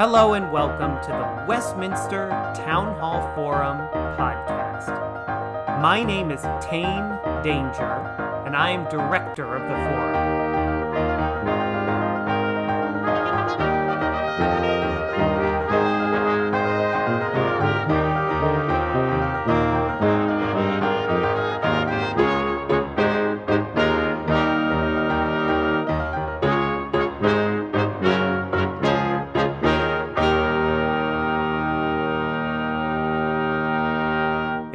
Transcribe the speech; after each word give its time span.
Hello 0.00 0.32
and 0.32 0.50
welcome 0.50 0.98
to 1.02 1.08
the 1.08 1.44
Westminster 1.46 2.30
Town 2.56 2.98
Hall 2.98 3.20
Forum 3.34 3.76
podcast. 4.16 4.88
My 5.82 6.02
name 6.02 6.30
is 6.30 6.40
Tane 6.64 7.18
Danger, 7.42 8.00
and 8.46 8.56
I 8.56 8.70
am 8.70 8.88
director 8.88 9.54
of 9.54 9.60
the 9.60 9.68
forum. 9.68 10.49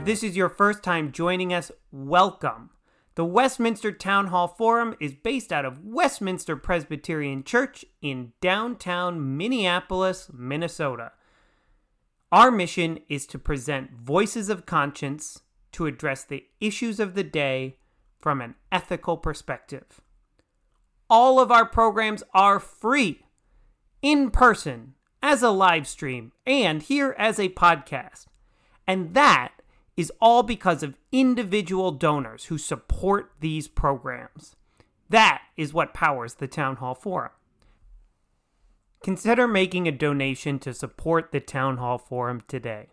This 0.05 0.21
is 0.21 0.37
your 0.37 0.49
first 0.49 0.83
time 0.83 1.11
joining 1.11 1.51
us, 1.51 1.71
welcome. 1.91 2.69
The 3.15 3.25
Westminster 3.25 3.91
Town 3.91 4.27
Hall 4.27 4.47
Forum 4.47 4.95
is 4.99 5.15
based 5.15 5.51
out 5.51 5.65
of 5.65 5.83
Westminster 5.83 6.55
Presbyterian 6.55 7.43
Church 7.43 7.83
in 8.03 8.33
downtown 8.39 9.35
Minneapolis, 9.35 10.29
Minnesota. 10.31 11.11
Our 12.31 12.51
mission 12.51 12.99
is 13.09 13.25
to 13.25 13.39
present 13.39 13.93
voices 13.93 14.47
of 14.47 14.67
conscience 14.67 15.41
to 15.71 15.87
address 15.87 16.23
the 16.23 16.45
issues 16.61 16.99
of 16.99 17.15
the 17.15 17.23
day 17.23 17.77
from 18.19 18.41
an 18.41 18.53
ethical 18.71 19.17
perspective. 19.17 20.01
All 21.09 21.39
of 21.39 21.51
our 21.51 21.65
programs 21.65 22.21
are 22.31 22.59
free, 22.59 23.25
in 24.03 24.29
person, 24.29 24.93
as 25.23 25.41
a 25.41 25.49
live 25.49 25.87
stream, 25.87 26.31
and 26.45 26.83
here 26.83 27.15
as 27.17 27.39
a 27.39 27.49
podcast. 27.49 28.25
And 28.85 29.15
that 29.15 29.54
is 29.97 30.11
all 30.19 30.43
because 30.43 30.83
of 30.83 30.97
individual 31.11 31.91
donors 31.91 32.45
who 32.45 32.57
support 32.57 33.31
these 33.39 33.67
programs. 33.67 34.55
That 35.09 35.41
is 35.55 35.73
what 35.73 35.93
powers 35.93 36.35
the 36.35 36.47
Town 36.47 36.77
Hall 36.77 36.95
Forum. 36.95 37.31
Consider 39.03 39.47
making 39.47 39.87
a 39.87 39.91
donation 39.91 40.57
to 40.59 40.73
support 40.73 41.31
the 41.31 41.39
Town 41.39 41.77
Hall 41.77 41.97
Forum 41.97 42.41
today. 42.47 42.87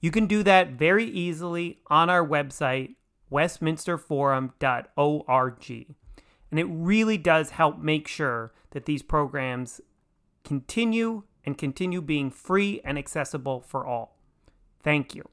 You 0.00 0.10
can 0.10 0.26
do 0.26 0.42
that 0.42 0.72
very 0.72 1.06
easily 1.06 1.78
on 1.86 2.10
our 2.10 2.26
website, 2.26 2.96
westminsterforum.org. 3.32 5.86
And 6.50 6.60
it 6.60 6.66
really 6.68 7.16
does 7.16 7.50
help 7.50 7.78
make 7.78 8.06
sure 8.06 8.52
that 8.72 8.84
these 8.84 9.02
programs 9.02 9.80
continue 10.44 11.22
and 11.44 11.56
continue 11.56 12.02
being 12.02 12.30
free 12.30 12.82
and 12.84 12.98
accessible 12.98 13.60
for 13.60 13.86
all. 13.86 14.18
Thank 14.82 15.14
you. 15.14 15.24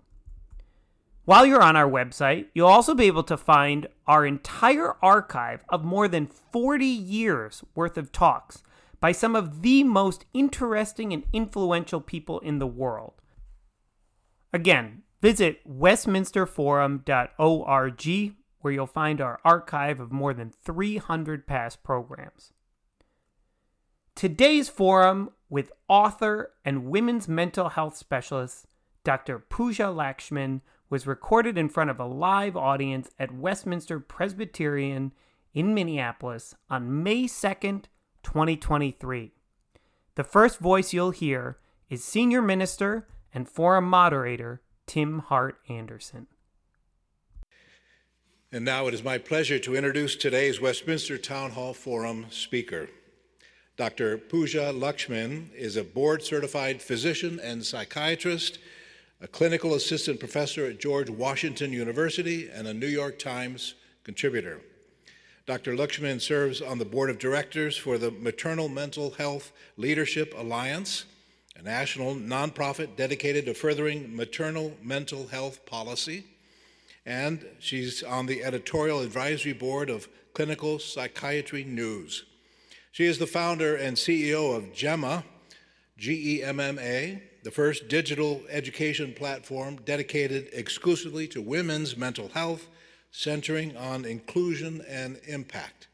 While 1.25 1.45
you're 1.45 1.61
on 1.61 1.75
our 1.75 1.89
website, 1.89 2.47
you'll 2.53 2.67
also 2.67 2.95
be 2.95 3.05
able 3.05 3.23
to 3.23 3.37
find 3.37 3.87
our 4.07 4.25
entire 4.25 4.95
archive 5.03 5.63
of 5.69 5.83
more 5.83 6.07
than 6.07 6.25
40 6.25 6.83
years 6.85 7.63
worth 7.75 7.95
of 7.97 8.11
talks 8.11 8.63
by 8.99 9.11
some 9.11 9.35
of 9.35 9.61
the 9.61 9.83
most 9.83 10.25
interesting 10.33 11.13
and 11.13 11.23
influential 11.31 12.01
people 12.01 12.39
in 12.39 12.57
the 12.57 12.65
world. 12.65 13.13
Again, 14.51 15.03
visit 15.21 15.61
westminsterforum.org 15.67 18.35
where 18.61 18.73
you'll 18.73 18.87
find 18.87 19.21
our 19.21 19.39
archive 19.43 19.99
of 19.99 20.11
more 20.11 20.33
than 20.33 20.51
300 20.63 21.45
past 21.47 21.83
programs. 21.83 22.53
Today's 24.15 24.69
forum 24.69 25.29
with 25.49 25.71
author 25.87 26.53
and 26.65 26.85
women's 26.85 27.27
mental 27.27 27.69
health 27.69 27.95
specialist 27.97 28.65
Dr. 29.03 29.39
Pooja 29.39 29.85
Lakshmin 29.85 30.61
was 30.91 31.07
recorded 31.07 31.57
in 31.57 31.69
front 31.69 31.89
of 31.89 31.99
a 31.99 32.05
live 32.05 32.57
audience 32.57 33.09
at 33.17 33.33
Westminster 33.33 33.97
Presbyterian 33.99 35.13
in 35.53 35.73
Minneapolis 35.73 36.53
on 36.69 37.01
May 37.01 37.23
2nd, 37.23 37.85
2023. 38.23 39.31
The 40.15 40.23
first 40.25 40.59
voice 40.59 40.91
you'll 40.91 41.11
hear 41.11 41.57
is 41.89 42.03
Senior 42.03 42.41
Minister 42.41 43.07
and 43.33 43.47
Forum 43.47 43.85
Moderator 43.85 44.61
Tim 44.85 45.19
Hart 45.19 45.59
Andersen. 45.69 46.27
And 48.51 48.65
now 48.65 48.87
it 48.87 48.93
is 48.93 49.01
my 49.01 49.17
pleasure 49.17 49.59
to 49.59 49.75
introduce 49.77 50.17
today's 50.17 50.59
Westminster 50.59 51.17
Town 51.17 51.51
Hall 51.51 51.73
Forum 51.73 52.25
speaker. 52.29 52.89
Dr. 53.77 54.17
Pooja 54.17 54.73
Lakshmin 54.73 55.53
is 55.55 55.77
a 55.77 55.85
board 55.85 56.21
certified 56.21 56.81
physician 56.81 57.39
and 57.41 57.65
psychiatrist 57.65 58.59
a 59.21 59.27
clinical 59.27 59.75
assistant 59.75 60.19
professor 60.19 60.65
at 60.65 60.79
George 60.79 61.09
Washington 61.09 61.71
University, 61.71 62.49
and 62.49 62.67
a 62.67 62.73
New 62.73 62.87
York 62.87 63.19
Times 63.19 63.75
contributor. 64.03 64.61
Dr. 65.45 65.75
Lakshmin 65.75 66.19
serves 66.19 66.59
on 66.59 66.79
the 66.79 66.85
board 66.85 67.11
of 67.11 67.19
directors 67.19 67.77
for 67.77 67.99
the 67.99 68.09
Maternal 68.09 68.67
Mental 68.67 69.11
Health 69.11 69.51
Leadership 69.77 70.33
Alliance, 70.35 71.05
a 71.55 71.61
national 71.61 72.15
nonprofit 72.15 72.95
dedicated 72.95 73.45
to 73.45 73.53
furthering 73.53 74.15
maternal 74.15 74.73
mental 74.81 75.27
health 75.27 75.67
policy. 75.67 76.25
And 77.05 77.45
she's 77.59 78.01
on 78.01 78.25
the 78.25 78.43
editorial 78.43 79.01
advisory 79.01 79.53
board 79.53 79.91
of 79.91 80.07
Clinical 80.33 80.79
Psychiatry 80.79 81.63
News. 81.63 82.25
She 82.91 83.05
is 83.05 83.19
the 83.19 83.27
founder 83.27 83.75
and 83.75 83.97
CEO 83.97 84.55
of 84.55 84.73
GEMMA, 84.73 85.23
G 85.97 86.37
E 86.37 86.43
M 86.43 86.59
M 86.59 86.79
A, 86.79 87.21
the 87.43 87.51
first 87.51 87.87
digital 87.87 88.41
education 88.49 89.13
platform 89.13 89.77
dedicated 89.85 90.49
exclusively 90.53 91.27
to 91.27 91.41
women's 91.41 91.97
mental 91.97 92.29
health, 92.29 92.67
centering 93.11 93.75
on 93.75 94.05
inclusion 94.05 94.83
and 94.87 95.19
impact. 95.27 95.87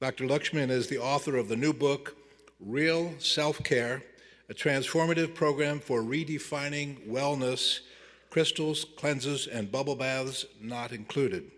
Dr. 0.00 0.26
Lakshmin 0.26 0.70
is 0.70 0.88
the 0.88 0.98
author 0.98 1.36
of 1.36 1.48
the 1.48 1.56
new 1.56 1.72
book, 1.72 2.16
Real 2.58 3.14
Self 3.18 3.62
Care, 3.62 4.02
a 4.50 4.54
transformative 4.54 5.34
program 5.34 5.78
for 5.78 6.02
redefining 6.02 7.06
wellness, 7.08 7.80
crystals, 8.28 8.84
cleanses, 8.96 9.46
and 9.46 9.70
bubble 9.70 9.94
baths 9.94 10.44
not 10.60 10.90
included. 10.90 11.50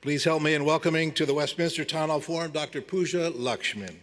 Please 0.00 0.22
help 0.22 0.42
me 0.42 0.54
in 0.54 0.64
welcoming 0.64 1.12
to 1.12 1.26
the 1.26 1.34
Westminster 1.34 1.84
Town 1.84 2.10
Hall 2.10 2.20
Forum 2.20 2.52
Dr. 2.52 2.80
Pooja 2.80 3.30
Lakshmin. 3.32 3.96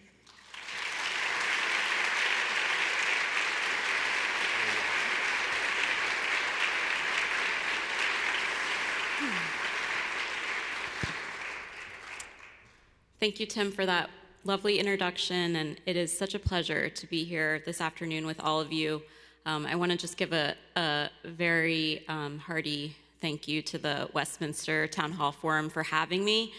Thank 13.21 13.39
you, 13.39 13.45
Tim, 13.45 13.71
for 13.71 13.85
that 13.85 14.09
lovely 14.45 14.79
introduction. 14.79 15.57
And 15.57 15.79
it 15.85 15.95
is 15.95 16.11
such 16.11 16.33
a 16.33 16.39
pleasure 16.39 16.89
to 16.89 17.05
be 17.05 17.23
here 17.23 17.61
this 17.67 17.79
afternoon 17.79 18.25
with 18.25 18.39
all 18.39 18.59
of 18.59 18.73
you. 18.73 19.03
Um, 19.45 19.67
I 19.67 19.75
want 19.75 19.91
to 19.91 19.97
just 19.99 20.17
give 20.17 20.33
a, 20.33 20.55
a 20.75 21.07
very 21.23 22.03
um, 22.09 22.39
hearty 22.39 22.95
thank 23.21 23.47
you 23.47 23.61
to 23.61 23.77
the 23.77 24.09
Westminster 24.15 24.87
Town 24.87 25.11
Hall 25.11 25.31
Forum 25.31 25.69
for 25.69 25.83
having 25.83 26.25
me. 26.25 26.51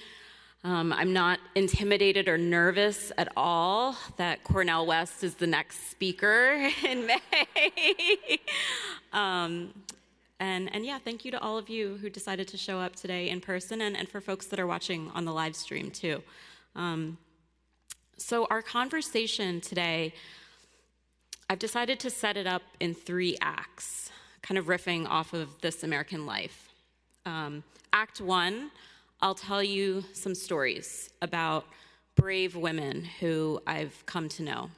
Um, 0.63 0.93
I'm 0.93 1.13
not 1.13 1.41
intimidated 1.57 2.29
or 2.29 2.39
nervous 2.39 3.11
at 3.19 3.33
all 3.37 3.97
that 4.17 4.45
Cornel 4.45 4.87
West 4.87 5.25
is 5.25 5.35
the 5.35 5.49
next 5.49 5.91
speaker 5.91 6.71
in 6.89 7.09
May. 7.09 8.39
um, 9.13 9.75
and, 10.39 10.73
and 10.73 10.87
yeah, 10.87 11.01
thank 11.01 11.25
you 11.25 11.33
to 11.33 11.41
all 11.41 11.59
of 11.59 11.69
you 11.69 11.99
who 12.01 12.09
decided 12.09 12.47
to 12.47 12.57
show 12.57 12.79
up 12.79 12.95
today 12.95 13.31
in 13.31 13.41
person 13.41 13.81
and, 13.81 13.97
and 13.97 14.09
for 14.09 14.21
folks 14.21 14.47
that 14.47 14.61
are 14.61 14.67
watching 14.69 15.11
on 15.13 15.25
the 15.25 15.33
live 15.33 15.57
stream 15.57 15.91
too. 15.91 16.23
Um, 16.75 17.19
so, 18.17 18.47
our 18.51 18.63
conversation 18.63 19.61
today, 19.61 20.15
I've 21.51 21.59
decided 21.59 21.99
to 22.01 22.11
set 22.11 22.37
it 22.37 22.47
up 22.47 22.63
in 22.81 22.95
three 22.95 23.37
acts, 23.41 24.11
kind 24.43 24.59
of 24.59 24.67
riffing 24.67 25.07
off 25.09 25.33
of 25.33 25.61
this 25.61 25.83
American 25.83 26.25
life. 26.25 26.71
Um, 27.27 27.63
act 27.93 28.21
one, 28.21 28.71
I'll 29.21 29.35
tell 29.35 29.63
you 29.63 30.05
some 30.13 30.35
stories 30.35 31.11
about 31.21 31.67
brave 32.17 32.57
women 32.57 33.05
who 33.21 33.61
I've 33.67 34.05
come 34.07 34.29
to 34.31 34.43
know. 34.43 34.71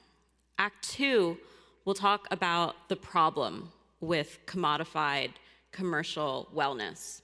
Act 0.59 0.89
two, 0.89 1.39
we'll 1.85 1.95
talk 1.95 2.27
about 2.31 2.89
the 2.89 2.97
problem 2.97 3.73
with 4.01 4.39
commodified 4.47 5.31
commercial 5.73 6.49
wellness. 6.55 7.23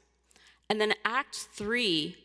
And 0.68 0.80
then 0.80 0.94
Act 1.04 1.34
three 1.52 2.16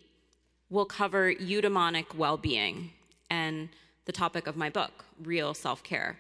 will 0.70 0.86
cover 0.86 1.34
eudaimonic 1.34 2.16
well 2.16 2.38
being 2.38 2.92
and 3.30 3.70
the 4.06 4.12
topic 4.12 4.48
of 4.48 4.56
my 4.56 4.70
book, 4.70 5.06
Real 5.24 5.54
Self 5.54 5.84
Care. 5.84 6.18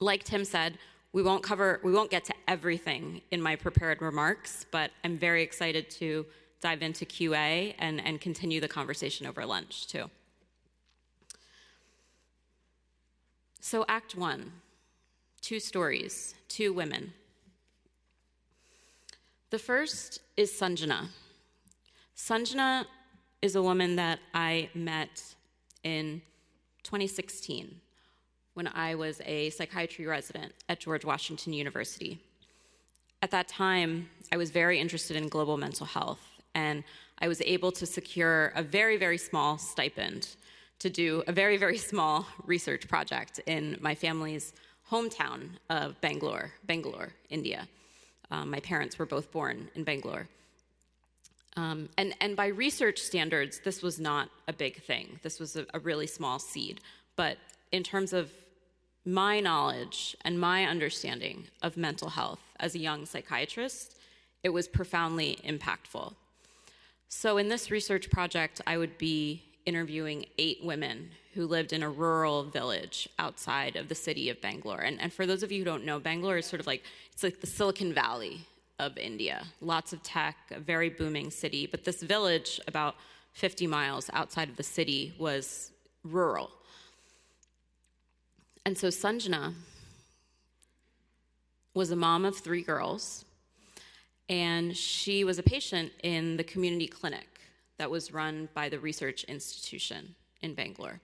Like 0.00 0.24
Tim 0.24 0.44
said, 0.44 0.78
we 1.12 1.22
won't 1.22 1.42
cover, 1.42 1.80
we 1.84 1.92
won't 1.92 2.10
get 2.10 2.24
to 2.24 2.34
everything 2.48 3.22
in 3.30 3.40
my 3.40 3.54
prepared 3.54 4.02
remarks, 4.02 4.66
but 4.70 4.90
I'm 5.04 5.16
very 5.16 5.42
excited 5.42 5.88
to 5.90 6.26
dive 6.60 6.82
into 6.82 7.04
QA 7.04 7.74
and, 7.78 8.04
and 8.04 8.20
continue 8.20 8.60
the 8.60 8.68
conversation 8.68 9.26
over 9.26 9.46
lunch 9.46 9.86
too. 9.86 10.10
So, 13.60 13.84
Act 13.88 14.14
One 14.14 14.52
two 15.44 15.60
stories, 15.60 16.34
two 16.48 16.72
women. 16.72 17.12
The 19.50 19.58
first 19.58 20.20
is 20.38 20.50
Sanjana. 20.50 21.08
Sanjana 22.16 22.86
is 23.44 23.56
a 23.56 23.62
woman 23.62 23.94
that 23.96 24.20
I 24.32 24.70
met 24.74 25.22
in 25.82 26.22
2016 26.82 27.78
when 28.54 28.66
I 28.68 28.94
was 28.94 29.20
a 29.26 29.50
psychiatry 29.50 30.06
resident 30.06 30.54
at 30.70 30.80
George 30.80 31.04
Washington 31.04 31.52
University. 31.52 32.18
At 33.20 33.30
that 33.32 33.46
time, 33.46 34.08
I 34.32 34.38
was 34.38 34.50
very 34.50 34.80
interested 34.80 35.14
in 35.14 35.28
global 35.28 35.58
mental 35.58 35.84
health, 35.84 36.22
and 36.54 36.84
I 37.18 37.28
was 37.28 37.42
able 37.42 37.70
to 37.72 37.84
secure 37.84 38.50
a 38.56 38.62
very, 38.62 38.96
very 38.96 39.18
small 39.18 39.58
stipend 39.58 40.36
to 40.78 40.88
do 40.88 41.22
a 41.26 41.32
very, 41.32 41.58
very 41.58 41.76
small 41.76 42.26
research 42.46 42.88
project 42.88 43.40
in 43.44 43.76
my 43.78 43.94
family's 43.94 44.54
hometown 44.90 45.50
of 45.68 46.00
Bangalore, 46.00 46.50
Bangalore, 46.64 47.12
India. 47.28 47.68
Um, 48.30 48.50
my 48.50 48.60
parents 48.60 48.98
were 48.98 49.04
both 49.04 49.30
born 49.30 49.68
in 49.74 49.84
Bangalore. 49.84 50.28
Um, 51.56 51.88
and, 51.96 52.14
and 52.20 52.36
by 52.36 52.48
research 52.48 52.98
standards, 52.98 53.60
this 53.64 53.82
was 53.82 54.00
not 54.00 54.28
a 54.48 54.52
big 54.52 54.82
thing. 54.82 55.20
This 55.22 55.38
was 55.38 55.56
a, 55.56 55.66
a 55.72 55.78
really 55.78 56.06
small 56.06 56.38
seed. 56.38 56.80
But 57.16 57.38
in 57.70 57.82
terms 57.82 58.12
of 58.12 58.32
my 59.04 59.40
knowledge 59.40 60.16
and 60.22 60.40
my 60.40 60.64
understanding 60.64 61.44
of 61.62 61.76
mental 61.76 62.08
health 62.10 62.40
as 62.58 62.74
a 62.74 62.78
young 62.78 63.06
psychiatrist, 63.06 63.96
it 64.42 64.48
was 64.48 64.66
profoundly 64.66 65.38
impactful. 65.44 66.14
So, 67.08 67.36
in 67.36 67.48
this 67.48 67.70
research 67.70 68.10
project, 68.10 68.60
I 68.66 68.76
would 68.76 68.98
be 68.98 69.42
interviewing 69.66 70.26
eight 70.38 70.58
women 70.62 71.10
who 71.34 71.46
lived 71.46 71.72
in 71.72 71.82
a 71.82 71.90
rural 71.90 72.44
village 72.44 73.08
outside 73.18 73.76
of 73.76 73.88
the 73.88 73.94
city 73.94 74.30
of 74.30 74.40
Bangalore. 74.40 74.80
And, 74.80 75.00
and 75.00 75.12
for 75.12 75.26
those 75.26 75.42
of 75.42 75.50
you 75.50 75.60
who 75.60 75.64
don't 75.64 75.84
know, 75.84 75.98
Bangalore 75.98 76.38
is 76.38 76.46
sort 76.46 76.60
of 76.60 76.66
like 76.66 76.82
it's 77.12 77.22
like 77.22 77.40
the 77.40 77.46
Silicon 77.46 77.92
Valley 77.92 78.46
of 78.78 78.98
India. 78.98 79.44
Lots 79.60 79.92
of 79.92 80.02
tech, 80.02 80.36
a 80.50 80.60
very 80.60 80.90
booming 80.90 81.30
city. 81.30 81.66
But 81.66 81.84
this 81.84 82.02
village, 82.02 82.60
about 82.66 82.96
50 83.32 83.66
miles 83.66 84.10
outside 84.12 84.48
of 84.48 84.56
the 84.56 84.62
city, 84.62 85.14
was 85.18 85.72
rural. 86.02 86.50
And 88.66 88.76
so 88.76 88.88
Sanjana 88.88 89.54
was 91.74 91.90
a 91.90 91.96
mom 91.96 92.24
of 92.24 92.36
three 92.36 92.62
girls, 92.62 93.24
and 94.28 94.76
she 94.76 95.24
was 95.24 95.38
a 95.38 95.42
patient 95.42 95.92
in 96.02 96.36
the 96.36 96.44
community 96.44 96.86
clinic 96.86 97.40
that 97.78 97.90
was 97.90 98.12
run 98.12 98.48
by 98.54 98.68
the 98.68 98.78
research 98.78 99.24
institution 99.24 100.14
in 100.40 100.54
Bangalore. 100.54 101.00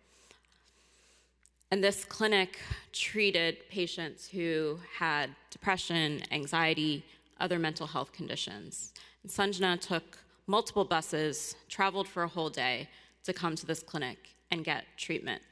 And 1.72 1.82
this 1.84 2.04
clinic 2.04 2.58
treated 2.92 3.68
patients 3.68 4.28
who 4.28 4.78
had 4.98 5.30
depression, 5.50 6.22
anxiety, 6.32 7.04
other 7.40 7.58
mental 7.58 7.86
health 7.86 8.12
conditions. 8.12 8.92
And 9.22 9.30
Sanjana 9.30 9.80
took 9.80 10.18
multiple 10.46 10.84
buses, 10.84 11.54
traveled 11.68 12.08
for 12.08 12.22
a 12.22 12.28
whole 12.28 12.50
day 12.50 12.88
to 13.24 13.32
come 13.32 13.54
to 13.56 13.66
this 13.66 13.82
clinic 13.82 14.18
and 14.50 14.64
get 14.64 14.84
treatment. 14.96 15.42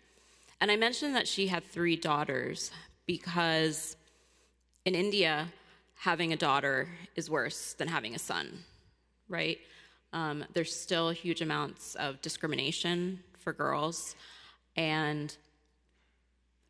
And 0.61 0.71
I 0.71 0.77
mentioned 0.77 1.15
that 1.15 1.29
she 1.29 1.47
had 1.47 1.65
three 1.65 1.97
daughters 1.97 2.71
because 3.07 3.97
in 4.85 4.95
India, 4.95 5.49
having 5.95 6.33
a 6.33 6.37
daughter 6.37 6.89
is 7.17 7.29
worse 7.29 7.75
than 7.75 7.89
having 7.89 8.15
a 8.15 8.19
son, 8.19 8.65
right? 9.29 9.59
Um, 10.13 10.45
there's 10.55 10.75
still 10.75 11.11
huge 11.11 11.43
amounts 11.43 11.95
of 11.97 12.21
discrimination 12.23 13.21
for 13.39 13.53
girls. 13.53 14.15
And 14.77 15.37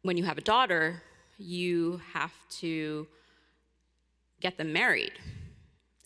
when 0.03 0.17
you 0.17 0.25
have 0.25 0.39
a 0.39 0.43
daughter, 0.43 1.03
you 1.39 2.01
have 2.13 2.33
to 2.61 3.07
get 4.41 4.57
them 4.57 4.73
married. 4.73 5.13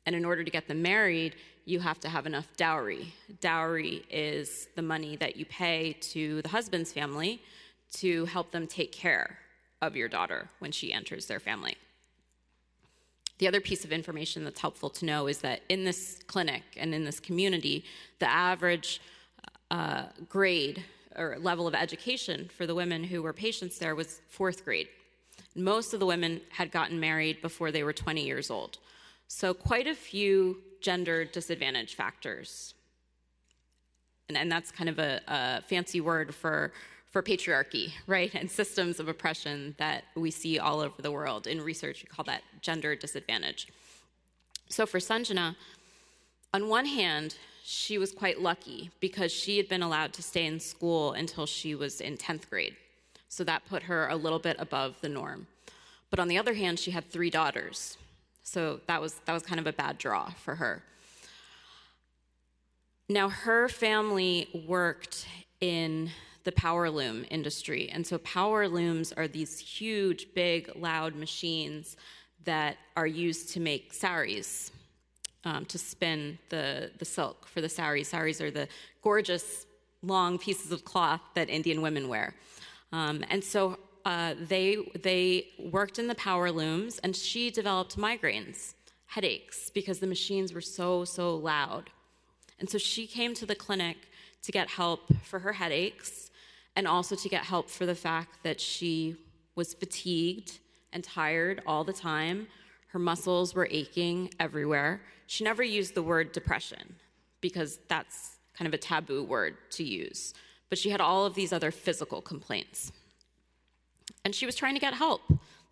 And 0.06 0.16
in 0.16 0.24
order 0.24 0.42
to 0.42 0.50
get 0.50 0.68
them 0.68 0.82
married, 0.82 1.36
you 1.64 1.80
have 1.80 2.00
to 2.00 2.08
have 2.08 2.26
enough 2.26 2.48
dowry. 2.56 3.14
Dowry 3.40 4.04
is 4.10 4.68
the 4.74 4.82
money 4.82 5.16
that 5.16 5.36
you 5.36 5.44
pay 5.46 5.96
to 6.00 6.42
the 6.42 6.48
husband's 6.48 6.92
family 6.92 7.40
to 7.92 8.24
help 8.26 8.50
them 8.50 8.66
take 8.66 8.92
care 8.92 9.38
of 9.80 9.96
your 9.96 10.08
daughter 10.08 10.48
when 10.58 10.72
she 10.72 10.92
enters 10.92 11.26
their 11.26 11.40
family. 11.40 11.76
The 13.38 13.48
other 13.48 13.60
piece 13.60 13.84
of 13.84 13.92
information 13.92 14.44
that's 14.44 14.60
helpful 14.60 14.90
to 14.90 15.04
know 15.04 15.26
is 15.26 15.38
that 15.38 15.62
in 15.68 15.84
this 15.84 16.20
clinic 16.26 16.62
and 16.76 16.94
in 16.94 17.04
this 17.04 17.18
community, 17.18 17.84
the 18.18 18.30
average 18.30 19.00
uh, 19.70 20.04
grade 20.28 20.84
or 21.16 21.36
level 21.38 21.66
of 21.66 21.74
education 21.74 22.48
for 22.56 22.66
the 22.66 22.74
women 22.74 23.04
who 23.04 23.22
were 23.22 23.32
patients 23.32 23.78
there 23.78 23.94
was 23.94 24.20
fourth 24.28 24.64
grade. 24.64 24.88
Most 25.54 25.92
of 25.94 26.00
the 26.00 26.06
women 26.06 26.40
had 26.50 26.70
gotten 26.70 26.98
married 26.98 27.42
before 27.42 27.70
they 27.70 27.82
were 27.82 27.92
20 27.92 28.24
years 28.24 28.50
old. 28.50 28.78
So, 29.28 29.54
quite 29.54 29.86
a 29.86 29.94
few 29.94 30.58
gender 30.80 31.24
disadvantage 31.24 31.94
factors. 31.94 32.74
And, 34.28 34.36
and 34.36 34.50
that's 34.50 34.70
kind 34.70 34.88
of 34.88 34.98
a, 34.98 35.20
a 35.28 35.62
fancy 35.62 36.00
word 36.00 36.34
for 36.34 36.72
for 37.12 37.22
patriarchy, 37.22 37.92
right? 38.06 38.34
And 38.34 38.50
systems 38.50 38.98
of 38.98 39.06
oppression 39.06 39.74
that 39.76 40.04
we 40.16 40.30
see 40.30 40.58
all 40.58 40.80
over 40.80 41.02
the 41.02 41.10
world. 41.10 41.46
In 41.46 41.60
research, 41.60 42.02
we 42.02 42.08
call 42.08 42.24
that 42.24 42.42
gender 42.62 42.96
disadvantage. 42.96 43.68
So 44.70 44.86
for 44.86 44.98
Sanjana, 44.98 45.54
on 46.54 46.68
one 46.68 46.86
hand, 46.86 47.36
she 47.62 47.98
was 47.98 48.12
quite 48.12 48.40
lucky 48.40 48.90
because 49.00 49.30
she 49.30 49.58
had 49.58 49.68
been 49.68 49.82
allowed 49.82 50.14
to 50.14 50.22
stay 50.22 50.46
in 50.46 50.58
school 50.58 51.12
until 51.12 51.44
she 51.44 51.74
was 51.74 52.00
in 52.00 52.16
10th 52.16 52.48
grade. 52.48 52.76
So 53.32 53.44
that 53.44 53.64
put 53.64 53.84
her 53.84 54.08
a 54.08 54.14
little 54.14 54.38
bit 54.38 54.56
above 54.58 55.00
the 55.00 55.08
norm. 55.08 55.46
But 56.10 56.20
on 56.20 56.28
the 56.28 56.36
other 56.36 56.52
hand, 56.52 56.78
she 56.78 56.90
had 56.90 57.10
three 57.10 57.30
daughters. 57.30 57.96
So 58.42 58.80
that 58.88 59.00
was, 59.00 59.14
that 59.24 59.32
was 59.32 59.42
kind 59.42 59.58
of 59.58 59.66
a 59.66 59.72
bad 59.72 59.96
draw 59.96 60.28
for 60.32 60.56
her. 60.56 60.82
Now, 63.08 63.30
her 63.30 63.70
family 63.70 64.50
worked 64.68 65.26
in 65.62 66.10
the 66.44 66.52
power 66.52 66.90
loom 66.90 67.24
industry. 67.30 67.88
And 67.90 68.06
so, 68.06 68.18
power 68.18 68.68
looms 68.68 69.14
are 69.14 69.26
these 69.26 69.58
huge, 69.58 70.34
big, 70.34 70.70
loud 70.76 71.14
machines 71.14 71.96
that 72.44 72.76
are 72.98 73.06
used 73.06 73.48
to 73.54 73.60
make 73.60 73.94
saris, 73.94 74.72
um, 75.46 75.64
to 75.66 75.78
spin 75.78 76.38
the, 76.50 76.90
the 76.98 77.06
silk 77.06 77.46
for 77.46 77.62
the 77.62 77.68
saris. 77.70 78.10
Saris 78.10 78.42
are 78.42 78.50
the 78.50 78.68
gorgeous, 79.00 79.64
long 80.02 80.38
pieces 80.38 80.70
of 80.70 80.84
cloth 80.84 81.22
that 81.34 81.48
Indian 81.48 81.80
women 81.80 82.10
wear. 82.10 82.34
Um, 82.92 83.24
and 83.30 83.42
so, 83.42 83.78
uh, 84.04 84.34
they, 84.48 84.76
they 85.02 85.46
worked 85.70 85.98
in 85.98 86.08
the 86.08 86.14
power 86.14 86.50
looms, 86.50 86.98
and 86.98 87.14
she 87.14 87.50
developed 87.50 87.96
migraines, 87.96 88.74
headaches, 89.06 89.70
because 89.70 90.00
the 90.00 90.06
machines 90.06 90.52
were 90.52 90.60
so, 90.60 91.04
so 91.04 91.36
loud. 91.36 91.90
And 92.58 92.68
so 92.68 92.78
she 92.78 93.06
came 93.06 93.34
to 93.34 93.46
the 93.46 93.54
clinic 93.54 93.96
to 94.42 94.52
get 94.52 94.68
help 94.68 95.00
for 95.22 95.38
her 95.38 95.52
headaches 95.52 96.30
and 96.76 96.88
also 96.88 97.14
to 97.14 97.28
get 97.28 97.44
help 97.44 97.68
for 97.68 97.86
the 97.86 97.94
fact 97.94 98.42
that 98.42 98.60
she 98.60 99.16
was 99.54 99.74
fatigued 99.74 100.58
and 100.92 101.04
tired 101.04 101.62
all 101.66 101.84
the 101.84 101.92
time. 101.92 102.46
Her 102.88 102.98
muscles 102.98 103.54
were 103.54 103.68
aching 103.70 104.32
everywhere. 104.40 105.02
She 105.26 105.44
never 105.44 105.62
used 105.62 105.94
the 105.94 106.02
word 106.02 106.32
depression 106.32 106.96
because 107.40 107.78
that's 107.88 108.38
kind 108.56 108.66
of 108.66 108.74
a 108.74 108.78
taboo 108.78 109.24
word 109.24 109.56
to 109.72 109.84
use. 109.84 110.34
But 110.72 110.78
she 110.78 110.88
had 110.88 111.02
all 111.02 111.26
of 111.26 111.34
these 111.34 111.52
other 111.52 111.70
physical 111.70 112.22
complaints. 112.22 112.92
And 114.24 114.34
she 114.34 114.46
was 114.46 114.56
trying 114.56 114.72
to 114.72 114.80
get 114.80 114.94
help. 114.94 115.20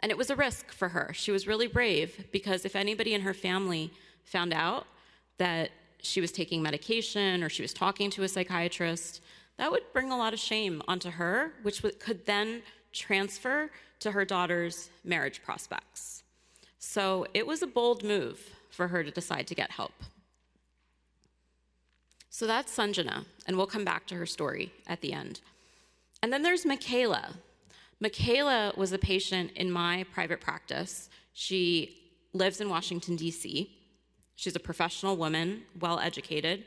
And 0.01 0.13
it 0.13 0.19
was 0.19 0.29
a 0.29 0.37
risk 0.37 0.71
for 0.73 0.91
her. 0.91 1.13
She 1.15 1.33
was 1.33 1.47
really 1.47 1.69
brave 1.69 2.27
because 2.33 2.67
if 2.67 2.77
anybody 2.77 3.15
in 3.15 3.23
her 3.23 3.33
family 3.33 3.91
found 4.25 4.53
out 4.53 4.87
that 5.39 5.71
she 6.03 6.21
was 6.21 6.31
taking 6.31 6.61
medication 6.61 7.43
or 7.43 7.49
she 7.49 7.63
was 7.63 7.73
talking 7.73 8.11
to 8.11 8.25
a 8.25 8.29
psychiatrist, 8.29 9.23
that 9.57 9.73
would 9.73 9.85
bring 9.95 10.13
a 10.13 10.19
lot 10.19 10.35
of 10.35 10.39
shame 10.39 10.83
onto 10.87 11.09
her, 11.09 11.53
which 11.63 11.83
could 11.99 12.27
then 12.27 12.61
transfer 12.93 13.71
to 14.01 14.11
her 14.11 14.27
daughter's 14.27 14.91
marriage 15.03 15.43
prospects. 15.43 16.25
So 16.79 17.27
it 17.33 17.47
was 17.47 17.63
a 17.63 17.67
bold 17.67 18.05
move 18.05 18.39
for 18.69 18.89
her 18.89 19.03
to 19.03 19.11
decide 19.11 19.47
to 19.47 19.55
get 19.55 19.71
help. 19.71 19.95
So 22.33 22.47
that's 22.47 22.75
Sanjana, 22.75 23.25
and 23.47 23.57
we'll 23.57 23.67
come 23.67 23.85
back 23.85 24.07
to 24.07 24.15
her 24.15 24.25
story 24.25 24.73
at 24.87 25.01
the 25.01 25.13
end. 25.13 25.41
And 26.23 26.33
then 26.33 26.43
there's 26.43 26.65
Michaela. 26.65 27.35
Michaela 27.99 28.73
was 28.77 28.93
a 28.93 28.99
patient 28.99 29.51
in 29.57 29.71
my 29.71 30.05
private 30.15 30.41
practice. 30.41 31.11
She 31.33 31.99
lives 32.33 32.61
in 32.61 32.69
Washington, 32.69 33.17
D.C. 33.17 33.77
She's 34.37 34.55
a 34.55 34.61
professional 34.61 35.17
woman, 35.17 35.65
well 35.81 35.99
educated. 35.99 36.65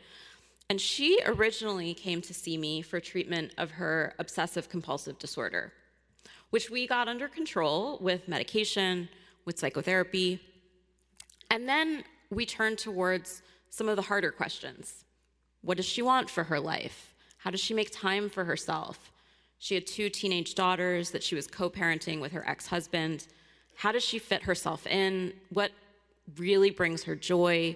And 0.70 0.82
she 0.82 1.20
originally 1.26 1.94
came 1.94 2.22
to 2.22 2.34
see 2.34 2.58
me 2.58 2.82
for 2.82 3.00
treatment 3.00 3.54
of 3.58 3.72
her 3.72 4.16
obsessive 4.20 4.70
compulsive 4.70 5.18
disorder, 5.18 5.72
which 6.50 6.70
we 6.70 6.88
got 6.88 7.08
under 7.08 7.30
control 7.30 8.00
with 8.02 8.28
medication, 8.28 9.08
with 9.46 9.58
psychotherapy. 9.58 10.42
And 11.50 11.70
then 11.70 12.04
we 12.30 12.46
turned 12.46 12.80
towards 12.80 13.42
some 13.70 13.88
of 13.88 13.96
the 13.96 14.02
harder 14.04 14.32
questions. 14.32 15.03
What 15.64 15.78
does 15.78 15.86
she 15.86 16.02
want 16.02 16.30
for 16.30 16.44
her 16.44 16.60
life? 16.60 17.14
How 17.38 17.50
does 17.50 17.60
she 17.60 17.74
make 17.74 17.90
time 17.92 18.30
for 18.30 18.44
herself? 18.44 19.12
She 19.60 19.76
had 19.76 19.88
two 19.88 20.10
teenage 20.10 20.56
daughters 20.56 21.12
that 21.12 21.24
she 21.24 21.36
was 21.36 21.48
co 21.48 21.70
parenting 21.70 22.20
with 22.20 22.34
her 22.34 22.48
ex 22.48 22.68
husband. 22.68 23.28
How 23.76 23.92
does 23.92 24.04
she 24.04 24.20
fit 24.20 24.44
herself 24.44 24.86
in? 24.86 25.34
What 25.50 25.72
really 26.38 26.70
brings 26.70 27.04
her 27.04 27.16
joy? 27.16 27.76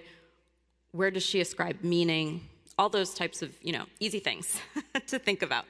Where 0.92 1.10
does 1.10 1.22
she 1.22 1.40
ascribe 1.40 1.82
meaning? 1.82 2.42
All 2.78 2.88
those 2.88 3.14
types 3.14 3.42
of, 3.42 3.52
you 3.62 3.72
know, 3.72 3.86
easy 4.00 4.20
things 4.20 4.60
to 5.06 5.18
think 5.18 5.42
about. 5.42 5.64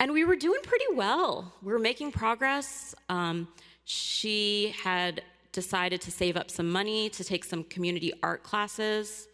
And 0.00 0.12
we 0.12 0.24
were 0.24 0.36
doing 0.36 0.60
pretty 0.62 0.86
well. 0.92 1.52
We 1.62 1.72
were 1.72 1.78
making 1.78 2.12
progress. 2.12 2.94
Um, 3.08 3.48
she 3.84 4.74
had 4.82 5.22
decided 5.52 6.00
to 6.02 6.10
save 6.10 6.36
up 6.36 6.50
some 6.50 6.70
money 6.70 7.08
to 7.10 7.24
take 7.24 7.44
some 7.44 7.64
community 7.64 8.12
art 8.22 8.42
classes. 8.42 9.28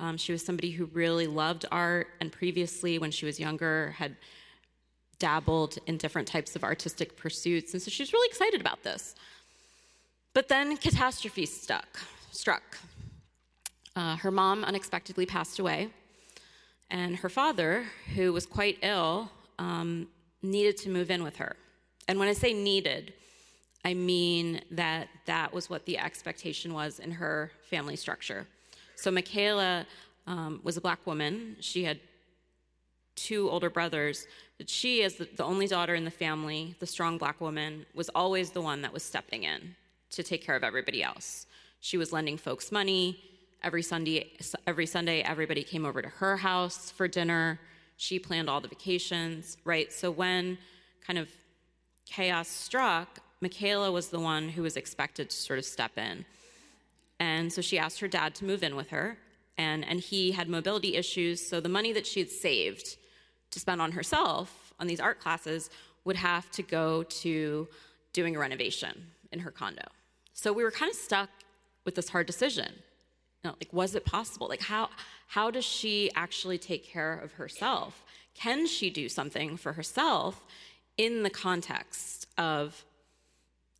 Um, 0.00 0.16
she 0.16 0.32
was 0.32 0.44
somebody 0.44 0.70
who 0.70 0.86
really 0.86 1.26
loved 1.26 1.66
art, 1.72 2.08
and 2.20 2.30
previously, 2.30 2.98
when 2.98 3.10
she 3.10 3.26
was 3.26 3.40
younger, 3.40 3.94
had 3.98 4.16
dabbled 5.18 5.78
in 5.86 5.96
different 5.96 6.28
types 6.28 6.54
of 6.54 6.62
artistic 6.62 7.16
pursuits. 7.16 7.72
And 7.72 7.82
so 7.82 7.90
she 7.90 8.02
was 8.02 8.12
really 8.12 8.28
excited 8.28 8.60
about 8.60 8.82
this. 8.84 9.16
But 10.34 10.48
then 10.48 10.76
catastrophe 10.76 11.46
stuck, 11.46 11.98
struck. 12.30 12.78
Uh, 13.96 14.16
her 14.16 14.30
mom 14.30 14.62
unexpectedly 14.62 15.26
passed 15.26 15.58
away, 15.58 15.88
and 16.90 17.16
her 17.16 17.28
father, 17.28 17.84
who 18.14 18.32
was 18.32 18.46
quite 18.46 18.78
ill, 18.82 19.30
um, 19.58 20.06
needed 20.42 20.76
to 20.76 20.90
move 20.90 21.10
in 21.10 21.24
with 21.24 21.36
her. 21.36 21.56
And 22.06 22.18
when 22.18 22.28
I 22.28 22.32
say 22.32 22.52
needed, 22.54 23.12
I 23.84 23.94
mean 23.94 24.60
that 24.70 25.08
that 25.26 25.52
was 25.52 25.68
what 25.68 25.84
the 25.84 25.98
expectation 25.98 26.72
was 26.72 27.00
in 27.00 27.10
her 27.10 27.50
family 27.68 27.96
structure. 27.96 28.46
So 28.98 29.12
Michaela 29.12 29.86
um, 30.26 30.60
was 30.64 30.76
a 30.76 30.80
black 30.80 31.06
woman. 31.06 31.54
She 31.60 31.84
had 31.84 32.00
two 33.14 33.48
older 33.48 33.70
brothers. 33.70 34.26
But 34.58 34.68
she, 34.68 35.04
as 35.04 35.14
the, 35.14 35.28
the 35.36 35.44
only 35.44 35.68
daughter 35.68 35.94
in 35.94 36.04
the 36.04 36.10
family, 36.10 36.74
the 36.80 36.86
strong 36.86 37.16
black 37.16 37.40
woman, 37.40 37.86
was 37.94 38.08
always 38.08 38.50
the 38.50 38.60
one 38.60 38.82
that 38.82 38.92
was 38.92 39.04
stepping 39.04 39.44
in 39.44 39.76
to 40.10 40.24
take 40.24 40.44
care 40.44 40.56
of 40.56 40.64
everybody 40.64 41.00
else. 41.00 41.46
She 41.78 41.96
was 41.96 42.12
lending 42.12 42.36
folks 42.36 42.72
money. 42.72 43.22
Every 43.62 43.82
Sunday, 43.82 44.32
every 44.66 44.86
Sunday, 44.86 45.20
everybody 45.20 45.62
came 45.62 45.86
over 45.86 46.02
to 46.02 46.08
her 46.08 46.36
house 46.36 46.90
for 46.90 47.06
dinner. 47.06 47.60
She 47.98 48.18
planned 48.18 48.50
all 48.50 48.60
the 48.60 48.68
vacations, 48.68 49.58
right? 49.64 49.92
So 49.92 50.10
when 50.10 50.58
kind 51.06 51.20
of 51.20 51.28
chaos 52.04 52.48
struck, 52.48 53.20
Michaela 53.40 53.92
was 53.92 54.08
the 54.08 54.18
one 54.18 54.48
who 54.48 54.62
was 54.62 54.76
expected 54.76 55.30
to 55.30 55.36
sort 55.36 55.60
of 55.60 55.64
step 55.64 55.96
in. 55.96 56.24
And 57.20 57.52
so 57.52 57.60
she 57.60 57.78
asked 57.78 58.00
her 58.00 58.08
dad 58.08 58.34
to 58.36 58.44
move 58.44 58.62
in 58.62 58.76
with 58.76 58.90
her, 58.90 59.18
and, 59.56 59.84
and 59.84 60.00
he 60.00 60.32
had 60.32 60.48
mobility 60.48 60.94
issues, 60.96 61.44
so 61.44 61.60
the 61.60 61.68
money 61.68 61.92
that 61.92 62.06
she 62.06 62.20
had 62.20 62.30
saved 62.30 62.96
to 63.50 63.58
spend 63.58 63.80
on 63.80 63.92
herself 63.92 64.72
on 64.78 64.86
these 64.86 65.00
art 65.00 65.20
classes 65.20 65.70
would 66.04 66.16
have 66.16 66.50
to 66.52 66.62
go 66.62 67.02
to 67.02 67.66
doing 68.12 68.36
a 68.36 68.38
renovation 68.38 69.06
in 69.32 69.40
her 69.40 69.50
condo. 69.50 69.82
So 70.32 70.52
we 70.52 70.62
were 70.62 70.70
kind 70.70 70.90
of 70.90 70.96
stuck 70.96 71.30
with 71.84 71.96
this 71.96 72.08
hard 72.08 72.26
decision. 72.26 72.72
You 73.42 73.50
know, 73.50 73.56
like, 73.60 73.72
was 73.72 73.94
it 73.94 74.04
possible? 74.04 74.48
Like, 74.48 74.62
how, 74.62 74.90
how 75.26 75.50
does 75.50 75.64
she 75.64 76.10
actually 76.14 76.58
take 76.58 76.84
care 76.84 77.14
of 77.14 77.32
herself? 77.32 78.04
Can 78.34 78.66
she 78.66 78.90
do 78.90 79.08
something 79.08 79.56
for 79.56 79.72
herself 79.72 80.44
in 80.96 81.24
the 81.24 81.30
context 81.30 82.26
of 82.38 82.84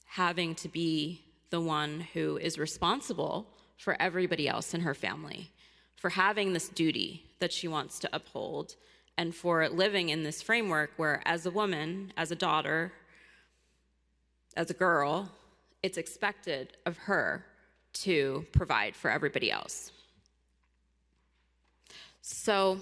having 0.06 0.54
to 0.56 0.68
be 0.68 1.22
the 1.50 1.60
one 1.60 2.00
who 2.12 2.36
is 2.36 2.58
responsible 2.58 3.46
for 3.76 4.00
everybody 4.00 4.48
else 4.48 4.74
in 4.74 4.80
her 4.80 4.94
family, 4.94 5.50
for 5.96 6.10
having 6.10 6.52
this 6.52 6.68
duty 6.68 7.24
that 7.38 7.52
she 7.52 7.68
wants 7.68 7.98
to 8.00 8.08
uphold, 8.12 8.74
and 9.16 9.34
for 9.34 9.68
living 9.68 10.08
in 10.10 10.22
this 10.22 10.42
framework 10.42 10.90
where, 10.96 11.22
as 11.24 11.46
a 11.46 11.50
woman, 11.50 12.12
as 12.16 12.30
a 12.30 12.36
daughter, 12.36 12.92
as 14.56 14.70
a 14.70 14.74
girl, 14.74 15.30
it's 15.82 15.98
expected 15.98 16.76
of 16.86 16.96
her 16.96 17.44
to 17.92 18.46
provide 18.52 18.94
for 18.94 19.10
everybody 19.10 19.50
else. 19.50 19.92
So, 22.20 22.80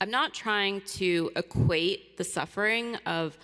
I'm 0.00 0.10
not 0.10 0.34
trying 0.34 0.80
to 0.98 1.30
equate 1.36 2.16
the 2.16 2.24
suffering 2.24 2.96
of 3.06 3.38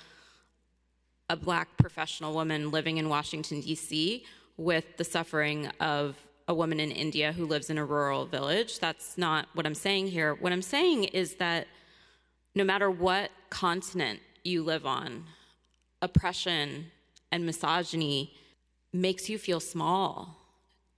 a 1.31 1.37
black 1.37 1.77
professional 1.77 2.35
woman 2.35 2.71
living 2.71 2.97
in 2.97 3.09
Washington, 3.09 3.61
D.C., 3.61 4.25
with 4.57 4.97
the 4.97 5.05
suffering 5.05 5.69
of 5.81 6.17
a 6.49 6.55
woman 6.55 6.81
in 6.81 6.91
India 6.91 7.33
who 7.33 7.45
lives 7.45 7.71
in 7.71 7.79
a 7.79 7.85
rural 7.85 8.27
village. 8.27 8.81
That's 8.81 9.17
not 9.17 9.47
what 9.55 9.67
I'm 9.67 9.75
saying 9.75 10.09
here. 10.09 10.35
What 10.35 10.53
I'm 10.53 10.63
saying 10.63 11.05
is 11.05 11.35
that 11.37 11.69
no 12.55 12.65
matter 12.65 12.91
what 12.91 13.31
continent 13.51 14.21
you 14.43 14.63
live 14.63 14.87
on, 14.87 15.25
oppression 16.03 16.87
and 17.31 17.45
misogyny 17.45 18.33
makes 18.93 19.29
you 19.29 19.39
feel 19.39 19.61
small, 19.61 20.37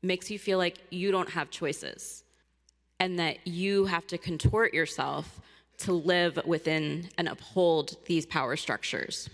makes 0.03 0.31
you 0.31 0.39
feel 0.39 0.57
like 0.57 0.79
you 0.91 1.11
don't 1.11 1.31
have 1.31 1.51
choices, 1.51 2.23
and 2.99 3.19
that 3.19 3.47
you 3.47 3.87
have 3.87 4.07
to 4.07 4.17
contort 4.17 4.73
yourself 4.73 5.41
to 5.79 5.93
live 5.93 6.39
within 6.47 7.09
and 7.19 7.29
uphold 7.29 7.97
these 8.07 8.25
power 8.25 8.55
structures. 8.57 9.29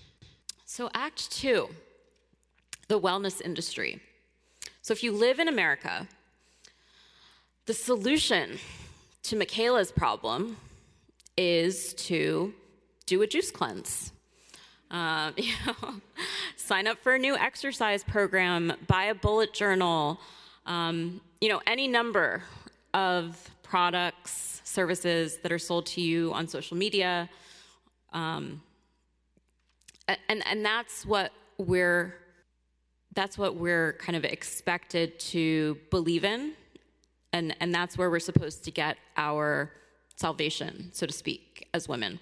So, 0.69 0.91
Act 0.95 1.31
Two, 1.31 1.69
the 2.89 2.99
wellness 2.99 3.41
industry. 3.41 4.01
So, 4.83 4.93
if 4.93 5.05
you 5.05 5.13
live 5.13 5.39
in 5.39 5.47
America, 5.47 6.09
the 7.67 7.73
solution 7.73 8.59
to 9.23 9.37
Michaela's 9.37 9.93
problem 9.93 10.57
is 11.37 11.95
to 11.95 12.53
do 13.07 13.23
a 13.23 13.29
juice 13.29 13.53
cleanse. 13.53 14.11
Um, 14.91 15.35
you 15.37 15.53
know, 15.65 16.01
sign 16.57 16.89
up 16.89 16.99
for 16.99 17.15
a 17.15 17.19
new 17.19 17.37
exercise 17.37 18.03
program, 18.03 18.73
buy 18.89 19.05
a 19.05 19.15
bullet 19.15 19.53
journal, 19.53 20.19
um, 20.67 21.21
you 21.41 21.49
know, 21.49 21.61
any 21.69 21.87
number 21.87 22.43
of 22.93 23.51
products, 23.63 24.63
services 24.65 25.39
that 25.45 25.53
are 25.53 25.61
sold 25.61 25.87
to 25.87 26.01
you 26.01 26.33
on 26.33 26.49
social 26.49 26.77
media. 26.77 27.31
Um, 28.13 28.63
and 30.09 30.47
and 30.47 30.65
that's 30.65 31.05
what 31.05 31.33
we're 31.59 32.15
that's 33.15 33.39
what 33.39 33.57
we're 33.57 33.95
kind 33.95 34.15
of 34.17 34.25
expected 34.25 35.19
to 35.19 35.79
believe 35.91 36.25
in. 36.25 36.53
And 37.33 37.57
and 37.61 37.75
that's 37.75 37.99
where 37.99 38.11
we're 38.11 38.21
supposed 38.21 38.65
to 38.65 38.71
get 38.71 38.99
our 39.17 39.73
salvation 40.17 40.91
so 40.93 41.07
to 41.07 41.13
speak 41.13 41.69
as 41.75 41.89
women. 41.89 42.21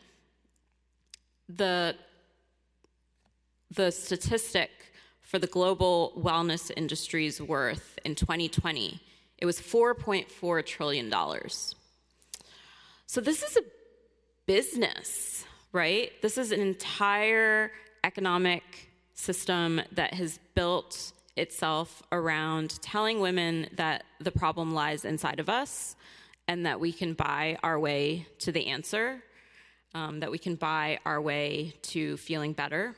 The 1.48 1.96
the 3.70 3.90
statistic 3.90 4.70
for 5.22 5.38
the 5.38 5.46
global 5.46 6.12
wellness 6.16 6.70
industry's 6.76 7.40
worth 7.40 7.98
in 8.04 8.14
2020 8.14 9.00
it 9.38 9.46
was 9.46 9.58
4.4 9.60 10.64
trillion 10.64 11.10
dollars. 11.10 11.74
So 13.06 13.20
this 13.20 13.42
is 13.42 13.56
a 13.56 13.62
business 14.46 15.44
right? 15.75 16.12
This 16.23 16.38
is 16.38 16.52
an 16.52 16.61
entire 16.61 17.73
economic 18.04 18.62
system 19.14 19.83
that 19.93 20.14
has 20.14 20.38
built 20.54 21.12
itself 21.37 22.00
around 22.12 22.81
telling 22.81 23.19
women 23.19 23.69
that 23.75 24.04
the 24.21 24.31
problem 24.31 24.73
lies 24.73 25.04
inside 25.04 25.40
of 25.40 25.49
us 25.49 25.97
and 26.47 26.64
that 26.64 26.78
we 26.78 26.93
can 26.93 27.12
buy 27.12 27.59
our 27.64 27.78
way 27.78 28.25
to 28.38 28.52
the 28.52 28.69
answer, 28.69 29.21
um, 29.95 30.21
that 30.21 30.31
we 30.31 30.38
can 30.38 30.54
buy 30.54 30.99
our 31.04 31.21
way 31.21 31.75
to 31.83 32.16
feeling 32.19 32.52
better. 32.52 32.95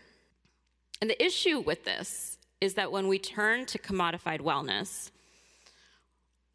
And 1.01 1.09
the 1.09 1.25
issue 1.25 1.61
with 1.61 1.85
this 1.85 2.37
is 2.61 2.75
that 2.75 2.93
when 2.93 3.09
we 3.09 3.19
turn 3.19 3.65
to 3.67 3.79
commodified 3.79 4.41
wellness, 4.41 5.11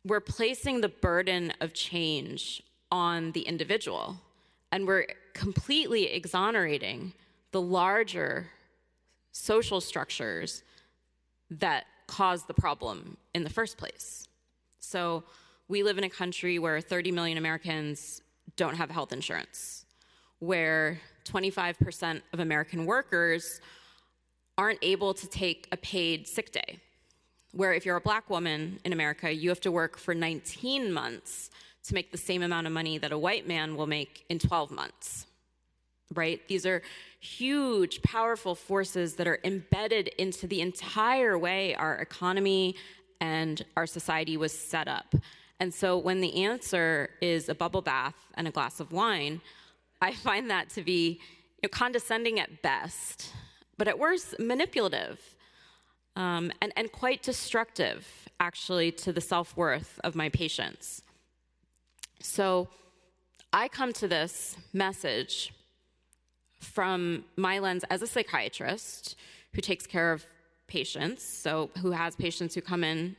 we're 0.06 0.20
placing 0.20 0.82
the 0.82 0.90
burden 0.90 1.52
of 1.62 1.74
change 1.74 2.62
on 2.92 3.32
the 3.32 3.42
individual 3.42 4.18
and 4.72 4.88
we're 4.88 5.06
completely 5.34 6.06
exonerating 6.06 7.14
the 7.52 7.62
larger 7.62 8.48
social 9.32 9.82
structures 9.82 10.64
that 11.50 11.86
caused 12.08 12.48
the 12.48 12.54
problem 12.54 13.18
in 13.34 13.44
the 13.44 13.50
first 13.50 13.78
place. 13.78 14.28
So, 14.80 15.24
we 15.68 15.84
live 15.84 15.98
in 15.98 16.04
a 16.04 16.10
country 16.10 16.60
where 16.60 16.82
30 16.82 17.14
million 17.14 17.38
Americans 17.38 18.22
don't 18.58 18.76
have 18.76 18.92
health 18.92 19.14
insurance, 19.14 19.86
where 20.40 21.00
25% 21.24 22.22
of 22.34 22.42
American 22.42 22.86
workers 22.86 23.62
aren't 24.58 24.80
able 24.82 25.14
to 25.14 25.28
take 25.28 25.70
a 25.72 25.78
paid 25.78 26.28
sick 26.28 26.52
day, 26.52 26.80
where 27.54 27.74
if 27.74 27.86
you're 27.86 27.96
a 27.96 28.02
black 28.02 28.30
woman 28.30 28.80
in 28.84 28.92
America, 28.92 29.32
you 29.32 29.48
have 29.48 29.62
to 29.62 29.72
work 29.72 29.98
for 29.98 30.14
19 30.14 30.92
months 30.92 31.50
to 31.86 31.94
make 31.94 32.12
the 32.12 32.18
same 32.18 32.44
amount 32.44 32.68
of 32.68 32.74
money 32.74 32.98
that 32.98 33.12
a 33.12 33.18
white 33.18 33.48
man 33.48 33.76
will 33.76 33.88
make 33.88 34.26
in 34.30 34.40
12 34.40 34.72
months. 34.72 35.26
Right? 36.14 36.46
These 36.48 36.66
are 36.66 36.82
huge, 37.20 38.02
powerful 38.02 38.56
forces 38.56 39.16
that 39.16 39.28
are 39.28 39.40
embedded 39.44 40.10
into 40.18 40.48
the 40.48 40.62
entire 40.62 41.38
way 41.38 41.74
our 41.76 41.96
economy 41.96 42.76
and 43.22 43.64
our 43.78 43.86
society 43.86 44.36
was 44.36 44.52
set 44.52 44.88
up. 44.88 45.16
And 45.60 45.74
so 45.74 45.98
when 45.98 46.22
the 46.22 46.44
answer 46.44 47.12
is 47.22 47.48
a 47.48 47.56
bubble 47.56 47.82
bath 47.82 48.16
and 48.34 48.48
a 48.48 48.52
glass 48.52 48.80
of 48.80 48.92
wine, 48.92 49.42
I 50.02 50.14
find 50.28 50.50
that 50.50 50.70
to 50.72 50.84
be 50.84 51.20
you 51.62 51.68
know, 51.68 51.70
condescending 51.70 52.40
at 52.40 52.62
best, 52.62 53.32
but 53.78 53.88
at 53.88 53.98
worst, 53.98 54.40
manipulative 54.40 55.20
um, 56.16 56.52
and, 56.62 56.74
and 56.76 56.92
quite 56.92 57.24
destructive, 57.24 58.28
actually, 58.40 58.92
to 58.92 59.14
the 59.14 59.22
self 59.22 59.56
worth 59.56 60.00
of 60.04 60.16
my 60.16 60.30
patients. 60.30 61.04
So 62.22 62.68
I 63.52 63.68
come 63.68 63.94
to 63.94 64.08
this 64.08 64.56
message 64.74 65.54
from 66.60 67.26
my 67.36 67.60
lens 67.60 67.84
as 67.90 68.02
a 68.02 68.08
psychiatrist 68.08 69.16
who 69.54 69.62
takes 69.62 69.88
care 69.88 70.12
of 70.12 70.26
patients, 70.68 71.24
so 71.24 71.70
who 71.82 71.92
has 71.92 72.16
patients 72.16 72.56
who 72.56 72.62
come 72.62 72.84
in 72.84 73.16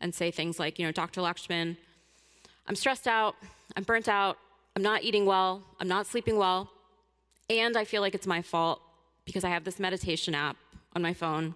and 0.00 0.14
say 0.14 0.30
things 0.30 0.58
like, 0.58 0.78
you 0.78 0.86
know, 0.86 0.92
Dr. 0.92 1.20
Lakshmin, 1.20 1.76
I'm 2.66 2.74
stressed 2.74 3.06
out, 3.06 3.36
I'm 3.76 3.84
burnt 3.84 4.08
out, 4.08 4.38
I'm 4.74 4.82
not 4.82 5.04
eating 5.04 5.26
well, 5.26 5.62
I'm 5.78 5.88
not 5.88 6.06
sleeping 6.06 6.36
well, 6.36 6.70
and 7.50 7.76
I 7.76 7.84
feel 7.84 8.00
like 8.00 8.14
it's 8.14 8.26
my 8.26 8.42
fault 8.42 8.80
because 9.24 9.44
I 9.44 9.50
have 9.50 9.64
this 9.64 9.78
meditation 9.78 10.34
app 10.34 10.56
on 10.96 11.02
my 11.02 11.12
phone 11.12 11.54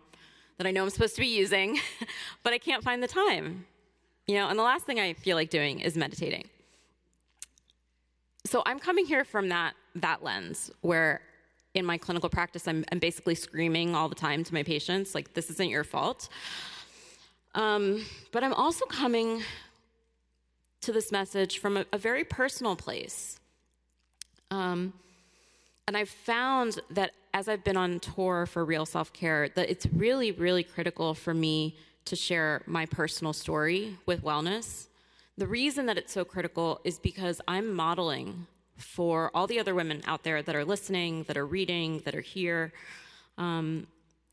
that 0.59 0.67
I 0.67 0.71
know 0.71 0.85
I'm 0.85 0.91
supposed 0.91 1.17
to 1.17 1.21
be 1.21 1.27
using, 1.27 1.81
but 2.43 2.53
I 2.53 2.59
can't 2.59 2.85
find 2.85 3.03
the 3.03 3.09
time. 3.09 3.67
You 4.27 4.37
know, 4.37 4.49
and 4.49 4.59
the 4.59 4.63
last 4.63 4.87
thing 4.87 5.01
I 5.01 5.13
feel 5.13 5.37
like 5.37 5.51
doing 5.51 5.81
is 5.81 5.97
meditating. 5.97 6.49
So 8.47 8.63
I'm 8.65 8.79
coming 8.79 9.07
here 9.07 9.25
from 9.25 9.49
that 9.49 9.75
that 9.97 10.23
lens 10.23 10.71
where 10.81 11.21
in 11.75 11.85
my 11.85 11.99
clinical 11.99 12.29
practice 12.29 12.69
I'm, 12.69 12.85
I'm 12.93 13.01
basically 13.01 13.35
screaming 13.35 13.95
all 13.95 14.09
the 14.09 14.15
time 14.15 14.45
to 14.45 14.55
my 14.55 14.63
patients 14.63 15.15
like 15.15 15.35
this 15.35 15.51
isn't 15.51 15.69
your 15.69 15.85
fault. 15.85 16.29
Um, 17.55 18.05
but 18.33 18.45
I'm 18.45 18.55
also 18.55 18.87
coming 18.87 19.43
to 20.83 20.93
this 20.93 21.11
message 21.11 21.59
from 21.59 21.77
a, 21.79 21.87
a 21.93 21.99
very 21.99 22.23
personal 22.23 22.77
place. 22.77 23.41
Um, 24.53 24.93
and 25.89 25.97
I've 25.97 26.09
found 26.09 26.79
that 26.91 27.13
as 27.35 27.49
I've 27.49 27.65
been 27.65 27.77
on 27.77 27.99
tour 27.99 28.47
for 28.47 28.65
Real 28.65 28.87
Self 28.87 29.13
Care, 29.13 29.49
that 29.57 29.69
it's 29.69 29.87
really, 29.87 30.31
really 30.31 30.63
critical 30.63 31.15
for 31.15 31.35
me 31.35 31.77
to 32.05 32.15
share 32.15 32.63
my 32.67 32.87
personal 32.87 33.33
story 33.33 33.97
with 34.07 34.23
wellness. 34.23 34.87
The 35.39 35.47
reason 35.47 35.87
that 35.87 35.99
it's 35.99 36.13
so 36.13 36.25
critical 36.25 36.81
is 36.85 36.99
because 36.99 37.43
I'm 37.47 37.75
modeling 37.75 38.47
for 38.79 39.31
all 39.35 39.47
the 39.47 39.61
other 39.61 39.75
women 39.75 40.03
out 40.07 40.23
there 40.23 40.43
that 40.43 40.55
are 40.57 40.65
listening, 40.65 41.25
that 41.25 41.37
are 41.37 41.47
reading, 41.47 42.01
that 42.05 42.15
are 42.15 42.23
here. 42.23 42.73
Um, 43.37 43.87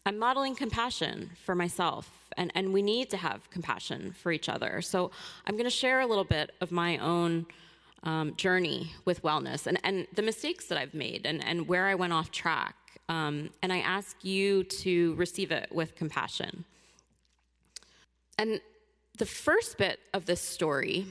I'm 0.06 0.18
modeling 0.18 0.56
compassion 0.56 1.32
for 1.46 1.56
myself, 1.56 2.10
and, 2.38 2.52
and 2.56 2.74
we 2.74 2.82
need 2.82 3.10
to 3.12 3.18
have 3.18 3.50
compassion 3.50 4.14
for 4.14 4.32
each 4.32 4.50
other. 4.50 4.82
So 4.82 5.12
I'm 5.46 5.56
going 5.56 5.66
to 5.66 5.70
share 5.70 6.02
a 6.02 6.06
little 6.06 6.24
bit 6.24 6.52
of 6.62 6.72
my 6.72 6.98
own 6.98 7.46
um, 8.04 8.36
journey 8.36 8.92
with 9.06 9.24
wellness 9.24 9.68
and, 9.68 9.80
and 9.84 10.08
the 10.14 10.22
mistakes 10.22 10.66
that 10.68 10.78
I've 10.78 10.94
made 10.94 11.26
and, 11.26 11.44
and 11.44 11.68
where 11.68 11.88
I 11.88 11.96
went 11.96 12.14
off 12.14 12.32
track. 12.32 12.76
Um, 13.10 13.50
and 13.62 13.72
I 13.72 13.80
ask 13.80 14.24
you 14.24 14.64
to 14.64 15.16
receive 15.16 15.52
it 15.52 15.70
with 15.72 15.96
compassion. 15.96 16.64
And 18.38 18.62
the 19.18 19.26
first 19.26 19.78
bit 19.78 20.00
of 20.14 20.26
this 20.26 20.42
story, 20.42 21.06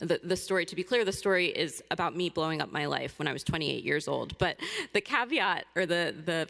the, 0.00 0.20
the 0.22 0.36
story, 0.36 0.64
to 0.66 0.76
be 0.76 0.82
clear, 0.82 1.04
the 1.04 1.12
story 1.12 1.46
is 1.46 1.82
about 1.90 2.16
me 2.16 2.28
blowing 2.28 2.60
up 2.60 2.70
my 2.70 2.86
life 2.86 3.18
when 3.18 3.26
I 3.26 3.32
was 3.32 3.42
28 3.42 3.84
years 3.84 4.06
old. 4.06 4.38
But 4.38 4.58
the 4.92 5.00
caveat 5.00 5.66
or 5.74 5.86
the, 5.86 6.14
the 6.24 6.48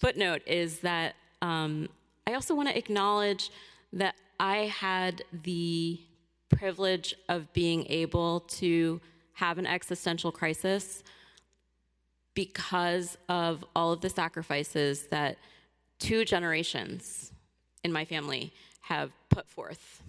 footnote 0.00 0.42
is 0.46 0.80
that 0.80 1.14
um, 1.42 1.88
I 2.26 2.34
also 2.34 2.54
want 2.54 2.68
to 2.68 2.76
acknowledge 2.76 3.50
that 3.92 4.16
I 4.40 4.56
had 4.66 5.22
the 5.44 6.00
privilege 6.48 7.14
of 7.28 7.52
being 7.52 7.86
able 7.86 8.40
to 8.40 9.00
have 9.34 9.58
an 9.58 9.66
existential 9.66 10.32
crisis 10.32 11.02
because 12.34 13.16
of 13.28 13.64
all 13.76 13.92
of 13.92 14.00
the 14.00 14.10
sacrifices 14.10 15.06
that 15.08 15.38
two 15.98 16.24
generations 16.24 17.32
in 17.84 17.92
my 17.92 18.04
family 18.04 18.52
have 18.84 19.10
put 19.30 19.48
forth 19.48 20.02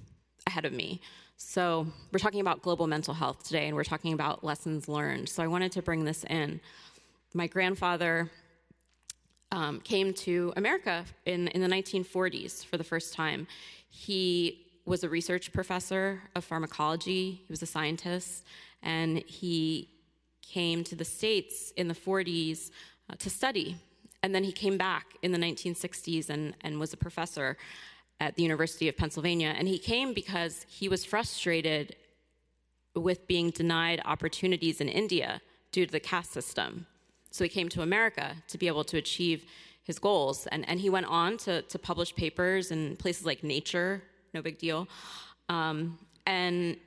ahead 0.47 0.65
of 0.65 0.73
me. 0.73 1.01
So, 1.37 1.87
we're 2.11 2.19
talking 2.19 2.41
about 2.41 2.61
global 2.61 2.87
mental 2.87 3.13
health 3.13 3.43
today, 3.43 3.67
and 3.67 3.75
we're 3.75 3.83
talking 3.83 4.13
about 4.13 4.43
lessons 4.43 4.87
learned. 4.87 5.27
So, 5.29 5.43
I 5.43 5.47
wanted 5.47 5.71
to 5.73 5.81
bring 5.81 6.05
this 6.05 6.23
in. 6.25 6.59
My 7.33 7.47
grandfather 7.47 8.29
um, 9.51 9.79
came 9.81 10.13
to 10.13 10.53
America 10.57 11.05
in, 11.25 11.47
in 11.49 11.61
the 11.61 11.67
1940s 11.67 12.65
for 12.65 12.77
the 12.77 12.83
first 12.83 13.13
time. 13.13 13.47
He 13.89 14.65
was 14.85 15.03
a 15.03 15.09
research 15.09 15.53
professor 15.53 16.21
of 16.35 16.43
pharmacology, 16.43 17.41
he 17.45 17.51
was 17.51 17.61
a 17.61 17.65
scientist, 17.65 18.43
and 18.83 19.19
he 19.19 19.89
came 20.41 20.83
to 20.83 20.95
the 20.95 21.05
States 21.05 21.71
in 21.77 21.87
the 21.87 21.93
40s 21.93 22.71
uh, 23.09 23.15
to 23.19 23.29
study. 23.29 23.77
And 24.21 24.33
then 24.33 24.43
he 24.43 24.51
came 24.51 24.77
back 24.77 25.05
in 25.21 25.31
the 25.31 25.37
1960s 25.37 26.29
and, 26.29 26.55
and 26.61 26.79
was 26.79 26.93
a 26.93 26.97
professor 26.97 27.57
at 28.19 28.35
the 28.35 28.43
University 28.43 28.87
of 28.87 28.95
Pennsylvania. 28.97 29.53
And 29.57 29.67
he 29.67 29.77
came 29.77 30.13
because 30.13 30.65
he 30.69 30.87
was 30.87 31.03
frustrated 31.03 31.95
with 32.95 33.27
being 33.27 33.49
denied 33.49 34.01
opportunities 34.05 34.79
in 34.79 34.87
India 34.87 35.41
due 35.71 35.85
to 35.85 35.91
the 35.91 35.99
caste 35.99 36.31
system. 36.31 36.85
So 37.31 37.43
he 37.43 37.49
came 37.49 37.67
to 37.69 37.81
America 37.81 38.35
to 38.47 38.57
be 38.57 38.67
able 38.67 38.85
to 38.85 38.97
achieve 38.97 39.45
his 39.83 39.99
goals. 39.99 40.47
And, 40.47 40.67
and 40.69 40.79
he 40.79 40.89
went 40.89 41.07
on 41.07 41.37
to, 41.39 41.61
to 41.63 41.77
publish 41.77 42.15
papers 42.15 42.71
in 42.71 42.95
places 42.95 43.25
like 43.25 43.43
Nature, 43.43 44.01
no 44.33 44.41
big 44.41 44.57
deal. 44.57 44.87
Um, 45.49 45.99
and 46.25 46.77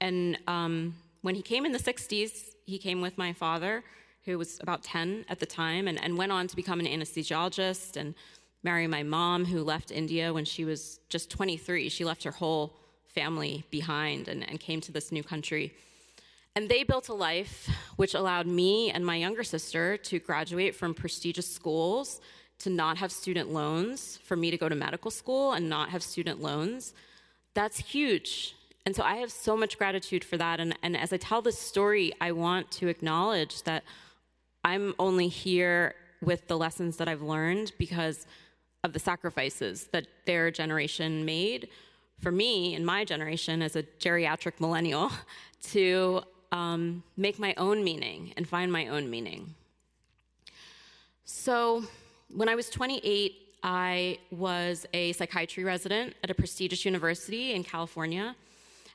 and 0.00 0.38
um, 0.46 0.94
when 1.22 1.34
he 1.34 1.42
came 1.42 1.66
in 1.66 1.72
the 1.72 1.78
60s, 1.78 2.54
he 2.66 2.78
came 2.78 3.00
with 3.00 3.18
my 3.18 3.32
father, 3.32 3.82
who 4.24 4.38
was 4.38 4.60
about 4.60 4.82
10 4.82 5.24
at 5.28 5.40
the 5.40 5.46
time, 5.46 5.88
and, 5.88 6.02
and 6.02 6.16
went 6.16 6.30
on 6.30 6.46
to 6.46 6.56
become 6.56 6.80
an 6.80 6.86
anesthesiologist 6.86 7.96
and 7.96 8.14
marry 8.62 8.86
my 8.86 9.02
mom, 9.02 9.44
who 9.44 9.62
left 9.62 9.90
India 9.90 10.32
when 10.32 10.44
she 10.44 10.64
was 10.64 11.00
just 11.08 11.30
23. 11.30 11.88
She 11.88 12.04
left 12.04 12.24
her 12.24 12.30
whole 12.30 12.74
family 13.06 13.64
behind 13.70 14.28
and, 14.28 14.48
and 14.48 14.60
came 14.60 14.80
to 14.82 14.92
this 14.92 15.10
new 15.12 15.22
country. 15.22 15.72
And 16.54 16.68
they 16.68 16.82
built 16.82 17.08
a 17.08 17.14
life 17.14 17.68
which 17.96 18.14
allowed 18.14 18.46
me 18.46 18.90
and 18.90 19.04
my 19.06 19.16
younger 19.16 19.44
sister 19.44 19.96
to 19.96 20.18
graduate 20.18 20.74
from 20.74 20.92
prestigious 20.92 21.52
schools, 21.52 22.20
to 22.60 22.70
not 22.70 22.98
have 22.98 23.12
student 23.12 23.52
loans, 23.52 24.18
for 24.24 24.36
me 24.36 24.50
to 24.50 24.56
go 24.56 24.68
to 24.68 24.74
medical 24.74 25.10
school 25.10 25.52
and 25.52 25.68
not 25.68 25.90
have 25.90 26.02
student 26.02 26.42
loans. 26.42 26.94
That's 27.54 27.78
huge. 27.78 28.56
And 28.84 28.96
so 28.96 29.02
I 29.02 29.16
have 29.16 29.30
so 29.30 29.56
much 29.56 29.78
gratitude 29.78 30.24
for 30.24 30.36
that. 30.36 30.60
And, 30.60 30.76
and 30.82 30.96
as 30.96 31.12
I 31.12 31.18
tell 31.18 31.42
this 31.42 31.58
story, 31.58 32.12
I 32.20 32.32
want 32.32 32.70
to 32.72 32.88
acknowledge 32.88 33.62
that 33.62 33.84
I'm 34.64 34.94
only 34.98 35.28
here 35.28 35.94
with 36.20 36.48
the 36.48 36.58
lessons 36.58 36.96
that 36.96 37.06
I've 37.06 37.22
learned 37.22 37.72
because 37.78 38.26
of 38.84 38.92
the 38.92 38.98
sacrifices 38.98 39.88
that 39.92 40.06
their 40.24 40.50
generation 40.50 41.24
made 41.24 41.68
for 42.20 42.32
me 42.32 42.74
and 42.74 42.84
my 42.84 43.04
generation 43.04 43.62
as 43.62 43.76
a 43.76 43.82
geriatric 43.82 44.60
millennial 44.60 45.10
to 45.62 46.22
um, 46.52 47.02
make 47.16 47.38
my 47.38 47.54
own 47.56 47.84
meaning 47.84 48.32
and 48.36 48.48
find 48.48 48.72
my 48.72 48.88
own 48.88 49.10
meaning. 49.10 49.54
So, 51.24 51.84
when 52.34 52.48
I 52.48 52.54
was 52.54 52.70
28, 52.70 53.32
I 53.62 54.18
was 54.30 54.86
a 54.94 55.12
psychiatry 55.12 55.64
resident 55.64 56.14
at 56.22 56.30
a 56.30 56.34
prestigious 56.34 56.84
university 56.84 57.52
in 57.52 57.64
California, 57.64 58.34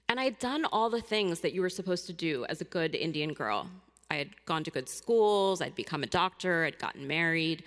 and 0.09 0.19
I 0.19 0.23
had 0.25 0.39
done 0.39 0.65
all 0.65 0.89
the 0.89 1.01
things 1.01 1.41
that 1.41 1.53
you 1.53 1.61
were 1.61 1.69
supposed 1.69 2.05
to 2.07 2.13
do 2.13 2.45
as 2.45 2.61
a 2.61 2.65
good 2.65 2.95
Indian 2.95 3.33
girl. 3.33 3.67
I 4.09 4.15
had 4.15 4.45
gone 4.45 4.63
to 4.63 4.71
good 4.71 4.89
schools, 4.89 5.61
I'd 5.61 5.75
become 5.75 6.03
a 6.03 6.07
doctor, 6.07 6.65
I'd 6.65 6.79
gotten 6.79 7.07
married. 7.07 7.63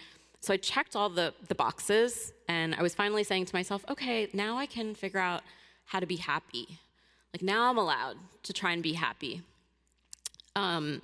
So 0.46 0.54
I 0.54 0.58
checked 0.58 0.94
all 0.94 1.08
the, 1.08 1.34
the 1.48 1.56
boxes, 1.56 2.32
and 2.46 2.72
I 2.76 2.80
was 2.80 2.94
finally 2.94 3.24
saying 3.24 3.46
to 3.46 3.54
myself, 3.56 3.84
okay, 3.88 4.28
now 4.32 4.56
I 4.56 4.66
can 4.66 4.94
figure 4.94 5.18
out 5.18 5.42
how 5.86 5.98
to 5.98 6.06
be 6.06 6.14
happy. 6.14 6.78
Like 7.34 7.42
now 7.42 7.68
I'm 7.68 7.78
allowed 7.78 8.16
to 8.44 8.52
try 8.52 8.70
and 8.70 8.80
be 8.80 8.92
happy. 8.92 9.42
Um, 10.54 11.02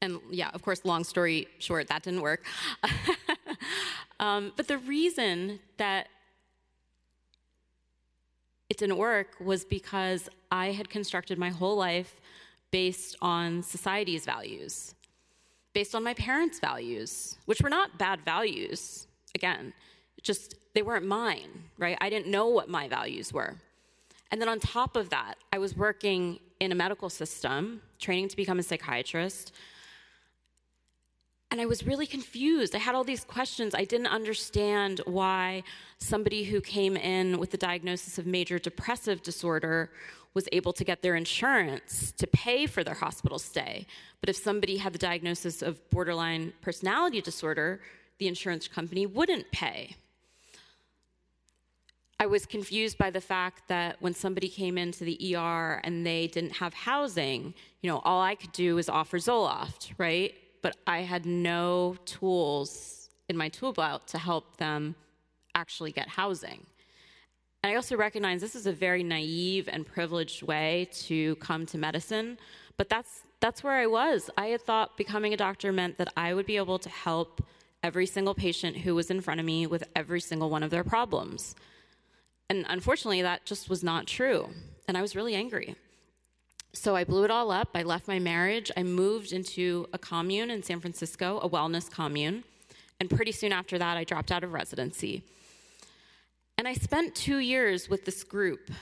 and 0.00 0.20
yeah, 0.30 0.48
of 0.54 0.62
course, 0.62 0.86
long 0.86 1.04
story 1.04 1.48
short, 1.58 1.88
that 1.88 2.02
didn't 2.02 2.22
work. 2.22 2.46
um, 4.20 4.54
but 4.56 4.68
the 4.68 4.78
reason 4.78 5.60
that 5.76 6.08
it 8.70 8.78
didn't 8.78 8.96
work 8.96 9.34
was 9.38 9.66
because 9.66 10.30
I 10.50 10.72
had 10.72 10.88
constructed 10.88 11.38
my 11.38 11.50
whole 11.50 11.76
life 11.76 12.22
based 12.70 13.16
on 13.20 13.62
society's 13.62 14.24
values, 14.24 14.94
based 15.72 15.94
on 15.94 16.02
my 16.02 16.14
parents' 16.14 16.58
values, 16.58 17.38
which 17.46 17.60
were 17.60 17.70
not 17.70 17.98
bad 17.98 18.20
values. 18.24 19.06
Again, 19.34 19.72
just 20.22 20.54
they 20.74 20.82
weren't 20.82 21.06
mine, 21.06 21.64
right? 21.78 21.96
I 22.00 22.10
didn't 22.10 22.28
know 22.28 22.48
what 22.48 22.68
my 22.68 22.88
values 22.88 23.32
were. 23.32 23.54
And 24.30 24.40
then 24.40 24.48
on 24.48 24.60
top 24.60 24.96
of 24.96 25.10
that, 25.10 25.36
I 25.52 25.58
was 25.58 25.76
working 25.76 26.38
in 26.60 26.72
a 26.72 26.74
medical 26.74 27.08
system, 27.08 27.80
training 27.98 28.28
to 28.28 28.36
become 28.36 28.58
a 28.58 28.62
psychiatrist. 28.62 29.52
And 31.50 31.60
I 31.60 31.66
was 31.66 31.86
really 31.86 32.06
confused. 32.06 32.74
I 32.74 32.78
had 32.78 32.94
all 32.94 33.04
these 33.04 33.24
questions. 33.24 33.74
I 33.74 33.84
didn't 33.84 34.08
understand 34.08 35.00
why 35.06 35.62
somebody 35.98 36.44
who 36.44 36.60
came 36.60 36.96
in 36.96 37.38
with 37.38 37.50
the 37.50 37.56
diagnosis 37.56 38.18
of 38.18 38.26
major 38.26 38.58
depressive 38.58 39.22
disorder 39.22 39.90
was 40.34 40.48
able 40.52 40.72
to 40.72 40.84
get 40.84 41.02
their 41.02 41.16
insurance 41.16 42.12
to 42.12 42.26
pay 42.26 42.66
for 42.66 42.84
their 42.84 42.94
hospital 42.94 43.38
stay. 43.38 43.86
But 44.20 44.28
if 44.28 44.36
somebody 44.36 44.76
had 44.76 44.92
the 44.92 44.98
diagnosis 44.98 45.62
of 45.62 45.88
borderline 45.90 46.52
personality 46.60 47.20
disorder, 47.20 47.80
the 48.18 48.28
insurance 48.28 48.68
company 48.68 49.06
wouldn't 49.06 49.50
pay. 49.52 49.96
I 52.20 52.26
was 52.26 52.46
confused 52.46 52.98
by 52.98 53.10
the 53.10 53.20
fact 53.20 53.68
that 53.68 54.02
when 54.02 54.12
somebody 54.12 54.48
came 54.48 54.76
into 54.76 55.04
the 55.04 55.36
ER 55.36 55.80
and 55.84 56.04
they 56.04 56.26
didn't 56.26 56.56
have 56.56 56.74
housing, 56.74 57.54
you 57.80 57.88
know, 57.88 58.00
all 58.04 58.20
I 58.20 58.34
could 58.34 58.50
do 58.52 58.74
was 58.74 58.88
offer 58.88 59.18
Zoloft, 59.18 59.92
right? 59.98 60.34
But 60.60 60.76
I 60.86 60.98
had 61.02 61.26
no 61.26 61.96
tools 62.06 63.10
in 63.28 63.36
my 63.36 63.48
tool 63.48 63.72
belt 63.72 64.08
to 64.08 64.18
help 64.18 64.56
them 64.56 64.96
actually 65.54 65.92
get 65.92 66.08
housing. 66.08 66.66
And 67.62 67.72
I 67.72 67.76
also 67.76 67.96
recognize 67.96 68.40
this 68.40 68.54
is 68.54 68.66
a 68.66 68.72
very 68.72 69.02
naive 69.02 69.68
and 69.70 69.86
privileged 69.86 70.42
way 70.42 70.88
to 71.06 71.34
come 71.36 71.66
to 71.66 71.78
medicine, 71.78 72.38
but 72.76 72.88
that's 72.88 73.22
that's 73.40 73.62
where 73.62 73.74
I 73.74 73.86
was. 73.86 74.30
I 74.36 74.46
had 74.46 74.62
thought 74.62 74.96
becoming 74.96 75.32
a 75.32 75.36
doctor 75.36 75.72
meant 75.72 75.98
that 75.98 76.12
I 76.16 76.34
would 76.34 76.46
be 76.46 76.56
able 76.56 76.78
to 76.80 76.88
help 76.88 77.40
every 77.82 78.06
single 78.06 78.34
patient 78.34 78.78
who 78.78 78.94
was 78.94 79.10
in 79.10 79.20
front 79.20 79.38
of 79.38 79.46
me 79.46 79.66
with 79.66 79.84
every 79.94 80.20
single 80.20 80.50
one 80.50 80.64
of 80.64 80.70
their 80.70 80.82
problems. 80.82 81.54
And 82.50 82.66
unfortunately, 82.68 83.22
that 83.22 83.44
just 83.44 83.68
was 83.68 83.84
not 83.84 84.06
true. 84.06 84.48
And 84.88 84.96
I 84.96 85.02
was 85.02 85.14
really 85.14 85.34
angry. 85.34 85.76
So 86.72 86.96
I 86.96 87.04
blew 87.04 87.24
it 87.24 87.30
all 87.30 87.50
up. 87.50 87.70
I 87.74 87.82
left 87.82 88.08
my 88.08 88.18
marriage. 88.18 88.70
I 88.76 88.82
moved 88.82 89.32
into 89.32 89.86
a 89.92 89.98
commune 89.98 90.50
in 90.50 90.62
San 90.62 90.80
Francisco, 90.80 91.38
a 91.38 91.48
wellness 91.48 91.90
commune. 91.90 92.44
And 93.00 93.08
pretty 93.08 93.32
soon 93.32 93.52
after 93.52 93.78
that, 93.78 93.96
I 93.96 94.04
dropped 94.04 94.32
out 94.32 94.42
of 94.42 94.52
residency. 94.52 95.22
And 96.58 96.66
I 96.66 96.74
spent 96.74 97.14
two 97.14 97.38
years 97.38 97.88
with 97.88 98.04
this 98.04 98.24
group. 98.24 98.72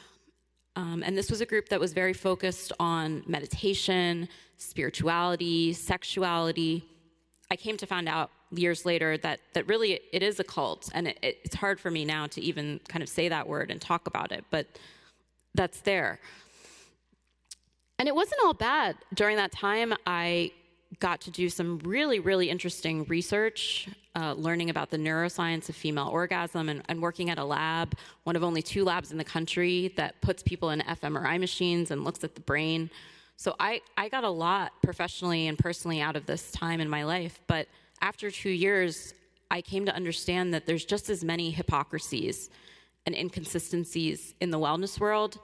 Um, 0.77 1.03
and 1.05 1.17
this 1.17 1.31
was 1.31 1.43
a 1.43 1.47
group 1.47 1.69
that 1.69 1.79
was 1.79 1.93
very 1.93 2.15
focused 2.15 2.73
on 2.81 3.23
meditation, 3.27 4.29
spirituality, 4.57 5.75
sexuality. 5.75 6.87
I 7.51 7.57
came 7.57 7.77
to 7.77 7.87
find 7.87 8.09
out 8.09 8.31
years 8.51 8.87
later 8.87 9.19
that 9.19 9.41
that 9.53 9.69
really 9.69 10.01
it 10.13 10.23
is 10.23 10.41
a 10.41 10.45
cult, 10.45 10.89
and 10.95 11.09
it, 11.09 11.19
it's 11.23 11.55
hard 11.55 11.79
for 11.79 11.91
me 11.91 12.05
now 12.05 12.27
to 12.29 12.41
even 12.41 12.81
kind 12.89 13.03
of 13.03 13.09
say 13.09 13.29
that 13.29 13.47
word 13.47 13.71
and 13.71 13.81
talk 13.81 14.07
about 14.07 14.33
it, 14.33 14.45
but 14.51 14.67
that's 15.55 15.81
there. 15.81 16.19
And 17.99 18.09
it 18.09 18.15
wasn't 18.15 18.41
all 18.45 18.55
bad. 18.55 18.97
During 19.15 19.37
that 19.37 19.53
time, 19.53 19.95
I 20.07 20.53
got 21.01 21.21
to 21.23 21.31
do 21.31 21.49
some 21.49 21.79
really, 21.81 22.21
really 22.21 22.49
interesting 22.49 23.05
research, 23.05 23.89
uh, 24.15 24.33
learning 24.35 24.71
about 24.71 24.91
the 24.91 24.97
neuroscience 24.97 25.69
of 25.69 25.77
female 25.77 26.09
orgasm 26.09 26.69
and, 26.69 26.83
and, 26.89 27.03
working 27.03 27.29
at 27.29 27.39
a 27.39 27.45
lab, 27.45 27.95
one 28.25 28.37
of 28.37 28.43
only 28.43 28.63
two 28.63 28.85
labs 28.85 29.11
in 29.11 29.19
the 29.19 29.25
country 29.25 29.93
that 29.97 30.21
puts 30.21 30.43
people 30.43 30.71
in 30.71 30.81
fMRI 30.81 31.39
machines 31.39 31.91
and 31.91 32.05
looks 32.05 32.25
at 32.25 32.35
the 32.35 32.41
brain. 32.41 32.89
So 33.37 33.55
I, 33.61 33.83
I 33.97 34.09
got 34.09 34.25
a 34.25 34.31
lot 34.31 34.73
professionally 34.83 35.49
and 35.49 35.59
personally 35.59 36.01
out 36.01 36.17
of 36.17 36.25
this 36.25 36.51
time 36.53 36.81
in 36.81 36.89
my 36.89 37.05
life. 37.05 37.41
But 37.47 37.69
after 38.01 38.31
two 38.31 38.51
years, 38.51 39.13
I 39.51 39.61
came 39.61 39.85
to 39.87 39.95
understand 39.95 40.55
that 40.55 40.67
there's 40.67 40.85
just 40.85 41.11
as 41.11 41.23
many 41.23 41.51
hypocrisies 41.51 42.49
and 43.05 43.15
inconsistencies 43.15 44.35
in 44.41 44.51
the 44.51 44.59
wellness 44.59 44.99
world 44.99 45.39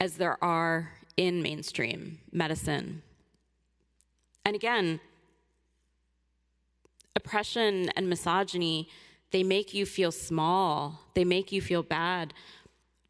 as 0.00 0.16
there 0.16 0.42
are 0.42 0.92
in 1.16 1.42
mainstream 1.42 2.18
medicine. 2.32 3.02
And 4.46 4.54
again, 4.54 5.00
oppression 7.16 7.90
and 7.96 8.08
misogyny, 8.08 8.88
they 9.32 9.42
make 9.42 9.74
you 9.74 9.84
feel 9.84 10.12
small, 10.12 11.00
they 11.14 11.24
make 11.24 11.50
you 11.50 11.60
feel 11.60 11.82
bad. 11.82 12.32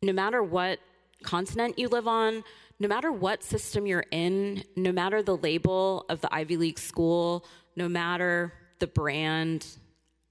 No 0.00 0.14
matter 0.14 0.42
what 0.42 0.78
continent 1.22 1.78
you 1.78 1.88
live 1.88 2.08
on, 2.08 2.42
no 2.80 2.88
matter 2.88 3.12
what 3.12 3.44
system 3.44 3.86
you're 3.86 4.06
in, 4.10 4.64
no 4.76 4.92
matter 4.92 5.22
the 5.22 5.36
label 5.36 6.06
of 6.08 6.22
the 6.22 6.34
Ivy 6.34 6.56
League 6.56 6.78
school, 6.78 7.44
no 7.76 7.86
matter 7.86 8.54
the 8.78 8.86
brand 8.86 9.66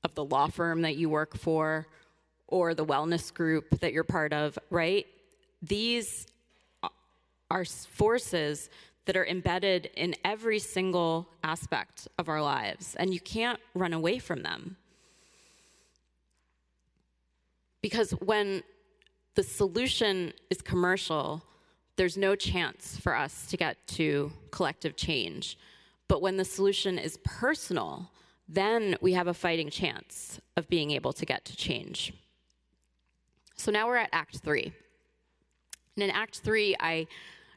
of 0.04 0.16
the 0.16 0.26
law 0.26 0.48
firm 0.48 0.82
that 0.82 0.96
you 0.96 1.08
work 1.08 1.38
for 1.38 1.86
or 2.48 2.74
the 2.74 2.86
wellness 2.86 3.32
group 3.32 3.80
that 3.80 3.94
you're 3.94 4.04
part 4.04 4.34
of, 4.34 4.58
right? 4.72 5.06
These 5.62 6.26
are 7.52 7.64
forces 7.64 8.72
that 9.06 9.16
are 9.16 9.26
embedded 9.26 9.90
in 9.96 10.16
every 10.24 10.60
single 10.60 11.28
aspect 11.44 12.08
of 12.18 12.28
our 12.28 12.42
lives, 12.42 12.96
and 12.96 13.14
you 13.14 13.20
can't 13.20 13.60
run 13.74 13.94
away 13.94 14.20
from 14.20 14.44
them. 14.44 14.78
Because 17.82 18.12
when 18.12 18.64
the 19.36 19.44
solution 19.44 20.34
is 20.50 20.62
commercial, 20.62 21.44
there's 21.98 22.18
no 22.18 22.36
chance 22.36 22.98
for 22.98 23.16
us 23.16 23.48
to 23.48 23.58
get 23.58 23.78
to 23.88 24.32
collective 24.52 24.96
change. 24.96 25.58
But 26.08 26.22
when 26.22 26.38
the 26.38 26.46
solution 26.46 26.98
is 26.98 27.18
personal, 27.24 28.10
then 28.48 28.96
we 29.02 29.14
have 29.14 29.28
a 29.28 29.34
fighting 29.34 29.70
chance 29.70 30.40
of 30.58 30.68
being 30.68 30.92
able 30.92 31.14
to 31.14 31.26
get 31.26 31.46
to 31.46 31.56
change. 31.56 32.14
So 33.56 33.72
now 33.72 33.88
we're 33.88 33.98
at 33.98 34.10
Act 34.12 34.38
Three. 34.38 34.74
And 35.96 36.04
in 36.04 36.10
Act 36.10 36.40
Three, 36.40 36.76
I 36.80 37.08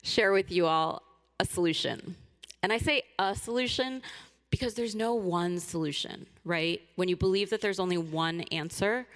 share 0.03 0.33
with 0.33 0.53
you 0.53 0.67
all 0.67 1.03
a 1.41 1.45
solution. 1.45 2.17
And 2.63 2.73
I 2.73 2.79
say 2.79 3.03
a 3.19 3.35
solution 3.35 4.03
because 4.51 4.75
there's 4.75 4.95
no 4.95 5.15
one 5.15 5.61
solution, 5.61 6.27
right? 6.45 6.81
When 6.97 7.09
you 7.09 7.17
believe 7.17 7.51
that 7.51 7.61
there's 7.61 7.79
only 7.79 7.99
one 7.99 8.41
answer, 8.53 9.07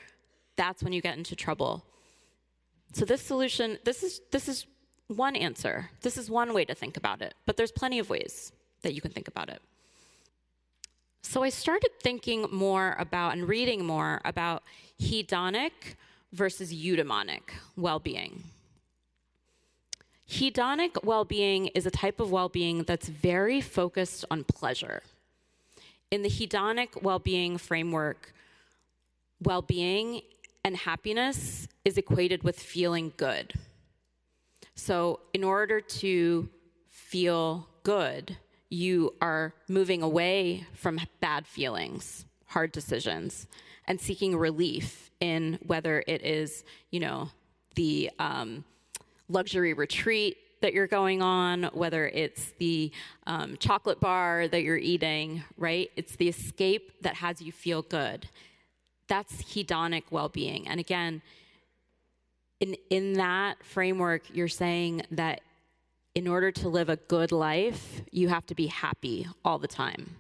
that's 0.56 0.82
when 0.82 0.92
you 0.92 1.00
get 1.00 1.16
into 1.16 1.34
trouble. 1.34 1.84
So 2.92 3.04
this 3.04 3.22
solution, 3.22 3.78
this 3.84 4.02
is 4.02 4.20
this 4.30 4.48
is 4.48 4.66
one 5.08 5.34
answer. 5.34 5.90
This 6.02 6.16
is 6.16 6.30
one 6.30 6.52
way 6.52 6.64
to 6.64 6.74
think 6.74 6.96
about 6.96 7.22
it, 7.22 7.34
but 7.46 7.56
there's 7.56 7.72
plenty 7.72 7.98
of 7.98 8.10
ways 8.10 8.52
that 8.82 8.94
you 8.94 9.00
can 9.00 9.10
think 9.10 9.28
about 9.28 9.48
it. 9.48 9.62
So 11.22 11.42
I 11.42 11.48
started 11.48 11.90
thinking 12.02 12.46
more 12.50 12.96
about 12.98 13.32
and 13.32 13.48
reading 13.48 13.84
more 13.84 14.20
about 14.24 14.62
hedonic 15.00 15.70
versus 16.32 16.72
eudaimonic 16.72 17.42
well 17.76 17.98
being. 17.98 18.44
Hedonic 20.32 21.04
well 21.04 21.26
being 21.26 21.66
is 21.68 21.84
a 21.84 21.90
type 21.90 22.18
of 22.18 22.32
well 22.32 22.48
being 22.48 22.84
that's 22.84 23.06
very 23.06 23.60
focused 23.60 24.24
on 24.30 24.44
pleasure. 24.44 25.02
In 26.10 26.22
the 26.22 26.30
hedonic 26.30 27.02
well 27.02 27.18
being 27.18 27.58
framework, 27.58 28.32
well 29.42 29.60
being 29.60 30.22
and 30.64 30.74
happiness 30.74 31.68
is 31.84 31.98
equated 31.98 32.44
with 32.44 32.58
feeling 32.58 33.12
good. 33.18 33.52
So, 34.74 35.20
in 35.34 35.44
order 35.44 35.82
to 35.82 36.48
feel 36.88 37.68
good, 37.82 38.38
you 38.70 39.14
are 39.20 39.52
moving 39.68 40.00
away 40.00 40.66
from 40.72 40.98
bad 41.20 41.46
feelings, 41.46 42.24
hard 42.46 42.72
decisions, 42.72 43.48
and 43.86 44.00
seeking 44.00 44.34
relief 44.38 45.10
in 45.20 45.58
whether 45.66 46.02
it 46.06 46.24
is, 46.24 46.64
you 46.90 47.00
know, 47.00 47.28
the 47.74 48.10
um, 48.18 48.64
luxury 49.32 49.72
retreat 49.72 50.36
that 50.60 50.72
you're 50.72 50.86
going 50.86 51.22
on, 51.22 51.64
whether 51.74 52.06
it's 52.08 52.52
the 52.58 52.92
um, 53.26 53.56
chocolate 53.58 54.00
bar 54.00 54.48
that 54.48 54.62
you're 54.62 54.78
eating, 54.78 55.42
right? 55.58 55.90
It's 55.96 56.16
the 56.16 56.28
escape 56.28 57.02
that 57.02 57.16
has 57.16 57.42
you 57.42 57.52
feel 57.52 57.82
good. 57.82 58.28
That's 59.08 59.42
hedonic 59.42 60.04
well 60.10 60.28
being. 60.28 60.68
And 60.68 60.80
again, 60.80 61.20
in, 62.60 62.76
in 62.90 63.14
that 63.14 63.62
framework, 63.64 64.22
you're 64.32 64.48
saying 64.48 65.02
that 65.10 65.40
in 66.14 66.28
order 66.28 66.52
to 66.52 66.68
live 66.68 66.88
a 66.88 66.96
good 66.96 67.32
life, 67.32 68.02
you 68.12 68.28
have 68.28 68.46
to 68.46 68.54
be 68.54 68.68
happy 68.68 69.26
all 69.44 69.58
the 69.58 69.68
time. 69.68 70.16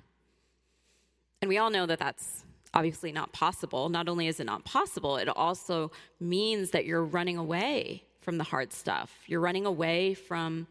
And 1.40 1.48
we 1.48 1.58
all 1.58 1.70
know 1.70 1.86
that 1.86 1.98
that's 1.98 2.44
obviously 2.74 3.12
not 3.12 3.32
possible. 3.32 3.88
Not 3.88 4.08
only 4.08 4.26
is 4.26 4.40
it 4.40 4.44
not 4.44 4.64
possible, 4.64 5.18
it 5.18 5.28
also 5.28 5.92
means 6.18 6.70
that 6.70 6.84
you're 6.84 7.04
running 7.04 7.36
away 7.36 8.02
from 8.22 8.38
the 8.38 8.44
hard 8.44 8.72
stuff. 8.72 9.12
You're 9.26 9.40
running 9.40 9.66
away 9.66 10.14
from 10.14 10.66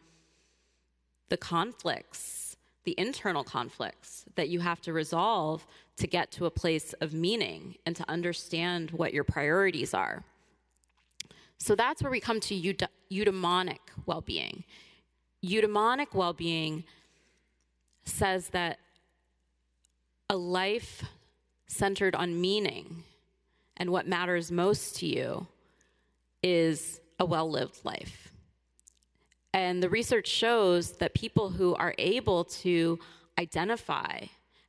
the 1.28 1.36
conflicts, 1.36 2.56
the 2.84 2.94
internal 2.98 3.44
conflicts 3.44 4.24
that 4.34 4.48
you 4.48 4.60
have 4.60 4.80
to 4.82 4.92
resolve 4.92 5.66
to 5.96 6.06
get 6.06 6.32
to 6.32 6.46
a 6.46 6.50
place 6.50 6.92
of 6.94 7.14
meaning 7.14 7.76
and 7.86 7.94
to 7.96 8.08
understand 8.08 8.90
what 8.90 9.14
your 9.14 9.24
priorities 9.24 9.94
are. 9.94 10.24
So 11.58 11.76
that's 11.76 12.02
where 12.02 12.10
we 12.10 12.20
come 12.20 12.40
to 12.40 12.76
eudaimonic 13.10 13.78
well 14.06 14.20
being 14.20 14.64
eudaimonic 15.44 16.14
well 16.14 16.32
being 16.32 16.84
says 18.04 18.48
that 18.48 18.78
a 20.30 20.36
life 20.36 21.04
centered 21.66 22.14
on 22.14 22.40
meaning 22.40 23.02
and 23.76 23.90
what 23.90 24.06
matters 24.06 24.52
most 24.52 24.96
to 24.96 25.06
you 25.06 25.46
is 26.42 27.00
a 27.22 27.24
well 27.24 27.48
lived 27.48 27.78
life. 27.84 28.32
And 29.54 29.82
the 29.82 29.88
research 29.88 30.26
shows 30.26 30.92
that 30.98 31.14
people 31.14 31.50
who 31.50 31.74
are 31.76 31.94
able 31.98 32.44
to 32.62 32.98
identify 33.38 34.18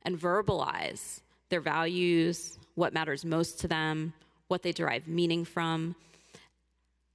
and 0.02 0.18
verbalize 0.18 1.20
their 1.48 1.60
values, 1.60 2.58
what 2.76 2.94
matters 2.94 3.24
most 3.24 3.60
to 3.60 3.68
them, 3.68 4.12
what 4.48 4.62
they 4.62 4.72
derive 4.72 5.08
meaning 5.08 5.44
from, 5.44 5.96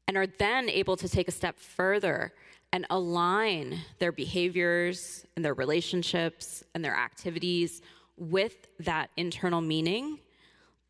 and 0.07 0.17
are 0.17 0.27
then 0.27 0.69
able 0.69 0.97
to 0.97 1.07
take 1.07 1.27
a 1.27 1.31
step 1.31 1.57
further 1.57 2.33
and 2.73 2.85
align 2.89 3.79
their 3.99 4.11
behaviors 4.11 5.25
and 5.35 5.45
their 5.45 5.53
relationships 5.53 6.63
and 6.75 6.83
their 6.83 6.95
activities 6.95 7.81
with 8.17 8.67
that 8.79 9.09
internal 9.15 9.61
meaning, 9.61 10.19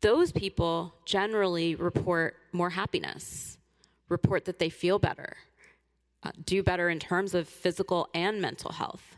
those 0.00 0.32
people 0.32 0.94
generally 1.04 1.76
report 1.76 2.34
more 2.52 2.70
happiness, 2.70 3.58
report 4.10 4.44
that 4.44 4.58
they 4.58 4.68
feel 4.68 4.98
better, 4.98 5.36
uh, 6.22 6.32
do 6.44 6.62
better 6.62 6.90
in 6.90 6.98
terms 6.98 7.34
of 7.34 7.48
physical 7.48 8.08
and 8.12 8.42
mental 8.42 8.72
health. 8.72 9.16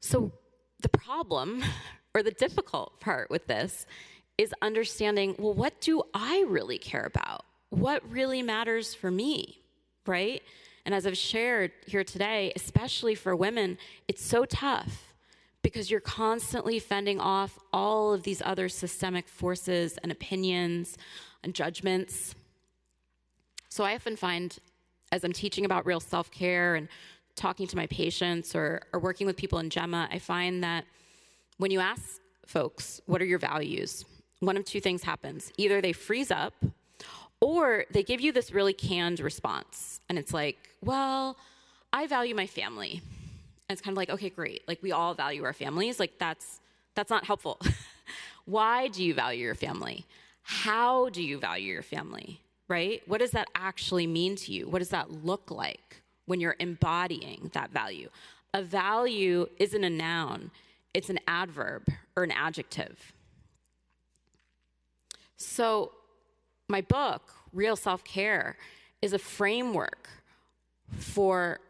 So, 0.00 0.32
the 0.80 0.88
problem 0.88 1.62
or 2.14 2.22
the 2.22 2.30
difficult 2.30 3.00
part 3.00 3.28
with 3.30 3.46
this 3.46 3.84
is 4.38 4.54
understanding 4.62 5.34
well, 5.38 5.52
what 5.52 5.80
do 5.80 6.02
I 6.14 6.44
really 6.48 6.78
care 6.78 7.04
about? 7.04 7.44
What 7.70 8.08
really 8.10 8.40
matters 8.40 8.94
for 8.94 9.10
me, 9.10 9.60
right? 10.06 10.42
And 10.86 10.94
as 10.94 11.06
I've 11.06 11.18
shared 11.18 11.72
here 11.86 12.04
today, 12.04 12.52
especially 12.56 13.14
for 13.14 13.36
women, 13.36 13.76
it's 14.06 14.24
so 14.24 14.46
tough 14.46 15.14
because 15.62 15.90
you're 15.90 16.00
constantly 16.00 16.78
fending 16.78 17.20
off 17.20 17.58
all 17.74 18.14
of 18.14 18.22
these 18.22 18.40
other 18.44 18.70
systemic 18.70 19.28
forces 19.28 19.98
and 20.02 20.10
opinions 20.10 20.96
and 21.42 21.54
judgments. 21.54 22.34
So 23.68 23.84
I 23.84 23.94
often 23.94 24.16
find 24.16 24.56
as 25.12 25.24
I'm 25.24 25.32
teaching 25.32 25.64
about 25.64 25.86
real 25.86 26.00
self 26.00 26.30
care 26.30 26.74
and 26.74 26.88
talking 27.34 27.66
to 27.68 27.76
my 27.76 27.86
patients 27.86 28.54
or, 28.54 28.82
or 28.92 29.00
working 29.00 29.26
with 29.26 29.36
people 29.36 29.58
in 29.58 29.70
Gemma, 29.70 30.08
I 30.10 30.18
find 30.18 30.62
that 30.64 30.84
when 31.58 31.70
you 31.70 31.80
ask 31.80 32.20
folks, 32.46 33.00
what 33.06 33.22
are 33.22 33.24
your 33.24 33.38
values? 33.38 34.04
One 34.40 34.56
of 34.56 34.64
two 34.64 34.80
things 34.80 35.02
happens. 35.02 35.52
Either 35.56 35.80
they 35.80 35.92
freeze 35.92 36.30
up 36.30 36.54
or 37.40 37.84
they 37.90 38.02
give 38.02 38.20
you 38.20 38.32
this 38.32 38.52
really 38.52 38.72
canned 38.72 39.20
response. 39.20 40.00
And 40.08 40.18
it's 40.18 40.32
like, 40.32 40.58
well, 40.82 41.36
I 41.92 42.06
value 42.06 42.34
my 42.34 42.46
family. 42.46 43.00
And 43.68 43.76
it's 43.76 43.82
kind 43.82 43.92
of 43.92 43.98
like, 43.98 44.10
okay, 44.10 44.30
great. 44.30 44.66
Like 44.66 44.82
we 44.82 44.92
all 44.92 45.14
value 45.14 45.44
our 45.44 45.52
families. 45.52 46.00
Like 46.00 46.18
that's 46.18 46.60
that's 46.94 47.10
not 47.10 47.24
helpful. 47.24 47.60
Why 48.44 48.88
do 48.88 49.04
you 49.04 49.14
value 49.14 49.44
your 49.44 49.54
family? 49.54 50.06
How 50.50 51.10
do 51.10 51.22
you 51.22 51.38
value 51.38 51.74
your 51.74 51.82
family? 51.82 52.40
Right? 52.68 53.02
What 53.06 53.18
does 53.18 53.32
that 53.32 53.48
actually 53.54 54.06
mean 54.06 54.34
to 54.36 54.52
you? 54.52 54.66
What 54.66 54.78
does 54.78 54.88
that 54.88 55.22
look 55.22 55.50
like 55.50 56.00
when 56.24 56.40
you're 56.40 56.56
embodying 56.58 57.50
that 57.52 57.70
value? 57.70 58.08
A 58.54 58.62
value 58.62 59.46
isn't 59.58 59.84
a 59.84 59.90
noun, 59.90 60.50
it's 60.94 61.10
an 61.10 61.18
adverb 61.28 61.86
or 62.16 62.22
an 62.24 62.30
adjective. 62.30 63.12
So, 65.36 65.92
my 66.66 66.80
book, 66.80 67.30
Real 67.52 67.76
Self 67.76 68.02
Care, 68.02 68.56
is 69.02 69.12
a 69.12 69.18
framework 69.18 70.08
for 70.96 71.60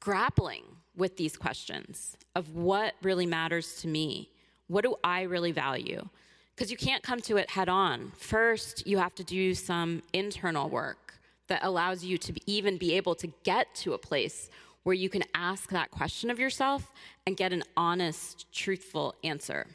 grappling 0.00 0.64
with 0.94 1.16
these 1.16 1.38
questions 1.38 2.14
of 2.36 2.54
what 2.54 2.92
really 3.00 3.24
matters 3.24 3.76
to 3.76 3.88
me. 3.88 4.28
What 4.66 4.84
do 4.84 4.96
I 5.02 5.22
really 5.22 5.52
value? 5.52 6.10
Because 6.54 6.70
you 6.70 6.76
can't 6.76 7.02
come 7.02 7.20
to 7.22 7.36
it 7.36 7.50
head 7.50 7.68
on. 7.68 8.12
First, 8.16 8.86
you 8.86 8.98
have 8.98 9.14
to 9.16 9.24
do 9.24 9.54
some 9.54 10.02
internal 10.12 10.68
work 10.68 11.14
that 11.48 11.64
allows 11.64 12.04
you 12.04 12.18
to 12.18 12.34
even 12.46 12.76
be 12.76 12.94
able 12.94 13.14
to 13.16 13.26
get 13.42 13.74
to 13.76 13.94
a 13.94 13.98
place 13.98 14.50
where 14.82 14.94
you 14.94 15.08
can 15.08 15.22
ask 15.34 15.70
that 15.70 15.90
question 15.90 16.30
of 16.30 16.38
yourself 16.38 16.90
and 17.26 17.36
get 17.36 17.52
an 17.52 17.62
honest, 17.76 18.52
truthful 18.52 19.14
answer. 19.22 19.66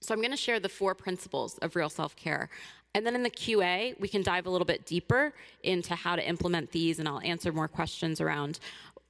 So 0.00 0.14
I'm 0.14 0.20
going 0.20 0.30
to 0.30 0.36
share 0.36 0.60
the 0.60 0.68
four 0.68 0.94
principles 0.94 1.58
of 1.58 1.76
real 1.76 1.88
self-care. 1.88 2.48
And 2.94 3.06
then 3.06 3.14
in 3.14 3.22
the 3.22 3.30
QA, 3.30 3.98
we 4.00 4.08
can 4.08 4.22
dive 4.22 4.46
a 4.46 4.50
little 4.50 4.64
bit 4.64 4.86
deeper 4.86 5.32
into 5.62 5.94
how 5.94 6.16
to 6.16 6.26
implement 6.26 6.72
these, 6.72 6.98
and 6.98 7.08
I'll 7.08 7.20
answer 7.20 7.52
more 7.52 7.68
questions 7.68 8.20
around 8.20 8.60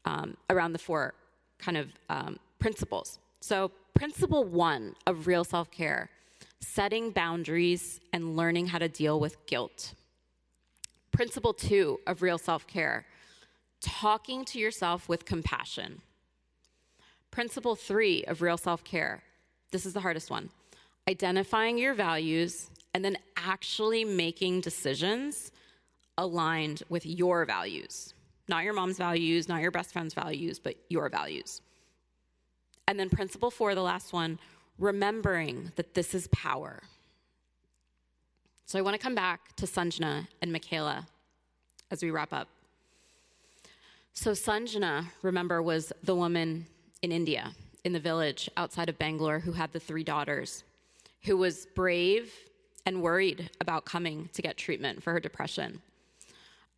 um, 0.05 0.37
around 0.49 0.73
the 0.73 0.79
four 0.79 1.15
kind 1.59 1.77
of 1.77 1.89
um, 2.09 2.39
principles. 2.59 3.19
So, 3.41 3.71
principle 3.95 4.45
one 4.45 4.95
of 5.07 5.27
real 5.27 5.45
self 5.45 5.71
care 5.71 6.11
setting 6.61 7.11
boundaries 7.11 8.01
and 8.13 8.37
learning 8.37 8.67
how 8.67 8.79
to 8.79 8.89
deal 8.89 9.21
with 9.21 9.47
guilt. 9.47 9.95
Principle 11.13 11.53
two 11.53 12.01
of 12.07 12.23
real 12.23 12.39
self 12.39 12.67
care 12.67 13.07
talking 13.81 14.45
to 14.45 14.59
yourself 14.59 15.09
with 15.09 15.25
compassion. 15.25 16.01
Principle 17.31 17.77
three 17.77 18.25
of 18.25 18.43
real 18.43 18.57
self 18.57 18.85
care 18.85 19.23
this 19.71 19.85
is 19.85 19.93
the 19.93 20.01
hardest 20.01 20.31
one 20.31 20.51
identifying 21.09 21.79
your 21.79 21.95
values 21.95 22.71
and 22.95 23.05
then 23.05 23.17
actually 23.37 24.05
making 24.05 24.61
decisions 24.61 25.53
aligned 26.19 26.83
with 26.89 27.07
your 27.07 27.47
values. 27.47 28.13
Not 28.49 28.65
your 28.65 28.75
mom's 28.75 28.99
values, 28.99 29.49
not 29.49 29.63
your 29.63 29.71
best 29.71 29.93
friend's 29.93 30.15
values, 30.15 30.59
but 30.59 30.75
your 30.89 31.09
values. 31.09 31.61
And 32.89 32.99
then 32.99 33.09
principle 33.09 33.51
four, 33.51 33.75
the 33.75 33.83
last 33.83 34.13
one, 34.13 34.39
remembering 34.79 35.73
that 35.77 35.95
this 35.95 36.15
is 36.15 36.29
power. 36.29 36.83
So 38.67 38.79
I 38.79 38.83
want 38.83 38.95
to 38.95 39.03
come 39.03 39.15
back 39.15 39.57
to 39.57 39.67
Sanjana 39.67 40.29
and 40.43 40.53
Michaela 40.53 41.07
as 41.91 42.03
we 42.03 42.11
wrap 42.11 42.33
up. 42.33 42.49
So 44.13 44.33
Sanjana, 44.33 45.07
remember, 45.23 45.63
was 45.63 45.93
the 46.03 46.15
woman 46.15 46.67
in 47.03 47.13
India, 47.13 47.53
in 47.85 47.93
the 47.93 48.01
village 48.01 48.51
outside 48.57 48.89
of 48.89 48.99
Bangalore, 48.99 49.39
who 49.39 49.53
had 49.53 49.73
the 49.73 49.81
three 49.81 50.05
daughters, 50.05 50.65
who 51.23 51.37
was 51.37 51.67
brave 51.75 52.33
and 52.85 53.03
worried 53.03 53.51
about 53.61 53.85
coming 53.85 54.29
to 54.33 54.43
get 54.43 54.57
treatment 54.57 55.03
for 55.03 55.13
her 55.13 55.21
depression 55.21 55.81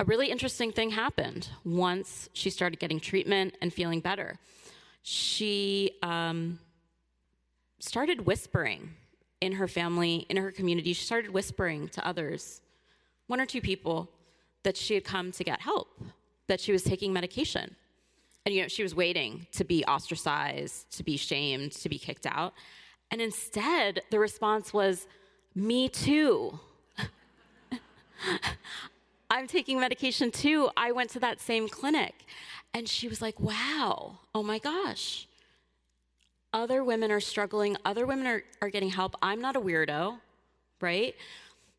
a 0.01 0.05
really 0.05 0.31
interesting 0.31 0.73
thing 0.73 0.89
happened 0.91 1.51
once 1.63 2.31
she 2.33 2.49
started 2.49 2.81
getting 2.81 2.99
treatment 2.99 3.55
and 3.61 3.71
feeling 3.71 4.01
better. 4.01 4.39
She 5.03 5.91
um, 6.03 6.59
started 7.81 8.27
whispering 8.27 8.95
in 9.41 9.53
her 9.53 9.67
family, 9.67 10.27
in 10.29 10.37
her 10.37 10.53
community. 10.53 10.93
She 10.93 11.05
started 11.05 11.31
whispering 11.31 11.89
to 11.89 12.07
others, 12.07 12.61
one 13.27 13.41
or 13.41 13.47
two 13.47 13.61
people, 13.61 14.11
that 14.63 14.77
she 14.77 14.95
had 14.95 15.05
come 15.05 15.33
to 15.33 15.43
get 15.43 15.61
help, 15.61 15.89
that 16.47 16.61
she 16.61 16.73
was 16.73 16.83
taking 16.85 17.13
medication. 17.13 17.75
And 18.45 18.55
you 18.55 18.63
know, 18.63 18.69
she 18.69 18.83
was 18.83 18.95
waiting 18.95 19.47
to 19.53 19.65
be 19.65 19.85
ostracized, 19.85 20.97
to 20.97 21.03
be 21.03 21.17
shamed, 21.17 21.73
to 21.73 21.89
be 21.89 21.99
kicked 21.99 22.27
out. 22.27 22.55
And 23.11 23.21
instead, 23.21 24.03
the 24.11 24.19
response 24.19 24.73
was, 24.73 25.07
Me 25.55 25.89
too. 25.89 26.61
I'm 29.31 29.47
taking 29.47 29.79
medication 29.81 30.31
too. 30.31 30.69
I 30.77 30.93
went 30.93 31.11
to 31.11 31.21
that 31.21 31.41
same 31.41 31.69
clinic. 31.69 32.15
And 32.75 32.89
she 32.89 33.09
was 33.09 33.21
like, 33.21 33.39
wow, 33.41 34.19
oh 34.35 34.43
my 34.43 34.59
gosh. 34.59 35.27
Other 36.53 36.83
women 36.83 37.13
are 37.13 37.21
struggling, 37.21 37.77
other 37.85 38.07
women 38.07 38.27
are, 38.27 38.43
are 38.61 38.71
getting 38.71 38.91
help. 38.91 39.15
I'm 39.23 39.41
not 39.41 39.55
a 39.57 39.61
weirdo, 39.61 40.19
right? 40.81 41.15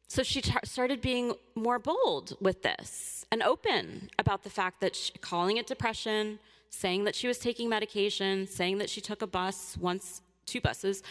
So 0.08 0.24
she 0.24 0.42
t- 0.42 0.54
started 0.64 1.02
being 1.02 1.34
more 1.56 1.80
bold 1.80 2.38
with 2.40 2.64
this 2.64 3.26
and 3.32 3.42
open 3.44 4.10
about 4.18 4.44
the 4.44 4.50
fact 4.50 4.82
that 4.82 4.96
she, 4.96 5.12
calling 5.20 5.58
it 5.58 5.68
depression, 5.68 6.40
saying 6.70 7.04
that 7.04 7.16
she 7.16 7.28
was 7.28 7.38
taking 7.38 7.68
medication, 7.70 8.48
saying 8.48 8.78
that 8.78 8.90
she 8.90 9.02
took 9.02 9.22
a 9.22 9.28
bus 9.28 9.78
once, 9.80 10.22
two 10.46 10.62
buses, 10.62 11.04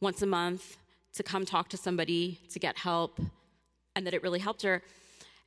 once 0.00 0.22
a 0.22 0.26
month 0.26 0.76
to 1.14 1.22
come 1.22 1.44
talk 1.44 1.68
to 1.68 1.76
somebody 1.76 2.38
to 2.50 2.58
get 2.58 2.78
help, 2.78 3.20
and 3.94 4.06
that 4.06 4.14
it 4.14 4.22
really 4.22 4.38
helped 4.38 4.62
her. 4.62 4.82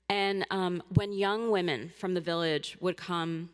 And 0.09 0.45
um, 0.51 0.83
when 0.93 1.13
young 1.13 1.51
women 1.51 1.91
from 1.97 2.13
the 2.13 2.21
village 2.21 2.77
would 2.79 2.97
come 2.97 3.49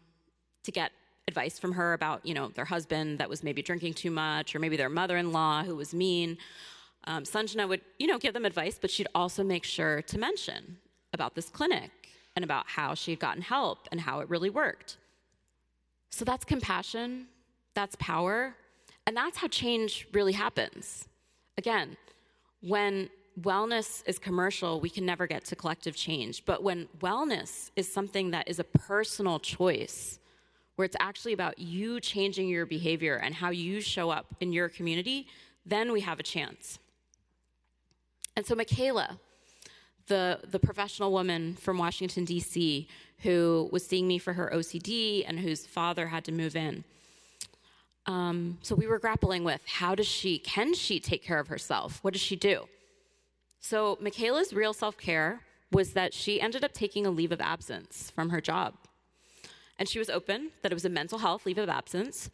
to 0.64 0.72
get 0.72 0.92
advice 1.32 1.58
from 1.58 1.72
her 1.80 1.89
about, 2.00 2.17
you 2.30 2.36
know, 2.38 2.46
their 2.58 2.70
husband 2.76 3.08
that 3.20 3.30
was 3.34 3.39
maybe 3.48 3.62
drinking 3.70 3.94
too 4.04 4.12
much, 4.26 4.48
or 4.54 4.60
maybe 4.60 4.78
their 4.84 4.96
mother-in-law 5.02 5.63
who 5.67 5.76
was 5.84 5.91
mean, 5.94 6.30
um, 7.12 7.24
Sanjana 7.24 7.65
would, 7.72 7.82
you 8.02 8.08
know, 8.10 8.20
give 8.26 8.34
them 8.34 8.46
advice, 8.52 8.78
but 8.84 8.91
she'd 8.91 9.12
also 9.22 9.41
make 9.44 9.63
sure 9.63 9.96
to 10.12 10.15
mention 10.28 10.62
about 11.13 11.32
this 11.38 11.48
clinic 11.58 11.91
and 12.36 12.44
about 12.44 12.65
how 12.78 12.89
she 12.94 13.10
had 13.13 13.20
gotten 13.28 13.41
help 13.41 13.80
and 13.91 14.00
how 14.08 14.20
it 14.22 14.30
really 14.30 14.50
worked. 14.50 14.98
So 16.17 16.26
that's 16.26 16.46
compassion, 16.46 17.28
that's 17.74 17.96
power, 18.12 18.56
and 19.08 19.13
that's 19.15 19.38
how 19.38 19.48
change 19.48 20.08
really 20.17 20.34
happens. 20.34 21.08
Again, 21.58 21.98
when 22.62 23.10
wellness 23.39 24.04
is 24.06 24.20
commercial, 24.20 24.80
we 24.86 24.89
can 24.89 25.06
never 25.06 25.26
get 25.34 25.46
to 25.46 25.56
collective 25.56 25.96
change. 25.96 26.46
But 26.46 26.60
when 26.67 26.88
wellness 27.00 27.72
is 27.76 27.91
something 27.91 28.32
that 28.32 28.48
is 28.48 28.60
a 28.60 28.63
personal 28.63 29.39
choice, 29.39 30.20
where 30.82 30.86
it's 30.88 30.98
actually 31.00 31.32
about 31.32 31.60
you 31.60 32.00
changing 32.00 32.50
your 32.50 32.65
behavior 32.65 33.17
and 33.17 33.36
how 33.36 33.52
you 33.52 33.80
show 33.80 34.10
up 34.10 34.26
in 34.39 34.52
your 34.52 34.67
community, 34.67 35.28
then 35.63 35.91
we 35.91 36.02
have 36.02 36.20
a 36.20 36.24
chance. 36.24 36.80
And 38.36 38.44
so, 38.44 38.56
Michaela, 38.56 39.20
the, 40.08 40.39
the 40.50 40.58
professional 40.58 41.12
woman 41.12 41.54
from 41.54 41.78
Washington, 41.78 42.26
D.C., 42.26 42.88
who 43.20 43.70
was 43.72 43.86
seeing 43.86 44.08
me 44.08 44.17
for 44.17 44.34
her 44.34 44.52
OCD 44.52 45.24
and 45.28 45.39
whose 45.39 45.67
father 45.67 46.08
had 46.08 46.26
to 46.26 46.32
move 46.32 46.56
in. 46.56 46.84
Um, 48.08 48.58
so 48.63 48.74
we 48.74 48.88
were 48.88 48.98
grappling 48.98 49.44
with 49.44 49.62
how 49.67 49.94
does 49.94 50.08
she, 50.08 50.39
can 50.39 50.74
she 50.74 51.00
take 51.00 51.24
care 51.24 51.38
of 51.38 51.48
herself? 51.48 52.00
What 52.02 52.13
does 52.13 52.24
she 52.24 52.36
do? 52.36 52.67
So, 53.60 54.00
Michaela's 54.02 54.52
real 54.52 54.74
self 54.74 54.98
care 54.98 55.41
was 55.72 55.94
that 55.94 56.15
she 56.15 56.41
ended 56.41 56.63
up 56.63 56.74
taking 56.74 57.06
a 57.06 57.12
leave 57.12 57.32
of 57.32 57.39
absence 57.39 58.12
from 58.15 58.32
her 58.32 58.41
job. 58.41 58.74
And 59.82 59.89
she 59.89 59.98
was 59.98 60.12
open 60.12 60.52
that 60.62 60.72
it 60.72 60.76
was 60.76 60.86
a 60.86 60.89
mental 60.89 61.17
health 61.17 61.44
leave 61.48 61.58
of 61.58 61.67
absence. 61.67 62.30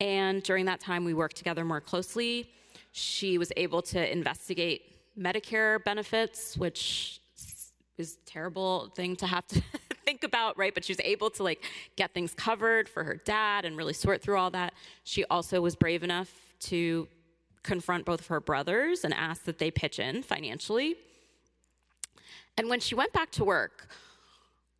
And 0.00 0.42
during 0.42 0.66
that 0.66 0.80
time, 0.80 1.02
we 1.02 1.14
worked 1.14 1.34
together 1.34 1.64
more 1.64 1.80
closely. 1.80 2.50
She 2.92 3.38
was 3.38 3.50
able 3.56 3.80
to 3.80 4.12
investigate 4.12 4.82
Medicare 5.18 5.82
benefits, 5.82 6.58
which 6.58 7.22
is 7.96 8.18
a 8.22 8.30
terrible 8.30 8.92
thing 8.94 9.16
to 9.16 9.26
have 9.26 9.46
to 9.46 9.62
think 10.04 10.24
about, 10.24 10.58
right? 10.58 10.74
But 10.74 10.84
she 10.84 10.92
was 10.92 11.00
able 11.00 11.30
to 11.30 11.42
like 11.42 11.64
get 11.96 12.12
things 12.12 12.34
covered 12.34 12.86
for 12.86 13.02
her 13.02 13.16
dad 13.16 13.64
and 13.64 13.78
really 13.78 13.94
sort 13.94 14.20
through 14.20 14.36
all 14.36 14.50
that. 14.50 14.74
She 15.04 15.24
also 15.30 15.62
was 15.62 15.74
brave 15.74 16.02
enough 16.02 16.30
to 16.68 17.08
confront 17.62 18.04
both 18.04 18.20
of 18.20 18.26
her 18.26 18.40
brothers 18.40 19.04
and 19.04 19.14
ask 19.14 19.44
that 19.44 19.58
they 19.58 19.70
pitch 19.70 19.98
in 19.98 20.22
financially. 20.22 20.96
And 22.58 22.68
when 22.68 22.80
she 22.80 22.94
went 22.94 23.14
back 23.14 23.30
to 23.30 23.42
work, 23.42 23.88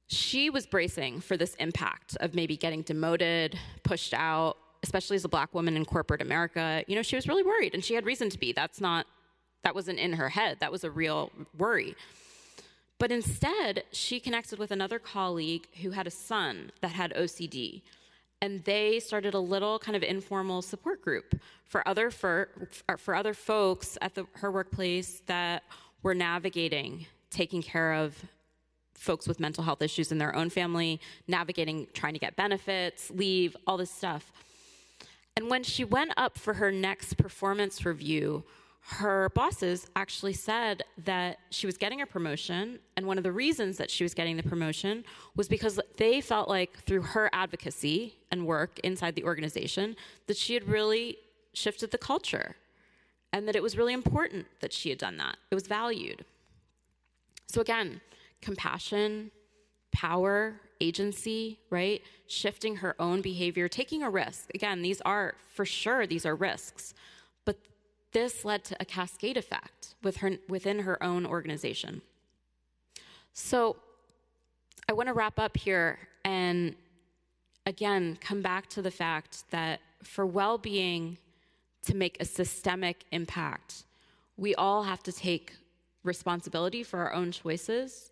she 0.06 0.50
was 0.50 0.66
bracing 0.66 1.20
for 1.20 1.36
this 1.36 1.54
impact 1.54 2.16
of 2.20 2.34
maybe 2.34 2.56
getting 2.56 2.82
demoted, 2.82 3.58
pushed 3.82 4.14
out, 4.14 4.56
especially 4.82 5.16
as 5.16 5.24
a 5.24 5.28
black 5.28 5.54
woman 5.54 5.76
in 5.76 5.84
corporate 5.84 6.20
America. 6.20 6.84
You 6.86 6.96
know, 6.96 7.02
she 7.02 7.16
was 7.16 7.26
really 7.26 7.42
worried 7.42 7.74
and 7.74 7.84
she 7.84 7.94
had 7.94 8.04
reason 8.04 8.28
to 8.30 8.38
be. 8.38 8.52
That's 8.52 8.80
not, 8.80 9.06
that 9.62 9.74
wasn't 9.74 9.98
in 9.98 10.12
her 10.12 10.28
head, 10.28 10.58
that 10.60 10.70
was 10.70 10.84
a 10.84 10.90
real 10.90 11.32
worry. 11.56 11.94
But 12.98 13.10
instead, 13.10 13.84
she 13.92 14.20
connected 14.20 14.58
with 14.58 14.70
another 14.70 14.98
colleague 14.98 15.66
who 15.82 15.90
had 15.90 16.06
a 16.06 16.10
son 16.10 16.70
that 16.80 16.92
had 16.92 17.12
OCD. 17.14 17.82
And 18.40 18.62
they 18.64 19.00
started 19.00 19.34
a 19.34 19.38
little 19.40 19.78
kind 19.78 19.96
of 19.96 20.02
informal 20.02 20.60
support 20.60 21.00
group 21.02 21.34
for 21.64 21.86
other, 21.88 22.10
for, 22.10 22.48
for 22.98 23.14
other 23.14 23.32
folks 23.32 23.96
at 24.02 24.14
the, 24.14 24.26
her 24.34 24.50
workplace 24.50 25.22
that 25.26 25.62
were 26.02 26.14
navigating 26.14 27.06
taking 27.30 27.62
care 27.62 27.94
of 27.94 28.16
folks 28.94 29.26
with 29.26 29.40
mental 29.40 29.64
health 29.64 29.82
issues 29.82 30.12
in 30.12 30.18
their 30.18 30.34
own 30.34 30.50
family, 30.50 31.00
navigating 31.28 31.86
trying 31.92 32.14
to 32.14 32.18
get 32.18 32.36
benefits, 32.36 33.10
leave, 33.10 33.56
all 33.66 33.76
this 33.76 33.90
stuff. 33.90 34.32
And 35.36 35.50
when 35.50 35.62
she 35.64 35.84
went 35.84 36.12
up 36.16 36.38
for 36.38 36.54
her 36.54 36.70
next 36.70 37.16
performance 37.16 37.84
review, 37.84 38.44
her 38.86 39.30
bosses 39.30 39.86
actually 39.96 40.34
said 40.34 40.82
that 41.04 41.38
she 41.50 41.66
was 41.66 41.78
getting 41.78 42.02
a 42.02 42.06
promotion. 42.06 42.78
And 42.96 43.06
one 43.06 43.16
of 43.16 43.24
the 43.24 43.32
reasons 43.32 43.78
that 43.78 43.90
she 43.90 44.04
was 44.04 44.12
getting 44.12 44.36
the 44.36 44.42
promotion 44.42 45.04
was 45.34 45.48
because 45.48 45.80
they 45.96 46.20
felt 46.20 46.48
like 46.48 46.78
through 46.84 47.00
her 47.00 47.30
advocacy 47.32 48.14
and 48.30 48.46
work 48.46 48.78
inside 48.80 49.14
the 49.14 49.24
organization 49.24 49.96
that 50.26 50.36
she 50.36 50.52
had 50.52 50.68
really 50.68 51.16
shifted 51.54 51.92
the 51.92 51.98
culture 51.98 52.56
and 53.32 53.48
that 53.48 53.56
it 53.56 53.62
was 53.62 53.76
really 53.76 53.94
important 53.94 54.46
that 54.60 54.72
she 54.72 54.90
had 54.90 54.98
done 54.98 55.16
that. 55.16 55.38
It 55.50 55.54
was 55.54 55.66
valued. 55.66 56.24
So, 57.46 57.60
again, 57.60 58.00
compassion, 58.44 59.30
power, 59.92 60.60
agency, 60.80 61.58
right? 61.70 62.02
Shifting 62.26 62.76
her 62.76 62.94
own 63.00 63.20
behavior, 63.20 63.68
taking 63.68 64.02
a 64.02 64.10
risk. 64.10 64.50
Again, 64.54 64.82
these 64.82 65.00
are, 65.02 65.34
for 65.54 65.64
sure, 65.64 66.06
these 66.06 66.26
are 66.26 66.34
risks 66.34 66.94
but 67.44 67.58
this 68.12 68.44
led 68.44 68.64
to 68.64 68.76
a 68.80 68.84
cascade 68.84 69.36
effect 69.36 69.94
with 70.02 70.18
her, 70.18 70.32
within 70.48 70.80
her 70.80 71.02
own 71.02 71.26
organization. 71.26 72.02
So 73.32 73.76
I 74.88 74.92
want 74.92 75.08
to 75.08 75.12
wrap 75.12 75.38
up 75.38 75.56
here 75.56 75.98
and 76.24 76.74
again 77.66 78.16
come 78.20 78.42
back 78.42 78.68
to 78.68 78.82
the 78.82 78.90
fact 78.90 79.44
that 79.50 79.80
for 80.02 80.26
well 80.26 80.58
being 80.58 81.18
to 81.86 81.94
make 81.94 82.16
a 82.20 82.24
systemic 82.24 83.04
impact, 83.10 83.84
we 84.36 84.54
all 84.54 84.82
have 84.84 85.02
to 85.02 85.12
take 85.12 85.52
responsibility 86.02 86.82
for 86.82 86.98
our 87.00 87.12
own 87.12 87.32
choices 87.32 88.10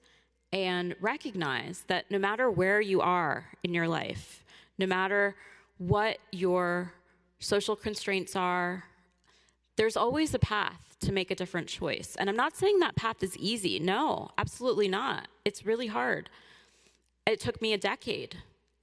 and 0.52 0.94
recognize 1.00 1.84
that 1.86 2.10
no 2.10 2.18
matter 2.18 2.50
where 2.50 2.80
you 2.80 3.00
are 3.00 3.46
in 3.62 3.72
your 3.72 3.88
life, 3.88 4.44
no 4.78 4.86
matter 4.86 5.34
what 5.78 6.18
your 6.30 6.92
social 7.38 7.74
constraints 7.74 8.36
are, 8.36 8.84
there's 9.76 9.96
always 9.96 10.34
a 10.34 10.38
path 10.38 10.96
to 11.00 11.12
make 11.12 11.30
a 11.30 11.34
different 11.34 11.66
choice. 11.66 12.16
And 12.18 12.28
I'm 12.28 12.36
not 12.36 12.56
saying 12.56 12.78
that 12.80 12.94
path 12.94 13.22
is 13.22 13.36
easy. 13.36 13.78
No, 13.78 14.30
absolutely 14.38 14.88
not. 14.88 15.28
It's 15.44 15.66
really 15.66 15.88
hard. 15.88 16.28
It 17.26 17.40
took 17.40 17.60
me 17.62 17.72
a 17.72 17.78
decade 17.78 18.36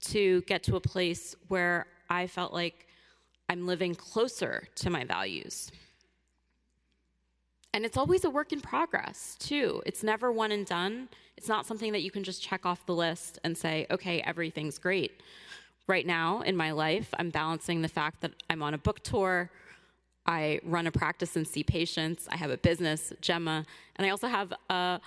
to 0.06 0.42
get 0.42 0.64
to 0.64 0.76
a 0.76 0.82
place 0.82 1.36
where 1.48 1.86
I 2.10 2.28
felt 2.28 2.54
like 2.54 2.88
I'm 3.48 3.66
living 3.68 3.96
closer 3.96 4.68
to 4.76 4.90
my 4.90 5.04
values. 5.04 5.72
And 7.74 7.86
it's 7.86 7.98
always 7.98 8.26
a 8.26 8.30
work 8.30 8.52
in 8.52 8.62
progress, 8.62 9.36
too. 9.40 9.82
It's 9.86 10.04
never 10.04 10.32
one 10.32 10.52
and 10.52 10.66
done. 10.66 11.10
It's 11.38 11.48
not 11.48 11.66
something 11.66 11.92
that 11.92 12.02
you 12.02 12.12
can 12.12 12.24
just 12.24 12.42
check 12.42 12.66
off 12.66 12.86
the 12.86 12.96
list 12.96 13.40
and 13.44 13.58
say, 13.58 13.86
okay, 13.92 14.22
everything's 14.22 14.78
great. 14.80 15.22
Right 15.88 16.06
now 16.06 16.42
in 16.42 16.56
my 16.56 16.72
life, 16.72 17.14
I'm 17.18 17.30
balancing 17.30 17.82
the 17.82 17.88
fact 17.88 18.22
that 18.22 18.32
I'm 18.50 18.64
on 18.64 18.74
a 18.74 18.78
book 18.78 19.02
tour 19.04 19.50
I 20.30 20.60
run 20.64 20.86
a 20.86 20.92
practice 20.92 21.36
and 21.36 21.48
see 21.48 21.64
patients. 21.64 22.28
I 22.32 22.38
have 22.38 22.52
a 22.52 22.58
business, 22.58 23.12
Gemma, 23.20 23.66
and 23.96 24.06
I 24.06 24.12
also 24.12 24.28
have 24.28 24.54
a 24.70 25.02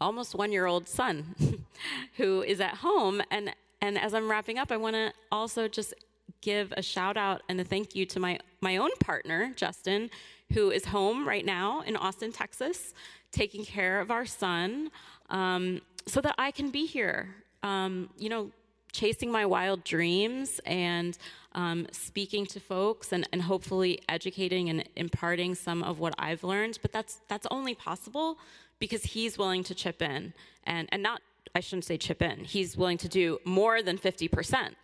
almost 0.00 0.34
one 0.34 0.50
year 0.50 0.66
old 0.66 0.88
son 0.88 1.36
who 2.16 2.42
is 2.42 2.60
at 2.60 2.74
home. 2.74 3.22
And, 3.30 3.54
and 3.80 3.96
as 3.96 4.12
I'm 4.12 4.28
wrapping 4.28 4.58
up, 4.58 4.72
I 4.72 4.76
want 4.76 4.94
to 4.94 5.12
also 5.30 5.68
just 5.68 5.94
give 6.40 6.72
a 6.76 6.82
shout 6.82 7.16
out 7.16 7.42
and 7.48 7.60
a 7.60 7.64
thank 7.64 7.94
you 7.94 8.04
to 8.06 8.18
my, 8.18 8.40
my 8.60 8.76
own 8.76 8.90
partner, 8.98 9.52
Justin, 9.54 10.10
who 10.52 10.70
is 10.70 10.86
home 10.86 11.26
right 11.26 11.44
now 11.44 11.82
in 11.82 11.96
Austin, 11.96 12.32
Texas, 12.32 12.94
taking 13.32 13.64
care 13.64 14.00
of 14.00 14.10
our 14.10 14.26
son 14.26 14.90
um, 15.30 15.80
so 16.06 16.20
that 16.20 16.34
I 16.38 16.50
can 16.50 16.70
be 16.70 16.86
here. 16.86 17.34
Um, 17.62 18.10
you 18.16 18.28
know, 18.28 18.50
chasing 18.92 19.30
my 19.30 19.44
wild 19.44 19.84
dreams 19.84 20.60
and 20.64 21.18
um, 21.52 21.86
speaking 21.92 22.46
to 22.46 22.60
folks 22.60 23.12
and, 23.12 23.28
and 23.32 23.42
hopefully 23.42 24.00
educating 24.08 24.70
and 24.70 24.88
imparting 24.96 25.54
some 25.54 25.82
of 25.82 25.98
what 25.98 26.14
I've 26.18 26.42
learned. 26.42 26.78
But 26.80 26.92
that's 26.92 27.20
that's 27.28 27.46
only 27.50 27.74
possible 27.74 28.38
because 28.78 29.04
he's 29.04 29.36
willing 29.36 29.62
to 29.64 29.74
chip 29.74 30.00
in 30.00 30.32
and 30.64 30.88
and 30.92 31.02
not 31.02 31.20
I 31.54 31.60
shouldn't 31.60 31.84
say 31.84 31.96
chip 31.96 32.22
in. 32.22 32.44
He's 32.44 32.76
willing 32.76 32.98
to 32.98 33.08
do 33.08 33.38
more 33.44 33.82
than 33.82 33.96
fifty 33.98 34.28
percent. 34.28 34.74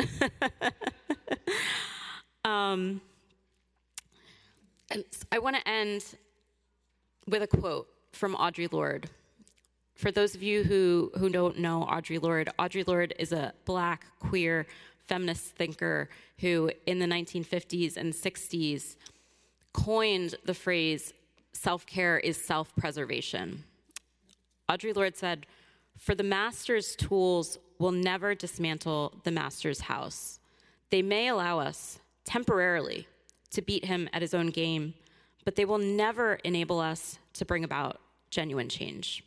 um, 2.44 3.00
and 4.92 5.04
I 5.30 5.38
want 5.38 5.56
to 5.56 5.68
end 5.68 6.04
with 7.26 7.42
a 7.42 7.46
quote 7.46 7.88
from 8.12 8.34
Audre 8.36 8.70
Lorde 8.72 9.08
for 9.94 10.10
those 10.10 10.34
of 10.34 10.42
you 10.42 10.64
who, 10.64 11.12
who 11.18 11.28
don't 11.28 11.58
know 11.58 11.86
Audre 11.88 12.20
Lorde, 12.20 12.50
Audre 12.58 12.86
Lorde 12.86 13.14
is 13.18 13.32
a 13.32 13.52
black, 13.64 14.06
queer, 14.18 14.66
feminist 15.06 15.54
thinker 15.56 16.08
who, 16.38 16.70
in 16.86 16.98
the 16.98 17.06
1950s 17.06 17.96
and 17.96 18.12
60s, 18.12 18.96
coined 19.72 20.34
the 20.44 20.54
phrase 20.54 21.12
self 21.52 21.86
care 21.86 22.18
is 22.18 22.36
self 22.36 22.74
preservation. 22.74 23.64
Audre 24.68 24.94
Lorde 24.94 25.16
said, 25.16 25.46
For 25.98 26.14
the 26.14 26.24
master's 26.24 26.96
tools 26.96 27.58
will 27.78 27.92
never 27.92 28.34
dismantle 28.34 29.20
the 29.24 29.30
master's 29.30 29.82
house. 29.82 30.40
They 30.90 31.02
may 31.02 31.28
allow 31.28 31.58
us, 31.58 32.00
temporarily, 32.24 33.06
to 33.52 33.62
beat 33.62 33.84
him 33.84 34.08
at 34.12 34.22
his 34.22 34.34
own 34.34 34.48
game, 34.48 34.94
but 35.44 35.56
they 35.56 35.64
will 35.64 35.78
never 35.78 36.34
enable 36.44 36.80
us 36.80 37.18
to 37.34 37.44
bring 37.44 37.64
about 37.64 38.00
genuine 38.30 38.68
change. 38.68 39.24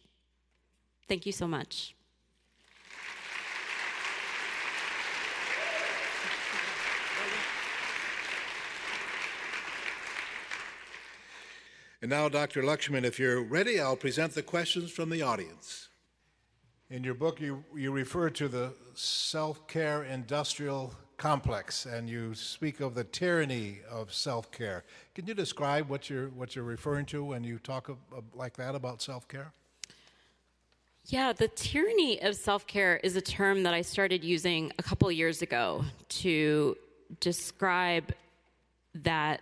Thank 1.07 1.25
you 1.25 1.31
so 1.31 1.47
much. 1.47 1.95
And 12.01 12.11
now, 12.11 12.29
Dr. 12.29 12.61
Lakshmin, 12.61 13.03
if 13.03 13.17
you're 13.17 13.41
ready, 13.41 13.79
I'll 13.79 13.95
present 13.95 14.35
the 14.35 14.43
questions 14.43 14.91
from 14.91 15.09
the 15.09 15.23
audience. 15.23 15.89
In 16.91 17.03
your 17.03 17.15
book, 17.15 17.41
you, 17.41 17.63
you 17.75 17.91
refer 17.91 18.29
to 18.29 18.47
the 18.47 18.73
self 18.93 19.67
care 19.67 20.03
industrial 20.03 20.93
complex 21.17 21.85
and 21.85 22.09
you 22.09 22.33
speak 22.33 22.79
of 22.79 22.95
the 22.95 23.03
tyranny 23.03 23.79
of 23.89 24.13
self 24.13 24.51
care. 24.51 24.83
Can 25.13 25.25
you 25.25 25.33
describe 25.33 25.89
what 25.89 26.09
you're, 26.09 26.29
what 26.29 26.55
you're 26.55 26.65
referring 26.65 27.05
to 27.07 27.23
when 27.23 27.43
you 27.43 27.59
talk 27.59 27.89
of, 27.89 27.97
of, 28.15 28.23
like 28.33 28.55
that 28.57 28.75
about 28.75 29.01
self 29.01 29.27
care? 29.27 29.51
Yeah, 31.07 31.33
the 31.33 31.47
tyranny 31.47 32.21
of 32.21 32.35
self 32.35 32.65
care 32.67 32.97
is 32.97 33.15
a 33.15 33.21
term 33.21 33.63
that 33.63 33.73
I 33.73 33.81
started 33.81 34.23
using 34.23 34.71
a 34.79 34.83
couple 34.83 35.11
years 35.11 35.41
ago 35.41 35.85
to 36.09 36.77
describe 37.19 38.13
that 38.95 39.41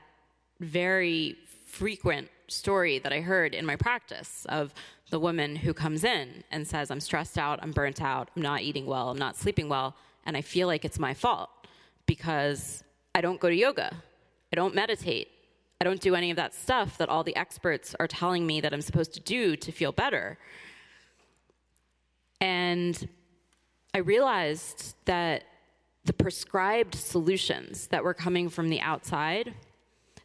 very 0.60 1.38
frequent 1.66 2.30
story 2.48 3.00
that 3.00 3.14
I 3.14 3.22
heard 3.22 3.54
in 3.54 3.66
my 3.66 3.76
practice 3.76 4.46
of 4.50 4.74
the 5.10 5.20
woman 5.20 5.56
who 5.56 5.74
comes 5.74 6.04
in 6.04 6.44
and 6.52 6.68
says, 6.68 6.92
I'm 6.92 7.00
stressed 7.00 7.38
out, 7.38 7.60
I'm 7.62 7.72
burnt 7.72 8.02
out, 8.02 8.30
I'm 8.36 8.42
not 8.42 8.62
eating 8.62 8.86
well, 8.86 9.10
I'm 9.10 9.18
not 9.18 9.38
sleeping 9.38 9.70
well, 9.70 9.96
and 10.26 10.36
I 10.36 10.42
feel 10.42 10.68
like 10.68 10.86
it's 10.86 11.00
my 11.00 11.14
fault 11.14 11.50
because 12.06 12.84
I 13.16 13.22
don't 13.22 13.40
go 13.40 13.50
to 13.50 13.56
yoga, 13.56 13.96
I 14.52 14.56
don't 14.56 14.76
meditate, 14.76 15.30
I 15.82 15.84
don't 15.84 16.00
do 16.00 16.16
any 16.16 16.32
of 16.32 16.38
that 16.38 16.54
stuff 16.54 16.98
that 16.98 17.10
all 17.10 17.24
the 17.24 17.36
experts 17.36 17.96
are 18.00 18.08
telling 18.08 18.48
me 18.48 18.62
that 18.62 18.74
I'm 18.74 18.82
supposed 18.82 19.14
to 19.16 19.20
do 19.20 19.56
to 19.58 19.72
feel 19.72 19.92
better. 19.92 20.38
And 22.40 23.08
I 23.94 24.00
realized 24.00 24.96
that 25.06 25.44
the 26.06 26.14
prescribed 26.14 26.96
solutions 26.96 27.88
that 27.88 28.04
were 28.04 28.14
coming 28.14 28.50
from 28.50 28.70
the 28.70 28.82
outside 28.82 29.54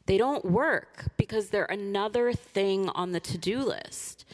they 0.07 0.17
don't 0.17 0.45
work 0.47 1.05
because 1.19 1.51
they're 1.51 1.67
another 1.67 2.33
thing 2.33 2.89
on 2.89 3.13
the 3.13 3.21
to-do 3.21 3.59
list. 3.59 4.25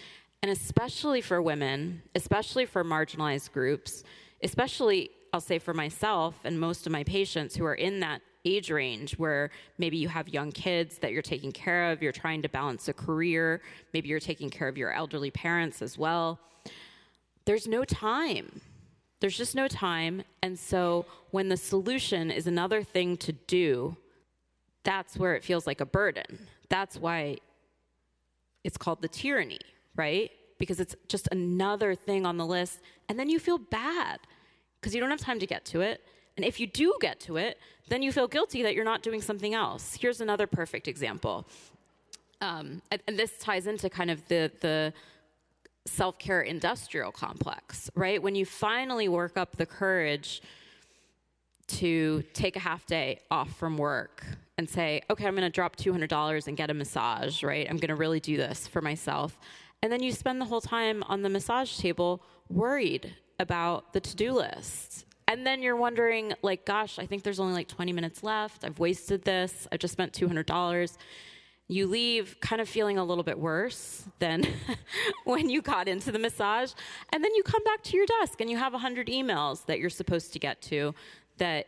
And 0.40 0.50
especially 0.50 1.20
for 1.20 1.42
women 1.42 2.02
especially 2.14 2.64
for 2.66 2.84
marginalized 2.84 3.50
groups 3.52 4.04
especially 4.42 5.10
i'll 5.34 5.40
say 5.40 5.58
for 5.58 5.74
myself 5.74 6.34
and 6.44 6.58
most 6.58 6.86
of 6.86 6.92
my 6.92 7.04
patients 7.04 7.54
who 7.54 7.64
are 7.64 7.74
in 7.74 8.00
that 8.00 8.22
age 8.46 8.70
range 8.70 9.18
where 9.18 9.50
maybe 9.78 9.96
you 9.96 10.08
have 10.08 10.28
young 10.28 10.52
kids 10.52 10.98
that 10.98 11.12
you're 11.12 11.22
taking 11.22 11.52
care 11.52 11.90
of 11.90 12.02
you're 12.02 12.12
trying 12.12 12.40
to 12.40 12.48
balance 12.48 12.88
a 12.88 12.92
career 12.92 13.60
maybe 13.92 14.08
you're 14.08 14.20
taking 14.20 14.50
care 14.50 14.68
of 14.68 14.78
your 14.78 14.92
elderly 14.92 15.30
parents 15.30 15.82
as 15.82 15.98
well 15.98 16.38
there's 17.44 17.66
no 17.66 17.84
time 17.84 18.60
there's 19.24 19.38
just 19.38 19.54
no 19.54 19.68
time. 19.68 20.22
And 20.42 20.58
so 20.58 21.06
when 21.30 21.48
the 21.48 21.56
solution 21.56 22.30
is 22.30 22.46
another 22.46 22.82
thing 22.82 23.16
to 23.16 23.32
do, 23.32 23.96
that's 24.82 25.16
where 25.16 25.34
it 25.34 25.42
feels 25.42 25.66
like 25.66 25.80
a 25.80 25.86
burden. 25.86 26.46
That's 26.68 26.98
why 26.98 27.38
it's 28.64 28.76
called 28.76 29.00
the 29.00 29.08
tyranny, 29.08 29.60
right? 29.96 30.30
Because 30.58 30.78
it's 30.78 30.94
just 31.08 31.26
another 31.32 31.94
thing 31.94 32.26
on 32.26 32.36
the 32.36 32.44
list. 32.44 32.80
And 33.08 33.18
then 33.18 33.30
you 33.30 33.38
feel 33.38 33.56
bad 33.56 34.20
because 34.84 34.94
you 34.94 35.00
don't 35.00 35.08
have 35.08 35.20
time 35.20 35.38
to 35.38 35.46
get 35.46 35.64
to 35.64 35.80
it. 35.80 36.02
And 36.36 36.44
if 36.44 36.60
you 36.60 36.66
do 36.66 36.94
get 37.00 37.18
to 37.20 37.38
it, 37.38 37.58
then 37.88 38.02
you 38.02 38.12
feel 38.12 38.28
guilty 38.28 38.62
that 38.64 38.74
you're 38.74 38.84
not 38.84 39.02
doing 39.02 39.22
something 39.22 39.54
else. 39.54 39.96
Here's 39.98 40.20
another 40.20 40.46
perfect 40.46 40.88
example. 40.88 41.46
Um, 42.42 42.82
and, 42.90 43.00
and, 43.08 43.18
this 43.18 43.38
ties 43.38 43.66
into 43.66 43.88
kind 43.88 44.10
of 44.10 44.28
the, 44.28 44.50
the 44.60 44.92
self 45.86 46.18
care 46.18 46.42
industrial 46.42 47.12
complex, 47.12 47.90
right? 47.94 48.22
When 48.22 48.34
you 48.34 48.44
finally 48.44 49.08
work 49.08 49.38
up 49.38 49.56
the 49.56 49.64
courage 49.64 50.42
to 51.68 52.22
take 52.34 52.56
a 52.56 52.58
half 52.58 52.84
day 52.84 53.20
off 53.30 53.56
from 53.56 53.78
work 53.78 54.22
and 54.58 54.68
say, 54.68 55.00
okay, 55.08 55.26
I'm 55.26 55.34
going 55.34 55.50
to 55.50 55.54
drop 55.54 55.76
$200 55.76 56.46
and 56.46 56.56
get 56.58 56.68
a 56.68 56.74
massage, 56.74 57.42
right? 57.42 57.66
I'm 57.70 57.78
going 57.78 57.88
to 57.88 57.94
really 57.94 58.20
do 58.20 58.36
this 58.36 58.66
for 58.66 58.82
myself. 58.82 59.38
And 59.82 59.90
then 59.90 60.02
you 60.02 60.12
spend 60.12 60.42
the 60.42 60.46
whole 60.46 60.60
time 60.60 61.02
on 61.04 61.22
the 61.22 61.30
massage 61.30 61.78
table 61.78 62.22
worried 62.50 63.14
about 63.38 63.92
the 63.92 64.00
to 64.00 64.16
do 64.16 64.32
list. 64.32 65.06
And 65.26 65.46
then 65.46 65.62
you're 65.62 65.76
wondering, 65.76 66.34
like, 66.42 66.66
gosh, 66.66 66.98
I 66.98 67.06
think 67.06 67.22
there's 67.22 67.40
only 67.40 67.54
like 67.54 67.68
20 67.68 67.92
minutes 67.92 68.22
left. 68.22 68.64
I've 68.64 68.78
wasted 68.78 69.22
this. 69.24 69.66
I've 69.72 69.78
just 69.78 69.92
spent 69.92 70.12
$200 70.12 70.96
you 71.68 71.86
leave 71.86 72.36
kind 72.40 72.60
of 72.60 72.68
feeling 72.68 72.98
a 72.98 73.04
little 73.04 73.24
bit 73.24 73.38
worse 73.38 74.04
than 74.18 74.46
when 75.24 75.48
you 75.48 75.62
got 75.62 75.88
into 75.88 76.12
the 76.12 76.18
massage. 76.18 76.72
And 77.12 77.24
then 77.24 77.34
you 77.34 77.42
come 77.42 77.64
back 77.64 77.82
to 77.84 77.96
your 77.96 78.06
desk 78.20 78.40
and 78.40 78.50
you 78.50 78.58
have 78.58 78.72
100 78.72 79.06
emails 79.06 79.64
that 79.66 79.78
you're 79.78 79.90
supposed 79.90 80.32
to 80.34 80.38
get 80.38 80.60
to 80.62 80.94
that 81.38 81.66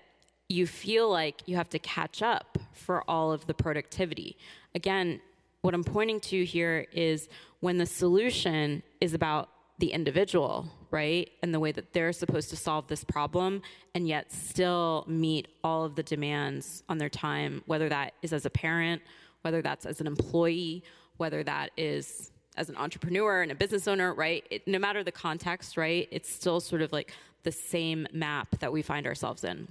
you 0.48 0.66
feel 0.66 1.10
like 1.10 1.42
you 1.46 1.56
have 1.56 1.70
to 1.70 1.78
catch 1.78 2.22
up 2.22 2.58
for 2.72 3.02
all 3.08 3.32
of 3.32 3.46
the 3.46 3.54
productivity. 3.54 4.36
Again, 4.74 5.20
what 5.62 5.74
I'm 5.74 5.82
pointing 5.82 6.20
to 6.20 6.44
here 6.44 6.86
is 6.92 7.28
when 7.60 7.78
the 7.78 7.86
solution 7.86 8.82
is 9.00 9.14
about 9.14 9.48
the 9.78 9.92
individual, 9.92 10.66
right? 10.90 11.30
And 11.42 11.52
the 11.52 11.60
way 11.60 11.72
that 11.72 11.92
they're 11.92 12.12
supposed 12.12 12.48
to 12.50 12.56
solve 12.56 12.86
this 12.88 13.04
problem 13.04 13.62
and 13.94 14.08
yet 14.08 14.32
still 14.32 15.04
meet 15.06 15.48
all 15.62 15.84
of 15.84 15.96
the 15.96 16.02
demands 16.02 16.82
on 16.88 16.98
their 16.98 17.10
time, 17.10 17.62
whether 17.66 17.88
that 17.88 18.14
is 18.22 18.32
as 18.32 18.46
a 18.46 18.50
parent 18.50 19.02
whether 19.46 19.62
that's 19.62 19.86
as 19.86 20.00
an 20.00 20.08
employee, 20.08 20.82
whether 21.18 21.44
that 21.44 21.70
is 21.76 22.32
as 22.56 22.68
an 22.68 22.76
entrepreneur 22.76 23.42
and 23.42 23.52
a 23.52 23.54
business 23.54 23.86
owner, 23.86 24.12
right? 24.12 24.44
It, 24.50 24.66
no 24.66 24.80
matter 24.80 25.04
the 25.04 25.12
context, 25.12 25.76
right? 25.76 26.08
It's 26.10 26.28
still 26.28 26.58
sort 26.58 26.82
of 26.82 26.92
like 26.92 27.12
the 27.44 27.52
same 27.52 28.08
map 28.12 28.58
that 28.58 28.72
we 28.72 28.82
find 28.82 29.06
ourselves 29.06 29.44
in. 29.44 29.68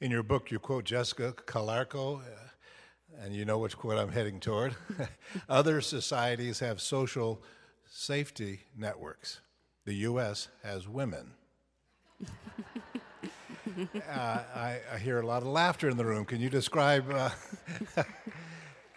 In 0.00 0.10
your 0.10 0.22
book, 0.22 0.50
you 0.50 0.58
quote 0.58 0.84
Jessica 0.84 1.34
Calarco, 1.44 2.20
uh, 2.20 3.22
and 3.22 3.36
you 3.36 3.44
know 3.44 3.58
which 3.58 3.76
quote 3.76 3.98
I'm 3.98 4.10
heading 4.10 4.40
toward. 4.40 4.74
Other 5.50 5.82
societies 5.82 6.60
have 6.60 6.80
social 6.80 7.42
safety 7.90 8.60
networks. 8.76 9.40
The 9.84 9.94
U.S. 9.94 10.48
has 10.62 10.88
women. 10.88 11.32
uh, 12.24 12.26
I, 14.54 14.80
I, 14.92 14.98
hear 14.98 15.20
a 15.20 15.26
lot 15.26 15.42
of 15.42 15.48
laughter 15.48 15.88
in 15.88 15.96
the 15.96 16.04
room. 16.04 16.24
Can 16.24 16.40
you 16.40 16.48
describe? 16.48 17.10
Uh, 17.10 17.30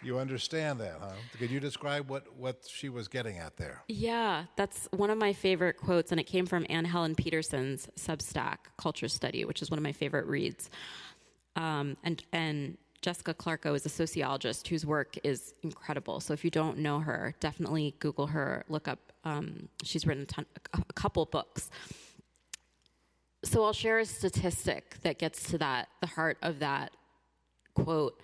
you 0.02 0.18
understand 0.18 0.80
that, 0.80 0.98
huh? 1.00 1.12
Could 1.38 1.50
you 1.50 1.58
describe 1.58 2.08
what, 2.08 2.36
what 2.36 2.64
she 2.68 2.88
was 2.88 3.08
getting 3.08 3.38
at 3.38 3.56
there? 3.56 3.82
Yeah, 3.88 4.44
that's 4.56 4.88
one 4.92 5.10
of 5.10 5.18
my 5.18 5.32
favorite 5.32 5.76
quotes, 5.76 6.12
and 6.12 6.20
it 6.20 6.24
came 6.24 6.46
from 6.46 6.66
Anne 6.68 6.84
Helen 6.84 7.14
Petersen's 7.14 7.88
Substack, 7.98 8.58
Culture 8.76 9.08
Study, 9.08 9.44
which 9.44 9.62
is 9.62 9.70
one 9.70 9.78
of 9.78 9.82
my 9.82 9.92
favorite 9.92 10.26
reads. 10.26 10.70
Um, 11.56 11.96
and 12.04 12.22
and 12.32 12.78
Jessica 13.04 13.34
Calarco 13.34 13.74
is 13.76 13.84
a 13.84 13.90
sociologist 13.90 14.66
whose 14.68 14.84
work 14.86 15.16
is 15.22 15.54
incredible. 15.62 16.20
So 16.20 16.32
if 16.32 16.44
you 16.44 16.50
don't 16.50 16.78
know 16.78 17.00
her, 17.00 17.34
definitely 17.38 17.94
Google 17.98 18.26
her, 18.28 18.64
look 18.68 18.88
up. 18.88 18.98
Um, 19.24 19.68
she's 19.82 20.06
written 20.06 20.22
a, 20.24 20.26
ton, 20.26 20.46
a 20.72 20.92
couple 20.94 21.24
books 21.26 21.70
so 23.44 23.62
I'll 23.62 23.72
share 23.72 23.98
a 23.98 24.06
statistic 24.06 24.96
that 25.02 25.18
gets 25.18 25.50
to 25.50 25.58
that, 25.58 25.88
the 26.00 26.06
heart 26.06 26.38
of 26.42 26.58
that 26.60 26.92
quote. 27.74 28.20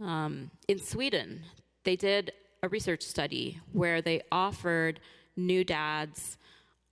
Um, 0.00 0.50
in 0.68 0.78
Sweden, 0.78 1.42
they 1.84 1.96
did 1.96 2.32
a 2.62 2.68
research 2.68 3.02
study 3.02 3.58
where 3.72 4.00
they 4.00 4.22
offered 4.30 5.00
new 5.36 5.64
dads 5.64 6.38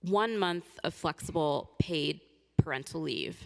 one 0.01 0.37
month 0.37 0.65
of 0.83 0.93
flexible 0.93 1.71
paid 1.79 2.21
parental 2.57 3.01
leave 3.01 3.41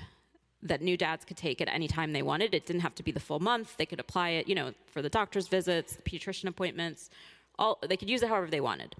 that 0.64 0.82
new 0.82 0.98
dads 0.98 1.26
could 1.26 1.38
take 1.38 1.62
at 1.62 1.68
any 1.68 1.88
time 1.88 2.14
they 2.14 2.22
wanted. 2.22 2.54
It 2.54 2.66
didn't 2.66 2.82
have 2.82 2.96
to 2.96 3.04
be 3.04 3.12
the 3.12 3.20
full 3.20 3.40
month. 3.40 3.76
They 3.78 3.86
could 3.86 4.00
apply 4.00 4.30
it, 4.30 4.48
you 4.48 4.56
know, 4.56 4.74
for 4.88 5.02
the 5.02 5.10
doctor's 5.10 5.48
visits, 5.48 5.98
the 5.98 6.02
pediatrician 6.02 6.48
appointments. 6.48 7.10
All 7.60 7.80
they 7.88 7.98
could 7.98 8.10
use 8.10 8.24
it 8.24 8.30
however 8.30 8.48
they 8.48 8.62
wanted. 8.62 8.96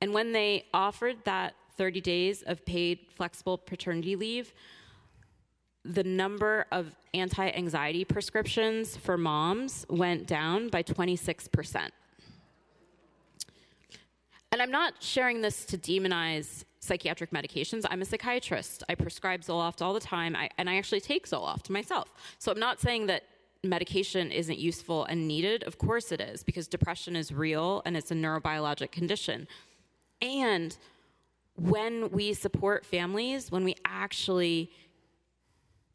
And 0.00 0.12
when 0.12 0.32
they 0.32 0.66
offered 0.74 1.16
that 1.24 1.54
30 1.76 2.00
days 2.00 2.42
of 2.42 2.64
paid 2.66 3.00
flexible 3.14 3.56
paternity 3.56 4.16
leave, 4.16 4.52
the 5.84 6.04
number 6.04 6.66
of 6.70 6.94
anti 7.14 7.48
anxiety 7.48 8.04
prescriptions 8.04 8.96
for 8.96 9.16
moms 9.16 9.86
went 9.88 10.26
down 10.26 10.68
by 10.68 10.82
26%. 10.82 11.88
And 14.52 14.60
I'm 14.60 14.70
not 14.70 15.02
sharing 15.02 15.40
this 15.40 15.64
to 15.66 15.78
demonize 15.78 16.64
psychiatric 16.82 17.30
medications. 17.30 17.84
I'm 17.88 18.02
a 18.02 18.04
psychiatrist. 18.04 18.82
I 18.88 18.96
prescribe 18.96 19.42
Zoloft 19.42 19.82
all 19.82 19.94
the 19.94 20.00
time, 20.00 20.34
I, 20.34 20.50
and 20.58 20.68
I 20.68 20.76
actually 20.76 21.00
take 21.00 21.28
Zoloft 21.28 21.70
myself. 21.70 22.12
So 22.38 22.50
I'm 22.50 22.58
not 22.58 22.80
saying 22.80 23.06
that 23.06 23.22
medication 23.62 24.32
isn't 24.32 24.58
useful 24.58 25.04
and 25.04 25.28
needed. 25.28 25.62
Of 25.62 25.78
course 25.78 26.10
it 26.10 26.20
is, 26.20 26.42
because 26.42 26.66
depression 26.66 27.14
is 27.14 27.32
real 27.32 27.82
and 27.86 27.96
it's 27.96 28.10
a 28.10 28.14
neurobiologic 28.14 28.90
condition. 28.90 29.46
And 30.20 30.76
when 31.54 32.10
we 32.10 32.34
support 32.34 32.84
families, 32.84 33.52
when 33.52 33.62
we 33.62 33.76
actually 33.84 34.72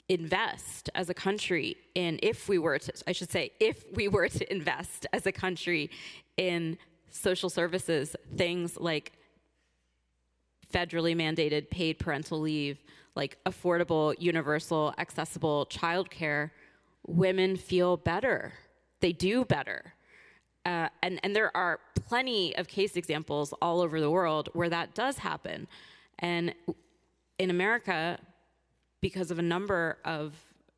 invest 0.08 0.90
as 0.96 1.10
a 1.10 1.14
country 1.14 1.76
in, 1.96 2.18
if 2.24 2.48
we 2.48 2.58
were 2.58 2.80
to, 2.80 2.94
I 3.06 3.12
should 3.12 3.30
say, 3.30 3.52
if 3.60 3.84
we 3.94 4.08
were 4.08 4.30
to 4.30 4.50
invest 4.50 5.06
as 5.12 5.26
a 5.26 5.34
country 5.34 5.92
in 6.38 6.78
social 7.10 7.50
services, 7.50 8.16
things 8.38 8.78
like 8.78 9.12
federally 10.74 11.16
mandated 11.16 11.70
paid 11.70 12.00
parental 12.00 12.40
leave, 12.40 12.84
like 13.16 13.38
affordable, 13.46 14.16
universal, 14.20 14.94
accessible 14.98 15.66
childcare, 15.70 16.52
women 17.06 17.56
feel 17.56 17.98
better. 17.98 18.54
They 19.00 19.12
do 19.12 19.46
better. 19.46 19.94
Uh, 20.66 20.90
and, 21.02 21.20
and 21.24 21.36
there 21.36 21.56
are 21.56 21.80
plenty 21.96 22.56
of 22.58 22.68
case 22.68 22.98
examples 22.98 23.54
all 23.62 23.80
over 23.80 24.02
the 24.02 24.12
world 24.12 24.50
where 24.54 24.70
that 24.70 24.94
does 24.94 25.18
happen. 25.18 25.68
And 26.20 26.54
in 27.40 27.50
America, 27.50 28.20
because 29.02 29.32
of 29.32 29.40
a 29.40 29.44
number 29.44 29.98
of 30.04 30.36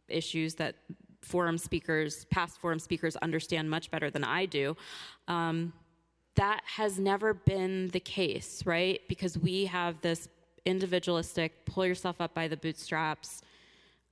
issues 0.07 0.55
that 0.55 0.75
forum 1.21 1.57
speakers, 1.57 2.25
past 2.25 2.59
forum 2.59 2.79
speakers, 2.79 3.15
understand 3.17 3.69
much 3.69 3.89
better 3.89 4.09
than 4.09 4.23
I 4.23 4.45
do, 4.45 4.77
um, 5.27 5.73
that 6.39 6.61
has 6.63 6.97
never 6.97 7.33
been 7.33 7.89
the 7.89 7.99
case, 7.99 8.65
right? 8.65 9.01
Because 9.09 9.37
we 9.37 9.65
have 9.65 9.99
this 9.99 10.29
individualistic, 10.65 11.65
pull 11.65 11.85
yourself 11.85 12.21
up 12.21 12.33
by 12.33 12.47
the 12.47 12.55
bootstraps 12.55 13.41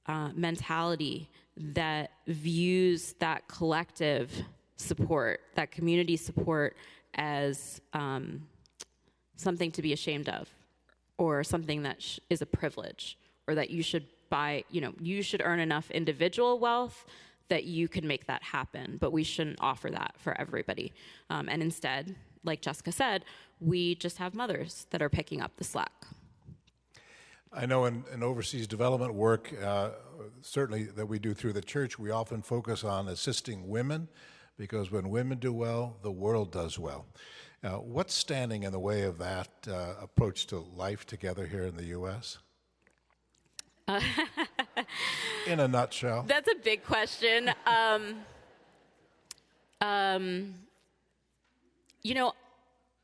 uh, 0.08 0.32
mentality 0.36 1.30
that 1.56 2.12
views 2.28 3.14
that 3.20 3.48
collective 3.48 4.30
support, 4.76 5.40
that 5.56 5.72
community 5.72 6.18
support, 6.18 6.76
as 7.16 7.80
um, 7.94 8.46
something 9.38 9.72
to 9.72 9.82
be 9.82 9.94
ashamed 9.94 10.28
of, 10.28 10.50
or 11.18 11.46
something 11.46 11.82
that 11.84 12.02
sh- 12.02 12.20
is 12.30 12.42
a 12.42 12.46
privilege, 12.46 13.18
or 13.48 13.56
that 13.56 13.70
you 13.70 13.82
should 13.82 14.06
buy, 14.30 14.66
you 14.70 14.82
know, 14.82 14.94
you 15.00 15.22
should 15.22 15.42
earn 15.46 15.62
enough 15.62 15.90
individual 15.92 16.60
wealth 16.60 17.06
that 17.50 17.66
you 17.66 17.88
can 17.88 18.08
make 18.08 18.28
that 18.28 18.44
happen, 18.44 18.98
but 19.00 19.12
we 19.12 19.24
shouldn't 19.24 19.58
offer 19.62 19.90
that 19.90 20.16
for 20.18 20.40
everybody. 20.40 20.94
Um, 21.30 21.48
and 21.50 21.62
instead, 21.62 22.16
like 22.44 22.62
Jessica 22.62 22.92
said, 22.92 23.26
we 23.60 23.96
just 23.96 24.18
have 24.18 24.34
mothers 24.34 24.88
that 24.92 25.02
are 25.02 25.10
picking 25.10 25.42
up 25.42 25.58
the 25.58 25.64
slack. 25.64 26.06
I 27.52 27.66
know 27.66 27.86
in, 27.86 28.04
in 28.14 28.24
overseas 28.24 28.68
development 28.68 29.14
work, 29.14 29.54
uh, 29.64 29.92
certainly 30.42 30.84
that 30.84 31.06
we 31.06 31.18
do 31.18 31.34
through 31.34 31.54
the 31.54 31.62
church, 31.62 31.98
we 31.98 32.12
often 32.12 32.42
focus 32.42 32.84
on 32.84 33.08
assisting 33.08 33.68
women 33.68 34.10
because 34.58 34.92
when 34.92 35.10
women 35.10 35.38
do 35.38 35.54
well, 35.54 35.98
the 36.02 36.12
world 36.12 36.52
does 36.52 36.78
well. 36.78 37.06
Uh, 37.64 37.72
what's 37.72 38.14
standing 38.14 38.64
in 38.64 38.72
the 38.72 38.80
way 38.80 39.04
of 39.04 39.18
that 39.18 39.50
uh, 39.68 39.94
approach 40.02 40.48
to 40.48 40.60
life 40.60 41.06
together 41.06 41.48
here 41.48 41.64
in 41.64 41.76
the 41.76 41.86
U.S.? 41.86 42.38
Uh, 43.88 44.02
in 45.48 45.60
a 45.60 45.68
nutshell. 45.68 46.26
That's 46.28 46.50
a 46.50 46.56
big 46.64 46.84
question. 46.84 47.52
Um, 47.66 48.16
um, 49.82 50.54
you 52.04 52.14
know, 52.14 52.34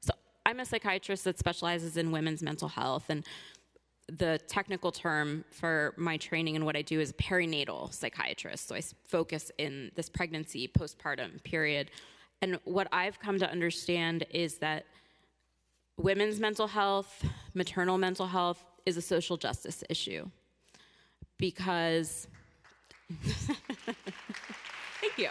so 0.02 0.14
I'm 0.46 0.60
a 0.60 0.66
psychiatrist 0.66 1.24
that 1.24 1.40
specializes 1.40 1.98
in 1.98 2.12
women's 2.12 2.42
mental 2.42 2.68
health, 2.68 3.06
and 3.10 3.26
the 4.08 4.40
technical 4.48 4.92
term 4.92 5.46
for 5.52 5.94
my 5.98 6.18
training 6.18 6.56
and 6.56 6.66
what 6.66 6.76
I 6.76 6.82
do 6.82 7.00
is 7.00 7.14
perinatal 7.14 7.94
psychiatrist. 7.94 8.68
So 8.68 8.76
I 8.76 8.82
focus 9.08 9.52
in 9.58 9.92
this 9.96 10.10
pregnancy, 10.10 10.68
postpartum 10.68 11.42
period. 11.44 11.90
And 12.42 12.60
what 12.66 12.88
I've 12.92 13.20
come 13.20 13.40
to 13.40 13.50
understand 13.50 14.26
is 14.30 14.58
that 14.58 14.86
women's 15.98 16.40
mental 16.40 16.68
health, 16.68 17.26
maternal 17.54 17.98
mental 17.98 18.28
health 18.28 18.64
is 18.86 18.98
a 18.98 19.02
social 19.02 19.38
justice 19.38 19.84
issue. 19.90 20.30
Because, 21.44 22.30
thank 25.02 25.18
you. 25.18 25.28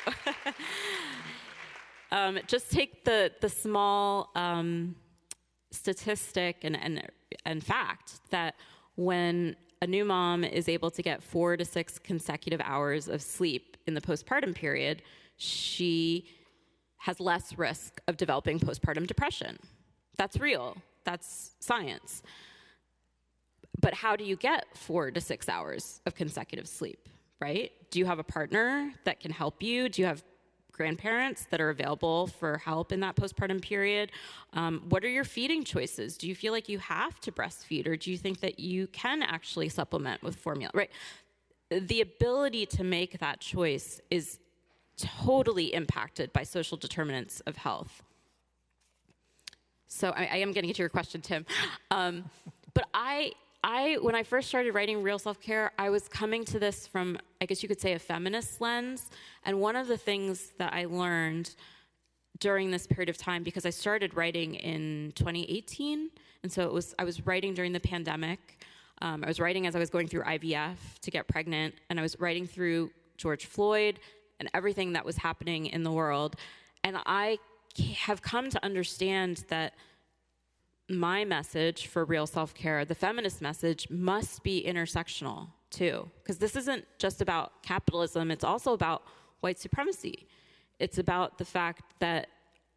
um, 2.12 2.38
just 2.46 2.70
take 2.70 3.02
the, 3.06 3.32
the 3.40 3.48
small 3.48 4.30
um, 4.34 4.94
statistic 5.70 6.64
and, 6.64 6.76
and, 6.76 7.08
and 7.46 7.64
fact 7.64 8.20
that 8.28 8.56
when 8.96 9.56
a 9.80 9.86
new 9.86 10.04
mom 10.04 10.44
is 10.44 10.68
able 10.68 10.90
to 10.90 11.00
get 11.00 11.22
four 11.22 11.56
to 11.56 11.64
six 11.64 11.98
consecutive 11.98 12.60
hours 12.62 13.08
of 13.08 13.22
sleep 13.22 13.78
in 13.86 13.94
the 13.94 14.00
postpartum 14.02 14.54
period, 14.54 15.00
she 15.38 16.26
has 16.98 17.20
less 17.20 17.56
risk 17.56 18.02
of 18.06 18.18
developing 18.18 18.60
postpartum 18.60 19.06
depression. 19.06 19.58
That's 20.18 20.36
real, 20.38 20.76
that's 21.06 21.52
science. 21.60 22.22
But 23.82 23.92
how 23.92 24.16
do 24.16 24.24
you 24.24 24.36
get 24.36 24.64
four 24.74 25.10
to 25.10 25.20
six 25.20 25.48
hours 25.48 26.00
of 26.06 26.14
consecutive 26.14 26.66
sleep, 26.66 27.08
right? 27.40 27.70
Do 27.90 27.98
you 27.98 28.06
have 28.06 28.18
a 28.18 28.24
partner 28.24 28.94
that 29.04 29.20
can 29.20 29.30
help 29.30 29.62
you? 29.62 29.90
Do 29.90 30.00
you 30.00 30.06
have 30.06 30.24
grandparents 30.72 31.46
that 31.50 31.60
are 31.60 31.68
available 31.68 32.28
for 32.28 32.56
help 32.56 32.92
in 32.92 33.00
that 33.00 33.14
postpartum 33.16 33.60
period? 33.60 34.10
Um, 34.54 34.84
what 34.88 35.04
are 35.04 35.08
your 35.08 35.24
feeding 35.24 35.64
choices? 35.64 36.16
Do 36.16 36.26
you 36.26 36.34
feel 36.34 36.52
like 36.52 36.68
you 36.70 36.78
have 36.78 37.20
to 37.20 37.30
breastfeed, 37.30 37.86
or 37.86 37.96
do 37.96 38.10
you 38.10 38.16
think 38.16 38.40
that 38.40 38.58
you 38.58 38.86
can 38.86 39.22
actually 39.22 39.68
supplement 39.68 40.22
with 40.22 40.36
formula? 40.36 40.70
Right. 40.72 40.90
The 41.70 42.00
ability 42.00 42.66
to 42.66 42.84
make 42.84 43.18
that 43.18 43.40
choice 43.40 44.00
is 44.10 44.38
totally 44.96 45.74
impacted 45.74 46.32
by 46.32 46.44
social 46.44 46.76
determinants 46.76 47.40
of 47.40 47.56
health. 47.56 48.02
So 49.88 50.10
I, 50.10 50.28
I 50.32 50.36
am 50.36 50.52
getting 50.52 50.72
to 50.72 50.78
your 50.78 50.88
question, 50.88 51.20
Tim. 51.20 51.44
Um, 51.90 52.30
but 52.72 52.88
I, 52.94 53.32
I, 53.64 53.98
when 54.00 54.14
I 54.14 54.24
first 54.24 54.48
started 54.48 54.72
writing 54.74 55.02
Real 55.02 55.18
Self 55.18 55.40
Care, 55.40 55.72
I 55.78 55.90
was 55.90 56.08
coming 56.08 56.44
to 56.46 56.58
this 56.58 56.86
from, 56.86 57.18
I 57.40 57.46
guess 57.46 57.62
you 57.62 57.68
could 57.68 57.80
say, 57.80 57.92
a 57.92 57.98
feminist 57.98 58.60
lens. 58.60 59.10
And 59.44 59.60
one 59.60 59.76
of 59.76 59.86
the 59.86 59.96
things 59.96 60.52
that 60.58 60.72
I 60.72 60.86
learned 60.86 61.54
during 62.40 62.72
this 62.72 62.88
period 62.88 63.08
of 63.08 63.16
time, 63.16 63.44
because 63.44 63.64
I 63.64 63.70
started 63.70 64.16
writing 64.16 64.56
in 64.56 65.12
2018, 65.14 66.10
and 66.42 66.50
so 66.50 66.62
it 66.62 66.72
was, 66.72 66.92
I 66.98 67.04
was 67.04 67.24
writing 67.24 67.54
during 67.54 67.72
the 67.72 67.80
pandemic. 67.80 68.64
Um, 69.00 69.22
I 69.22 69.28
was 69.28 69.38
writing 69.38 69.68
as 69.68 69.76
I 69.76 69.78
was 69.78 69.90
going 69.90 70.08
through 70.08 70.24
IVF 70.24 70.76
to 71.00 71.10
get 71.12 71.28
pregnant, 71.28 71.76
and 71.88 72.00
I 72.00 72.02
was 72.02 72.18
writing 72.18 72.46
through 72.46 72.90
George 73.16 73.46
Floyd 73.46 74.00
and 74.40 74.50
everything 74.54 74.94
that 74.94 75.04
was 75.04 75.16
happening 75.16 75.66
in 75.66 75.84
the 75.84 75.92
world. 75.92 76.34
And 76.82 76.96
I 77.06 77.38
have 77.94 78.22
come 78.22 78.50
to 78.50 78.64
understand 78.64 79.44
that 79.48 79.74
my 80.98 81.24
message 81.24 81.86
for 81.86 82.04
real 82.04 82.26
self 82.26 82.54
care, 82.54 82.84
the 82.84 82.94
feminist 82.94 83.40
message, 83.40 83.88
must 83.90 84.42
be 84.42 84.64
intersectional 84.66 85.48
too. 85.70 86.10
Because 86.22 86.38
this 86.38 86.56
isn't 86.56 86.84
just 86.98 87.20
about 87.20 87.62
capitalism, 87.62 88.30
it's 88.30 88.44
also 88.44 88.72
about 88.72 89.02
white 89.40 89.58
supremacy. 89.58 90.26
It's 90.78 90.98
about 90.98 91.38
the 91.38 91.44
fact 91.44 91.82
that 92.00 92.28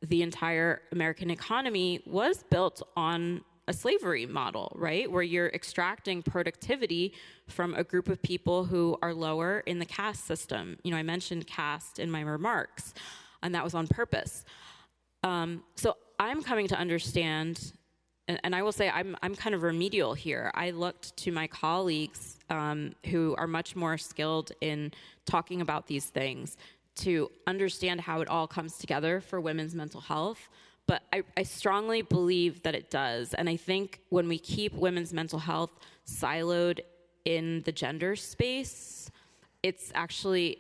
the 0.01 0.22
entire 0.22 0.82
American 0.91 1.32
economy 1.32 2.01
was 2.05 2.43
built 2.43 2.82
on 2.95 3.41
a 3.68 3.74
slavery 3.74 4.26
model, 4.26 4.72
right? 4.76 5.11
Where 5.11 5.24
you're 5.24 5.49
extracting 5.49 6.22
productivity 6.22 7.13
from 7.47 7.74
a 7.74 7.84
group 7.84 8.09
of 8.09 8.22
people 8.22 8.66
who 8.66 8.97
are 9.01 9.13
lower 9.13 9.61
in 9.61 9.80
the 9.80 9.86
caste 9.86 10.26
system. 10.26 10.78
You 10.84 10.91
know, 10.91 10.97
I 10.97 11.03
mentioned 11.03 11.47
caste 11.47 11.97
in 11.97 12.11
my 12.11 12.22
remarks, 12.22 12.93
and 13.41 13.55
that 13.55 13.63
was 13.63 13.74
on 13.74 13.88
purpose. 13.88 14.45
Um, 15.24 15.63
so 15.76 15.97
I'm 16.20 16.43
coming 16.43 16.68
to 16.68 16.78
understand, 16.78 17.74
and, 18.28 18.39
and, 18.43 18.55
I 18.55 18.63
will 18.63 18.71
say 18.71 18.89
I'm, 18.89 19.15
I'm 19.21 19.36
kind 19.36 19.53
of 19.53 19.61
remedial 19.61 20.13
here. 20.13 20.51
I 20.55 20.71
looked 20.71 21.15
to 21.17 21.32
my 21.32 21.47
colleagues 21.47 22.38
um, 22.49 22.93
who 23.07 23.36
are 23.38 23.47
much 23.47 23.76
more 23.76 23.97
skilled 23.97 24.51
in 24.61 24.91
talking 25.26 25.61
about 25.61 25.88
these 25.88 26.05
things 26.05 26.57
to 26.95 27.30
understand 27.45 28.01
how 28.01 28.21
it 28.21 28.28
all 28.28 28.47
comes 28.47 28.78
together 28.78 29.21
for 29.21 29.39
women's 29.39 29.76
mental 29.76 30.01
health 30.01 30.49
but 30.88 31.03
I, 31.11 31.23
I, 31.36 31.43
strongly 31.43 32.01
believe 32.01 32.63
that 32.63 32.76
it 32.76 32.89
does. 32.89 33.34
And 33.34 33.49
I 33.49 33.55
think 33.55 34.01
when 34.09 34.28
we 34.28 34.38
keep 34.38 34.73
women's 34.73 35.13
mental 35.13 35.39
health 35.39 35.80
siloed 36.07 36.82
in 37.26 37.61
the 37.61 37.71
gender 37.71 38.15
space, 38.15 39.09
it's 39.63 39.91
actually 39.95 40.59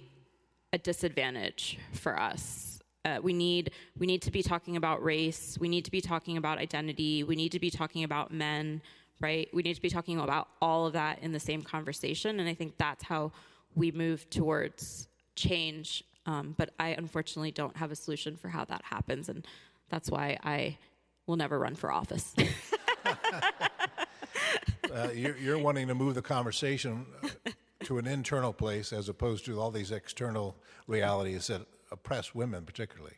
a 0.73 0.77
disadvantage 0.77 1.77
for 1.93 2.19
us. 2.19 2.74
Uh, 3.05 3.19
we 3.21 3.33
need 3.33 3.71
we 3.97 4.07
need 4.07 4.21
to 4.23 4.31
be 4.31 4.41
talking 4.41 4.75
about 4.75 5.03
race. 5.03 5.57
We 5.59 5.69
need 5.69 5.85
to 5.85 5.91
be 5.91 6.01
talking 6.01 6.37
about 6.37 6.57
identity. 6.57 7.23
We 7.23 7.35
need 7.35 7.51
to 7.51 7.59
be 7.59 7.69
talking 7.69 8.03
about 8.03 8.33
men, 8.33 8.81
right? 9.21 9.47
We 9.53 9.61
need 9.61 9.75
to 9.75 9.81
be 9.81 9.91
talking 9.91 10.19
about 10.19 10.47
all 10.59 10.87
of 10.87 10.93
that 10.93 11.19
in 11.19 11.31
the 11.31 11.39
same 11.39 11.61
conversation. 11.61 12.39
And 12.39 12.49
I 12.49 12.55
think 12.55 12.77
that's 12.77 13.03
how 13.03 13.31
we 13.75 13.91
move 13.91 14.27
towards 14.31 15.07
change. 15.35 16.03
Um, 16.25 16.55
but 16.57 16.71
I 16.79 16.89
unfortunately 16.89 17.51
don't 17.51 17.77
have 17.77 17.91
a 17.91 17.95
solution 17.95 18.35
for 18.35 18.49
how 18.49 18.65
that 18.65 18.81
happens. 18.83 19.29
And 19.29 19.45
that's 19.89 20.09
why 20.09 20.39
I 20.43 20.79
will 21.27 21.35
never 21.35 21.59
run 21.59 21.75
for 21.75 21.91
office. 21.91 22.33
uh, 23.05 23.41
you're, 25.13 25.37
you're, 25.37 25.59
wanting 25.59 25.87
to 25.87 25.95
move 25.95 26.15
the 26.15 26.21
conversation 26.21 27.05
to 27.83 27.99
an 27.99 28.07
internal 28.07 28.53
place 28.53 28.91
as 28.91 29.09
opposed 29.09 29.45
to 29.45 29.59
all 29.59 29.69
these 29.69 29.91
external 29.91 30.55
realities 30.87 31.47
that 31.47 31.67
oppress 31.91 32.33
women, 32.33 32.65
particularly. 32.65 33.15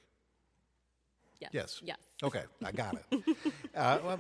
Yes. 1.40 1.52
Yes. 1.54 1.82
yes. 1.84 1.98
Okay, 2.24 2.44
I 2.64 2.72
got 2.72 2.96
it. 2.96 3.24
uh, 3.76 4.00
well, 4.04 4.20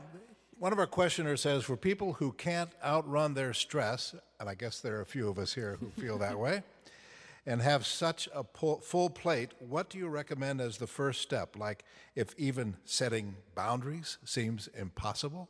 one 0.60 0.72
of 0.72 0.80
our 0.80 0.88
questioners 0.88 1.41
says 1.41 1.64
for 1.64 1.78
people 1.78 2.14
who 2.14 2.32
can't 2.32 2.70
outrun 2.84 3.34
their 3.34 3.54
stress, 3.54 4.16
and 4.39 4.50
I 4.50 4.56
guess 4.56 4.82
there 4.82 4.98
are 4.98 5.02
a 5.02 5.06
few 5.06 5.30
of 5.30 5.38
us 5.38 5.54
here 5.54 5.78
who 5.80 5.89
feel 6.02 6.18
that 6.20 6.38
way 6.38 6.64
and 7.45 7.62
have 7.62 7.86
such 7.86 8.28
a 8.34 8.43
full 8.43 9.10
plate, 9.10 9.52
what 9.60 9.89
do 9.89 9.98
you 9.98 10.08
recommend 10.10 10.60
as 10.60 10.78
the 10.78 10.88
first 10.88 11.22
step? 11.22 11.56
Like 11.58 11.86
if 12.16 12.36
even 12.38 12.76
setting 12.86 13.36
boundaries 13.56 14.18
seems 14.26 14.68
impossible? 14.78 15.50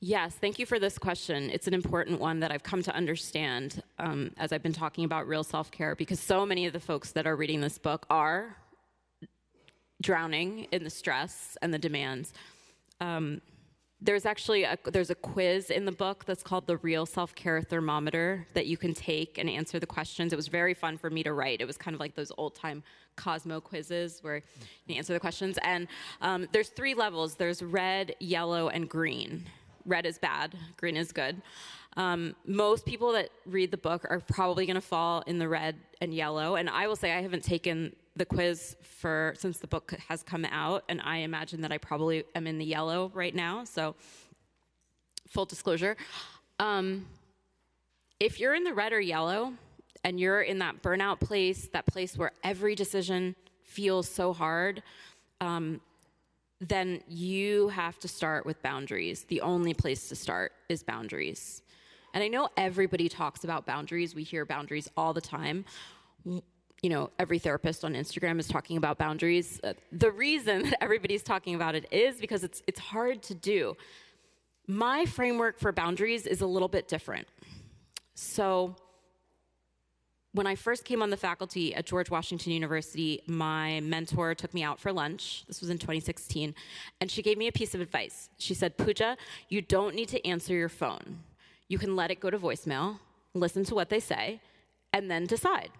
Yes, 0.00 0.36
thank 0.36 0.60
you 0.60 0.66
for 0.66 0.78
this 0.78 0.96
question. 0.96 1.50
It's 1.50 1.66
an 1.66 1.74
important 1.74 2.20
one 2.20 2.38
that 2.40 2.52
I've 2.52 2.62
come 2.62 2.82
to 2.84 2.94
understand 2.94 3.82
um, 3.98 4.30
as 4.36 4.52
I've 4.52 4.62
been 4.62 4.72
talking 4.72 5.04
about 5.04 5.26
real 5.26 5.42
self 5.42 5.72
care 5.72 5.96
because 5.96 6.20
so 6.20 6.46
many 6.46 6.66
of 6.66 6.72
the 6.72 6.78
folks 6.78 7.10
that 7.12 7.26
are 7.26 7.34
reading 7.34 7.60
this 7.60 7.78
book 7.78 8.06
are 8.08 8.56
drowning 10.00 10.68
in 10.70 10.84
the 10.84 10.90
stress 10.90 11.58
and 11.62 11.74
the 11.74 11.78
demands. 11.78 12.32
Um, 13.00 13.40
there's 14.00 14.24
actually 14.24 14.62
a, 14.62 14.78
there's 14.84 15.10
a 15.10 15.16
quiz 15.16 15.70
in 15.70 15.84
the 15.84 15.90
book 15.90 16.24
that's 16.24 16.44
called 16.44 16.68
the 16.68 16.76
real 16.76 17.04
self-care 17.04 17.60
thermometer 17.62 18.46
that 18.54 18.66
you 18.66 18.76
can 18.76 18.94
take 18.94 19.38
and 19.38 19.50
answer 19.50 19.80
the 19.80 19.86
questions. 19.86 20.32
It 20.32 20.36
was 20.36 20.46
very 20.46 20.74
fun 20.74 20.96
for 20.96 21.10
me 21.10 21.24
to 21.24 21.32
write. 21.32 21.60
It 21.60 21.66
was 21.66 21.76
kind 21.76 21.96
of 21.96 21.98
like 21.98 22.14
those 22.14 22.30
old-time 22.38 22.84
cosmo 23.16 23.60
quizzes 23.60 24.20
where 24.22 24.42
you 24.86 24.94
answer 24.94 25.12
the 25.12 25.18
questions. 25.18 25.58
And 25.64 25.88
um, 26.20 26.46
there's 26.52 26.68
three 26.68 26.94
levels. 26.94 27.34
There's 27.34 27.60
red 27.60 28.14
yellow 28.20 28.68
and 28.68 28.88
green 28.88 29.44
red 29.88 30.06
is 30.06 30.18
bad 30.18 30.54
green 30.76 30.96
is 30.96 31.12
good 31.12 31.42
um, 31.96 32.36
most 32.46 32.86
people 32.86 33.12
that 33.12 33.30
read 33.44 33.72
the 33.72 33.76
book 33.76 34.06
are 34.08 34.20
probably 34.20 34.66
going 34.66 34.76
to 34.76 34.80
fall 34.80 35.24
in 35.26 35.38
the 35.38 35.48
red 35.48 35.74
and 36.00 36.14
yellow 36.14 36.54
and 36.54 36.70
i 36.70 36.86
will 36.86 36.96
say 36.96 37.12
i 37.12 37.20
haven't 37.20 37.42
taken 37.42 37.92
the 38.18 38.26
quiz 38.26 38.76
for 38.82 39.32
since 39.38 39.58
the 39.58 39.66
book 39.66 39.94
has 40.08 40.22
come 40.22 40.44
out, 40.44 40.84
and 40.88 41.00
I 41.02 41.18
imagine 41.18 41.62
that 41.62 41.72
I 41.72 41.78
probably 41.78 42.24
am 42.34 42.46
in 42.46 42.58
the 42.58 42.64
yellow 42.64 43.10
right 43.14 43.34
now. 43.34 43.64
So, 43.64 43.94
full 45.28 45.46
disclosure, 45.46 45.96
um, 46.58 47.06
if 48.20 48.40
you're 48.40 48.54
in 48.54 48.64
the 48.64 48.74
red 48.74 48.92
or 48.92 49.00
yellow, 49.00 49.54
and 50.04 50.18
you're 50.18 50.42
in 50.42 50.58
that 50.58 50.82
burnout 50.82 51.20
place, 51.20 51.68
that 51.72 51.86
place 51.86 52.16
where 52.16 52.32
every 52.42 52.74
decision 52.74 53.34
feels 53.62 54.08
so 54.08 54.32
hard, 54.32 54.82
um, 55.40 55.80
then 56.60 57.00
you 57.06 57.68
have 57.68 57.98
to 58.00 58.08
start 58.08 58.44
with 58.44 58.60
boundaries. 58.62 59.24
The 59.24 59.40
only 59.42 59.74
place 59.74 60.08
to 60.08 60.16
start 60.16 60.52
is 60.68 60.82
boundaries. 60.82 61.62
And 62.14 62.24
I 62.24 62.28
know 62.28 62.48
everybody 62.56 63.08
talks 63.08 63.44
about 63.44 63.66
boundaries. 63.66 64.14
We 64.14 64.24
hear 64.24 64.44
boundaries 64.44 64.88
all 64.96 65.12
the 65.12 65.20
time. 65.20 65.64
You 66.24 66.90
know, 66.90 67.10
every 67.18 67.38
therapist 67.38 67.84
on 67.84 67.94
Instagram 67.94 68.40
is 68.40 68.48
talking 68.48 68.76
about 68.76 68.98
boundaries. 68.98 69.60
Uh, 69.62 69.74
the 69.92 70.10
reason 70.10 70.62
that 70.70 70.82
everybody's 70.82 71.22
talking 71.22 71.54
about 71.54 71.74
it 71.74 71.86
is 71.92 72.16
because 72.20 72.44
it's 72.44 72.62
it's 72.66 72.80
hard 72.80 73.22
to 73.24 73.34
do. 73.34 73.76
My 74.66 75.06
framework 75.06 75.58
for 75.58 75.72
boundaries 75.72 76.26
is 76.26 76.40
a 76.40 76.46
little 76.46 76.68
bit 76.68 76.88
different. 76.88 77.26
So, 78.14 78.74
when 80.32 80.46
I 80.46 80.54
first 80.54 80.84
came 80.84 81.02
on 81.02 81.10
the 81.10 81.16
faculty 81.16 81.74
at 81.74 81.86
George 81.86 82.10
Washington 82.10 82.52
University, 82.52 83.22
my 83.26 83.80
mentor 83.80 84.34
took 84.34 84.52
me 84.52 84.62
out 84.62 84.78
for 84.78 84.92
lunch. 84.92 85.44
This 85.46 85.60
was 85.60 85.70
in 85.70 85.78
2016. 85.78 86.54
And 87.00 87.10
she 87.10 87.22
gave 87.22 87.38
me 87.38 87.48
a 87.48 87.52
piece 87.52 87.74
of 87.74 87.80
advice. 87.80 88.28
She 88.38 88.54
said, 88.54 88.76
Pooja, 88.76 89.16
you 89.48 89.62
don't 89.62 89.94
need 89.94 90.08
to 90.10 90.26
answer 90.26 90.54
your 90.54 90.68
phone. 90.68 91.20
You 91.68 91.78
can 91.78 91.96
let 91.96 92.10
it 92.10 92.20
go 92.20 92.30
to 92.30 92.38
voicemail, 92.38 92.98
listen 93.34 93.64
to 93.64 93.74
what 93.74 93.88
they 93.88 94.00
say, 94.00 94.40
and 94.92 95.10
then 95.10 95.26
decide. 95.26 95.70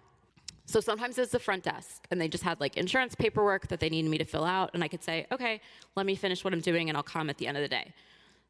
So 0.65 0.79
sometimes 0.79 1.17
it's 1.17 1.31
the 1.31 1.39
front 1.39 1.63
desk, 1.63 2.05
and 2.11 2.21
they 2.21 2.27
just 2.27 2.43
had 2.43 2.59
like 2.59 2.77
insurance 2.77 3.15
paperwork 3.15 3.67
that 3.69 3.79
they 3.79 3.89
needed 3.89 4.11
me 4.11 4.19
to 4.19 4.25
fill 4.25 4.45
out, 4.45 4.69
and 4.75 4.83
I 4.83 4.87
could 4.87 5.03
say, 5.03 5.25
okay, 5.31 5.61
let 5.95 6.05
me 6.05 6.15
finish 6.15 6.43
what 6.43 6.53
I'm 6.53 6.59
doing, 6.59 6.89
and 6.89 6.97
I'll 6.97 7.01
come 7.01 7.27
at 7.27 7.39
the 7.39 7.47
end 7.47 7.57
of 7.57 7.63
the 7.63 7.67
day. 7.67 7.91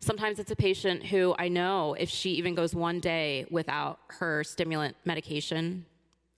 Sometimes 0.01 0.37
it's 0.37 0.51
a 0.51 0.55
patient 0.55 1.05
who 1.05 1.33
I 1.39 1.47
know 1.47 1.93
if 1.93 2.09
she 2.09 2.31
even 2.31 2.55
goes 2.55 2.75
one 2.75 2.99
day 2.99 3.45
without 3.49 3.99
her 4.07 4.43
stimulant 4.43 4.97
medication, 5.05 5.85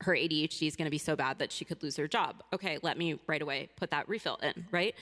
her 0.04 0.14
ADHD 0.14 0.68
is 0.68 0.76
going 0.76 0.86
to 0.86 0.92
be 0.92 0.98
so 0.98 1.16
bad 1.16 1.40
that 1.40 1.52
she 1.52 1.66
could 1.66 1.82
lose 1.84 1.96
her 1.98 2.08
job. 2.08 2.44
Okay, 2.54 2.78
let 2.82 2.98
me 2.98 3.20
right 3.28 3.42
away 3.42 3.70
put 3.76 3.92
that 3.92 4.08
refill 4.08 4.38
in, 4.42 4.66
right? 4.72 4.96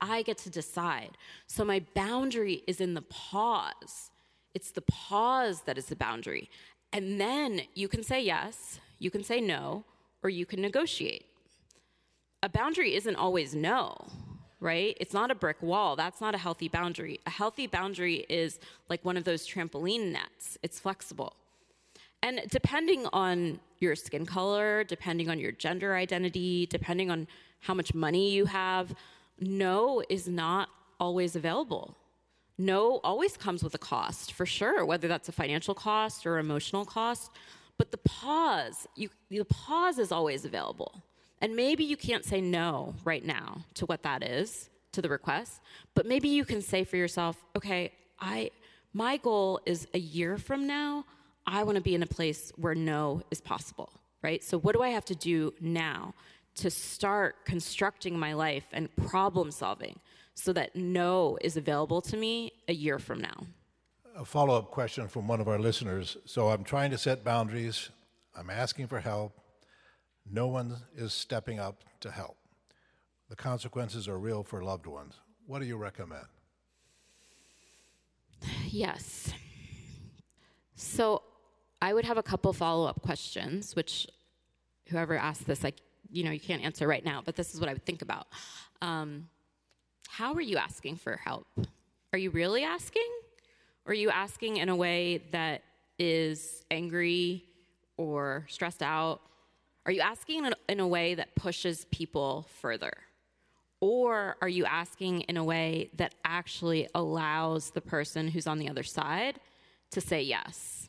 I 0.00 0.22
get 0.22 0.38
to 0.38 0.50
decide. 0.50 1.16
So 1.46 1.64
my 1.64 1.82
boundary 1.94 2.62
is 2.66 2.80
in 2.80 2.94
the 2.94 3.02
pause. 3.02 4.10
It's 4.54 4.70
the 4.70 4.82
pause 4.82 5.62
that 5.62 5.78
is 5.78 5.86
the 5.86 5.96
boundary. 5.96 6.50
And 6.92 7.20
then 7.20 7.62
you 7.74 7.88
can 7.88 8.02
say 8.02 8.22
yes, 8.22 8.78
you 8.98 9.10
can 9.10 9.24
say 9.24 9.40
no, 9.40 9.84
or 10.22 10.30
you 10.30 10.46
can 10.46 10.60
negotiate. 10.60 11.26
A 12.42 12.48
boundary 12.48 12.94
isn't 12.94 13.16
always 13.16 13.54
no 13.54 13.96
right? 14.64 14.96
It's 14.98 15.12
not 15.12 15.30
a 15.30 15.34
brick 15.34 15.62
wall. 15.62 15.94
That's 15.94 16.22
not 16.22 16.34
a 16.34 16.38
healthy 16.38 16.68
boundary. 16.68 17.20
A 17.26 17.30
healthy 17.30 17.66
boundary 17.66 18.24
is 18.30 18.58
like 18.88 19.04
one 19.04 19.18
of 19.18 19.24
those 19.24 19.46
trampoline 19.46 20.10
nets, 20.10 20.56
it's 20.62 20.80
flexible. 20.80 21.34
And 22.22 22.40
depending 22.50 23.06
on 23.12 23.60
your 23.84 23.96
skin 23.96 24.26
color, 24.26 24.84
depending 24.84 25.30
on 25.30 25.38
your 25.38 25.52
gender 25.52 25.94
identity, 25.94 26.66
depending 26.66 27.10
on 27.10 27.26
how 27.60 27.74
much 27.74 27.94
money 27.94 28.30
you 28.32 28.46
have, 28.46 28.94
no 29.40 30.02
is 30.08 30.28
not 30.28 30.68
always 31.00 31.36
available. 31.36 31.96
No 32.56 33.00
always 33.02 33.36
comes 33.36 33.64
with 33.64 33.74
a 33.74 33.78
cost, 33.78 34.32
for 34.32 34.46
sure, 34.46 34.84
whether 34.84 35.08
that's 35.08 35.28
a 35.28 35.32
financial 35.32 35.74
cost 35.74 36.26
or 36.26 36.38
emotional 36.38 36.84
cost. 36.84 37.30
But 37.78 37.90
the 37.90 37.98
pause, 37.98 38.86
you, 38.94 39.10
the 39.28 39.44
pause 39.44 39.98
is 39.98 40.12
always 40.12 40.44
available. 40.44 41.02
And 41.40 41.56
maybe 41.56 41.84
you 41.84 41.96
can't 41.96 42.24
say 42.24 42.40
no 42.40 42.94
right 43.04 43.24
now 43.24 43.64
to 43.74 43.86
what 43.86 44.02
that 44.04 44.22
is, 44.22 44.70
to 44.92 45.02
the 45.02 45.08
request, 45.08 45.60
but 45.94 46.06
maybe 46.06 46.28
you 46.28 46.44
can 46.44 46.62
say 46.62 46.84
for 46.84 46.96
yourself, 46.96 47.36
okay, 47.56 47.92
I 48.20 48.50
my 48.94 49.16
goal 49.16 49.60
is 49.66 49.88
a 49.92 49.98
year 49.98 50.38
from 50.38 50.68
now, 50.68 51.04
I 51.46 51.62
want 51.62 51.76
to 51.76 51.82
be 51.82 51.94
in 51.94 52.02
a 52.02 52.06
place 52.06 52.52
where 52.56 52.74
no 52.74 53.22
is 53.30 53.40
possible, 53.40 53.92
right? 54.22 54.42
So 54.42 54.58
what 54.58 54.74
do 54.74 54.82
I 54.82 54.88
have 54.90 55.04
to 55.06 55.14
do 55.14 55.52
now 55.60 56.14
to 56.56 56.70
start 56.70 57.44
constructing 57.44 58.18
my 58.18 58.32
life 58.32 58.64
and 58.72 58.94
problem 58.96 59.50
solving 59.50 59.98
so 60.34 60.52
that 60.52 60.74
no 60.74 61.38
is 61.40 61.56
available 61.56 62.00
to 62.02 62.16
me 62.16 62.52
a 62.68 62.72
year 62.72 62.98
from 62.98 63.20
now? 63.20 63.46
A 64.16 64.24
follow 64.24 64.56
up 64.56 64.70
question 64.70 65.08
from 65.08 65.26
one 65.26 65.40
of 65.40 65.48
our 65.48 65.58
listeners. 65.58 66.16
So 66.24 66.48
I'm 66.48 66.64
trying 66.64 66.90
to 66.92 66.98
set 66.98 67.24
boundaries, 67.24 67.90
I'm 68.36 68.50
asking 68.50 68.86
for 68.86 69.00
help, 69.00 69.40
no 70.30 70.46
one 70.46 70.76
is 70.96 71.12
stepping 71.12 71.58
up 71.58 71.84
to 72.00 72.10
help. 72.10 72.36
The 73.28 73.36
consequences 73.36 74.08
are 74.08 74.18
real 74.18 74.42
for 74.42 74.62
loved 74.62 74.86
ones. 74.86 75.14
What 75.46 75.60
do 75.60 75.66
you 75.66 75.76
recommend? 75.76 76.26
Yes. 78.66 79.32
So 80.74 81.22
I 81.84 81.92
would 81.92 82.06
have 82.06 82.16
a 82.16 82.22
couple 82.22 82.52
follow 82.54 82.86
up 82.86 83.02
questions, 83.02 83.76
which 83.76 84.06
whoever 84.88 85.18
asked 85.18 85.46
this, 85.46 85.62
like, 85.62 85.82
you 86.10 86.24
know, 86.24 86.30
you 86.30 86.40
can't 86.40 86.62
answer 86.62 86.88
right 86.88 87.04
now, 87.04 87.20
but 87.22 87.36
this 87.36 87.52
is 87.52 87.60
what 87.60 87.68
I 87.68 87.74
would 87.74 87.84
think 87.84 88.00
about. 88.00 88.26
Um, 88.80 89.28
how 90.08 90.32
are 90.32 90.40
you 90.40 90.56
asking 90.56 90.96
for 90.96 91.16
help? 91.16 91.46
Are 92.14 92.18
you 92.18 92.30
really 92.30 92.64
asking? 92.64 93.10
Or 93.84 93.92
are 93.92 93.94
you 93.94 94.08
asking 94.08 94.56
in 94.56 94.70
a 94.70 94.76
way 94.76 95.24
that 95.32 95.60
is 95.98 96.64
angry 96.70 97.44
or 97.98 98.46
stressed 98.48 98.82
out 98.82 99.20
are 99.86 99.92
you 99.92 100.00
asking 100.00 100.50
in 100.70 100.80
a 100.80 100.88
way 100.88 101.14
that 101.14 101.34
pushes 101.34 101.84
people 101.90 102.46
further? 102.62 102.94
Or 103.80 104.36
are 104.40 104.48
you 104.48 104.64
asking 104.64 105.22
in 105.22 105.36
a 105.36 105.44
way 105.44 105.90
that 105.98 106.14
actually 106.24 106.88
allows 106.94 107.72
the 107.72 107.82
person 107.82 108.28
who's 108.28 108.46
on 108.46 108.58
the 108.58 108.70
other 108.70 108.82
side 108.82 109.40
to 109.90 110.00
say 110.00 110.22
yes? 110.22 110.88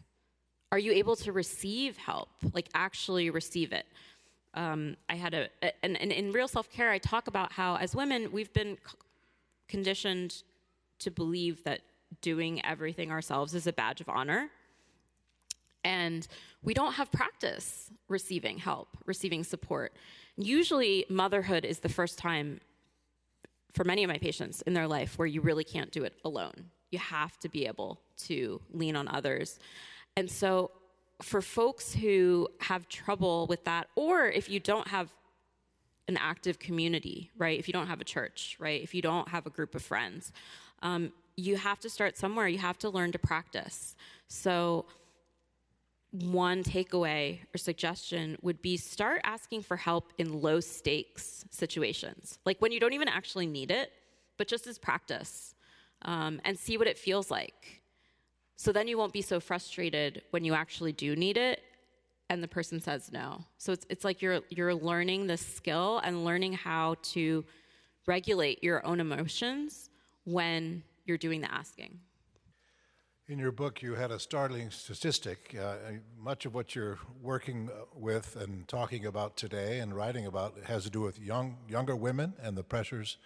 Are 0.71 0.79
you 0.79 0.91
able 0.91 1.15
to 1.17 1.31
receive 1.31 1.97
help, 1.97 2.29
like 2.53 2.69
actually 2.73 3.29
receive 3.29 3.71
it? 3.71 3.85
Um, 4.53 4.95
I 5.09 5.15
had 5.15 5.33
a, 5.33 5.49
and, 5.83 5.99
and 5.99 6.11
in 6.11 6.31
real 6.31 6.47
self 6.47 6.69
care, 6.69 6.91
I 6.91 6.97
talk 6.97 7.27
about 7.27 7.51
how 7.51 7.75
as 7.77 7.95
women, 7.95 8.31
we've 8.31 8.53
been 8.53 8.77
conditioned 9.67 10.43
to 10.99 11.11
believe 11.11 11.63
that 11.65 11.81
doing 12.21 12.65
everything 12.65 13.11
ourselves 13.11 13.53
is 13.53 13.67
a 13.67 13.73
badge 13.73 14.01
of 14.01 14.09
honor 14.09 14.49
and 15.85 16.27
we 16.63 16.73
don't 16.73 16.93
have 16.93 17.11
practice 17.11 17.91
receiving 18.09 18.57
help, 18.57 18.89
receiving 19.05 19.43
support. 19.43 19.93
Usually, 20.35 21.05
motherhood 21.09 21.63
is 21.63 21.79
the 21.79 21.89
first 21.89 22.17
time 22.17 22.59
for 23.73 23.83
many 23.83 24.03
of 24.03 24.09
my 24.09 24.17
patients 24.17 24.63
in 24.63 24.73
their 24.73 24.87
life 24.87 25.17
where 25.17 25.27
you 25.27 25.41
really 25.41 25.63
can't 25.63 25.91
do 25.91 26.03
it 26.03 26.13
alone. 26.25 26.71
You 26.89 26.97
have 26.99 27.37
to 27.41 27.49
be 27.49 27.67
able 27.67 28.01
to 28.25 28.59
lean 28.71 28.95
on 28.95 29.07
others. 29.07 29.59
And 30.17 30.29
so, 30.29 30.71
for 31.21 31.41
folks 31.41 31.93
who 31.93 32.47
have 32.61 32.87
trouble 32.89 33.47
with 33.47 33.63
that, 33.65 33.87
or 33.95 34.27
if 34.27 34.49
you 34.49 34.59
don't 34.59 34.87
have 34.87 35.13
an 36.07 36.17
active 36.17 36.59
community, 36.59 37.31
right? 37.37 37.57
If 37.57 37.67
you 37.67 37.73
don't 37.73 37.87
have 37.87 38.01
a 38.01 38.03
church, 38.03 38.57
right? 38.59 38.81
If 38.81 38.93
you 38.93 39.01
don't 39.01 39.27
have 39.29 39.45
a 39.45 39.49
group 39.49 39.75
of 39.75 39.81
friends, 39.81 40.31
um, 40.81 41.11
you 41.35 41.57
have 41.57 41.79
to 41.81 41.89
start 41.89 42.17
somewhere. 42.17 42.47
You 42.47 42.59
have 42.59 42.77
to 42.79 42.89
learn 42.89 43.11
to 43.13 43.19
practice. 43.19 43.95
So, 44.27 44.85
one 46.11 46.63
takeaway 46.63 47.39
or 47.53 47.57
suggestion 47.57 48.37
would 48.41 48.61
be 48.61 48.77
start 48.77 49.19
asking 49.25 49.63
for 49.63 49.75
help 49.75 50.13
in 50.17 50.41
low 50.41 50.61
stakes 50.61 51.43
situations, 51.49 52.39
like 52.45 52.61
when 52.61 52.71
you 52.71 52.79
don't 52.79 52.93
even 52.93 53.09
actually 53.09 53.47
need 53.47 53.69
it, 53.69 53.91
but 54.37 54.47
just 54.47 54.65
as 54.65 54.77
practice, 54.77 55.55
um, 56.03 56.39
and 56.45 56.57
see 56.57 56.77
what 56.77 56.87
it 56.87 56.97
feels 56.97 57.29
like. 57.29 57.81
So 58.55 58.71
then 58.71 58.87
you 58.87 58.97
won't 58.97 59.13
be 59.13 59.21
so 59.21 59.39
frustrated 59.39 60.21
when 60.31 60.43
you 60.43 60.53
actually 60.53 60.93
do 60.93 61.15
need 61.15 61.37
it 61.37 61.61
and 62.29 62.41
the 62.41 62.47
person 62.47 62.79
says 62.79 63.11
no. 63.11 63.43
So 63.57 63.71
it's, 63.71 63.85
it's 63.89 64.03
like 64.03 64.21
you're, 64.21 64.39
you're 64.49 64.73
learning 64.73 65.27
the 65.27 65.37
skill 65.37 65.99
and 66.03 66.25
learning 66.25 66.53
how 66.53 66.95
to 67.13 67.45
regulate 68.07 68.63
your 68.63 68.85
own 68.85 68.99
emotions 68.99 69.89
when 70.23 70.83
you're 71.05 71.17
doing 71.17 71.41
the 71.41 71.53
asking. 71.53 71.99
In 73.27 73.39
your 73.39 73.51
book, 73.51 73.81
you 73.81 73.95
had 73.95 74.11
a 74.11 74.19
startling 74.19 74.69
statistic. 74.69 75.55
Uh, 75.59 75.75
much 76.17 76.45
of 76.45 76.53
what 76.53 76.75
you're 76.75 76.99
working 77.21 77.69
uh, 77.69 77.85
with 77.95 78.35
and 78.35 78.67
talking 78.67 79.07
about 79.07 79.35
today 79.35 79.79
and 79.79 79.95
writing 79.95 80.27
about 80.27 80.55
has 80.65 80.83
to 80.83 80.91
do 80.91 81.01
with 81.01 81.19
young, 81.19 81.57
younger 81.67 81.95
women 81.95 82.33
and 82.41 82.55
the 82.55 82.63
pressures 82.63 83.17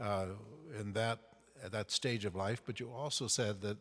uh, 0.00 0.26
in 0.78 0.92
that, 0.92 1.18
at 1.64 1.72
that 1.72 1.90
stage 1.90 2.24
of 2.24 2.36
life. 2.36 2.62
But 2.64 2.78
you 2.78 2.90
also 2.90 3.26
said 3.26 3.60
that 3.62 3.78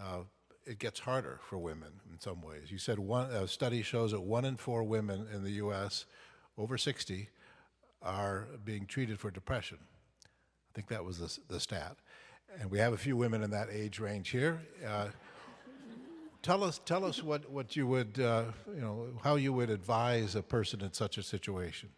uh, 0.00 0.20
it 0.66 0.78
gets 0.78 1.00
harder 1.00 1.40
for 1.48 1.58
women 1.58 1.92
in 2.10 2.18
some 2.20 2.40
ways. 2.40 2.70
You 2.70 2.78
said 2.78 2.98
one 2.98 3.30
a 3.30 3.46
study 3.46 3.82
shows 3.82 4.12
that 4.12 4.20
one 4.20 4.44
in 4.44 4.56
four 4.56 4.82
women 4.82 5.26
in 5.32 5.42
the 5.42 5.52
U.S. 5.52 6.06
over 6.56 6.78
60 6.78 7.28
are 8.02 8.48
being 8.64 8.86
treated 8.86 9.18
for 9.18 9.30
depression. 9.30 9.78
I 9.80 10.70
think 10.74 10.88
that 10.88 11.04
was 11.04 11.18
the, 11.18 11.52
the 11.52 11.60
stat 11.60 11.96
and 12.60 12.70
we 12.70 12.78
have 12.78 12.92
a 12.92 12.96
few 12.96 13.16
women 13.16 13.42
in 13.42 13.50
that 13.50 13.68
age 13.70 13.98
range 13.98 14.30
here. 14.30 14.60
Uh, 14.86 15.08
tell 16.42 16.62
us, 16.62 16.80
tell 16.84 17.04
us 17.04 17.22
what, 17.22 17.50
what 17.50 17.76
you 17.76 17.86
would, 17.86 18.18
uh, 18.20 18.44
you 18.74 18.80
know, 18.80 19.08
how 19.22 19.36
you 19.36 19.52
would 19.52 19.70
advise 19.70 20.34
a 20.34 20.42
person 20.42 20.80
in 20.82 20.92
such 20.92 21.18
a 21.18 21.22
situation. 21.22 21.90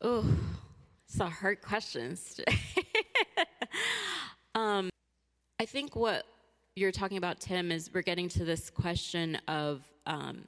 Oh, 0.00 0.24
it's 1.06 1.20
a 1.20 1.28
hard 1.28 1.60
questions. 1.60 2.40
um, 4.54 4.88
I 5.58 5.66
think 5.66 5.94
what 5.94 6.24
you're 6.76 6.92
talking 6.92 7.18
about, 7.18 7.40
Tim, 7.40 7.72
is 7.72 7.90
we're 7.92 8.02
getting 8.02 8.28
to 8.30 8.44
this 8.44 8.70
question 8.70 9.36
of 9.48 9.82
um, 10.06 10.44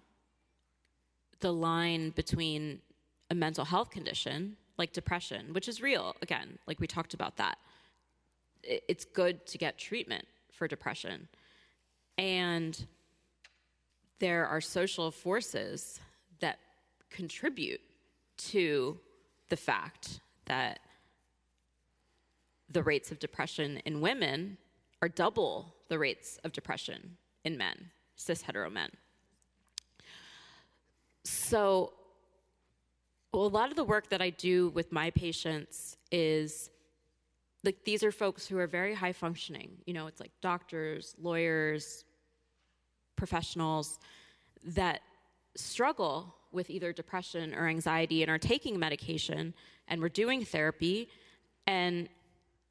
the 1.41 1.53
line 1.53 2.11
between 2.11 2.81
a 3.31 3.35
mental 3.35 3.65
health 3.65 3.91
condition 3.91 4.57
like 4.79 4.93
depression, 4.93 5.53
which 5.53 5.69
is 5.69 5.83
real, 5.83 6.17
again, 6.23 6.59
like 6.67 6.81
we 6.81 6.87
talked 6.87 7.15
about 7.15 7.37
that. 7.37 7.59
It's 8.63 9.05
good 9.05 9.45
to 9.47 9.59
get 9.59 9.79
treatment 9.79 10.27
for 10.53 10.67
depression. 10.67 11.29
And 12.17 12.87
there 14.19 14.47
are 14.47 14.61
social 14.61 15.11
forces 15.11 16.01
that 16.41 16.59
contribute 17.11 17.81
to 18.39 18.99
the 19.49 19.57
fact 19.57 20.21
that 20.47 20.81
the 22.71 22.83
rates 22.83 23.11
of 23.11 23.19
depression 23.19 23.79
in 23.85 24.01
women 24.01 24.57
are 25.03 25.09
double 25.09 25.75
the 25.89 25.99
rates 25.99 26.39
of 26.45 26.53
depression 26.53 27.17
in 27.45 27.59
men, 27.59 27.91
cis 28.17 28.41
hetero 28.41 28.71
men. 28.71 28.89
So, 31.25 31.93
well, 33.33 33.45
a 33.45 33.49
lot 33.49 33.71
of 33.71 33.77
the 33.77 33.85
work 33.85 34.09
that 34.11 34.23
I 34.23 34.31
do 34.31 34.69
with 34.71 34.93
my 34.93 35.11
patients 35.11 35.97
is 36.11 36.71
like 37.65 37.85
these 37.85 38.03
are 38.03 38.13
folks 38.13 38.47
who 38.47 38.59
are 38.59 38.67
very 38.67 38.95
high 38.95 39.13
functioning. 39.13 39.71
You 39.87 39.95
know, 39.95 40.07
it's 40.07 40.21
like 40.21 40.33
doctors, 40.41 41.15
lawyers, 41.21 42.05
professionals 43.17 43.99
that 44.65 45.01
struggle 45.57 46.35
with 46.51 46.71
either 46.71 46.93
depression 46.93 47.55
or 47.55 47.67
anxiety 47.69 48.23
and 48.23 48.31
are 48.31 48.39
taking 48.39 48.79
medication 48.79 49.55
and 49.89 50.01
we're 50.01 50.09
doing 50.09 50.45
therapy 50.45 51.09
and 51.67 52.09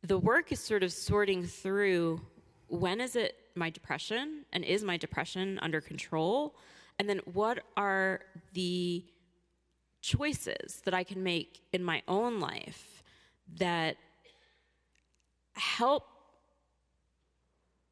the 0.03 0.17
work 0.17 0.51
is 0.51 0.59
sort 0.59 0.83
of 0.83 0.91
sorting 0.91 1.45
through 1.45 2.21
when 2.67 3.01
is 3.01 3.15
it 3.15 3.35
my 3.55 3.69
depression 3.69 4.45
and 4.53 4.63
is 4.63 4.83
my 4.83 4.97
depression 4.97 5.59
under 5.61 5.81
control 5.81 6.55
and 6.99 7.09
then 7.09 7.19
what 7.33 7.59
are 7.75 8.21
the 8.53 9.03
choices 10.01 10.81
that 10.85 10.93
I 10.93 11.03
can 11.03 11.23
make 11.23 11.61
in 11.73 11.83
my 11.83 12.01
own 12.07 12.39
life 12.39 13.03
that 13.57 13.97
help 15.53 16.03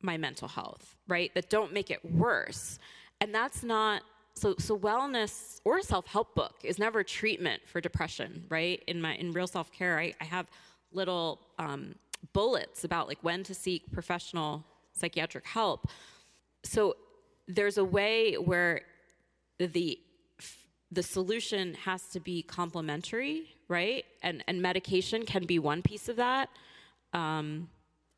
my 0.01 0.17
mental 0.17 0.47
health, 0.47 0.95
right? 1.07 1.33
That 1.35 1.49
don't 1.49 1.73
make 1.73 1.91
it 1.91 1.99
worse. 2.03 2.79
And 3.21 3.33
that's 3.33 3.63
not 3.63 4.01
so 4.33 4.55
so 4.57 4.77
wellness 4.77 5.59
or 5.65 5.81
self-help 5.81 6.33
book 6.35 6.55
is 6.63 6.79
never 6.79 7.03
treatment 7.03 7.61
for 7.67 7.81
depression, 7.81 8.45
right? 8.49 8.81
In 8.87 9.01
my 9.01 9.15
in 9.15 9.33
real 9.33 9.47
self-care, 9.47 9.99
I, 9.99 10.13
I 10.21 10.25
have 10.25 10.47
little 10.91 11.39
um, 11.57 11.95
bullets 12.33 12.83
about 12.83 13.07
like 13.07 13.19
when 13.21 13.43
to 13.43 13.53
seek 13.53 13.91
professional 13.91 14.63
psychiatric 14.93 15.45
help. 15.45 15.87
So 16.63 16.95
there's 17.47 17.77
a 17.77 17.85
way 17.85 18.35
where 18.35 18.81
the 19.57 19.99
the 20.91 21.03
solution 21.03 21.75
has 21.75 22.07
to 22.09 22.19
be 22.19 22.41
complementary, 22.41 23.43
right? 23.67 24.05
And 24.23 24.43
and 24.47 24.61
medication 24.61 25.25
can 25.25 25.45
be 25.45 25.59
one 25.59 25.81
piece 25.81 26.09
of 26.09 26.15
that. 26.17 26.49
Um, 27.13 27.69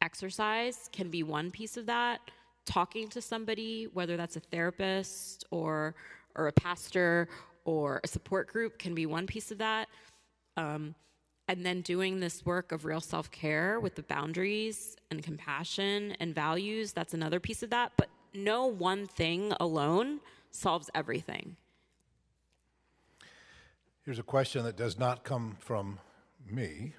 exercise 0.02 0.90
can 0.92 1.10
be 1.10 1.24
one 1.24 1.52
piece 1.52 1.78
of 1.78 1.86
that. 1.88 2.20
Talking 2.66 3.08
to 3.10 3.22
somebody, 3.22 3.88
whether 3.94 4.18
that's 4.18 4.36
a 4.36 4.40
therapist 4.40 5.46
or 5.52 5.96
or 6.36 6.48
a 6.48 6.54
pastor 6.54 7.28
or 7.66 8.00
a 8.04 8.08
support 8.08 8.48
group, 8.48 8.80
can 8.80 8.96
be 8.96 9.06
one 9.06 9.28
piece 9.28 9.52
of 9.52 9.58
that. 9.58 9.88
Um, 10.58 10.96
and 11.52 11.66
then 11.66 11.82
doing 11.82 12.22
this 12.22 12.46
work 12.46 12.72
of 12.72 12.86
real 12.86 13.02
self 13.02 13.30
care 13.30 13.78
with 13.78 13.96
the 13.96 14.04
boundaries 14.04 14.96
and 15.12 15.22
compassion 15.22 16.16
and 16.22 16.34
values, 16.34 16.94
that's 16.94 17.14
another 17.14 17.42
piece 17.42 17.62
of 17.62 17.70
that. 17.72 17.92
But 17.98 18.08
no 18.34 18.68
one 18.68 19.06
thing 19.06 19.52
alone 19.60 20.22
solves 20.52 20.90
everything. 20.96 21.58
Here's 24.06 24.18
a 24.18 24.24
question 24.24 24.64
that 24.64 24.78
does 24.78 24.98
not 24.98 25.26
come 25.26 25.58
from 25.60 26.00
me, 26.50 26.94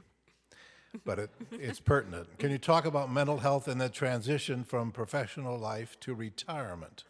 but 1.03 1.19
it, 1.19 1.31
it's 1.53 1.81
pertinent. 1.81 2.39
Can 2.39 2.51
you 2.51 2.59
talk 2.59 2.85
about 2.85 3.11
mental 3.11 3.39
health 3.39 3.69
and 3.69 3.81
the 3.81 3.89
transition 3.89 4.65
from 4.65 4.93
professional 4.93 5.57
life 5.57 5.99
to 6.01 6.15
retirement? 6.15 7.05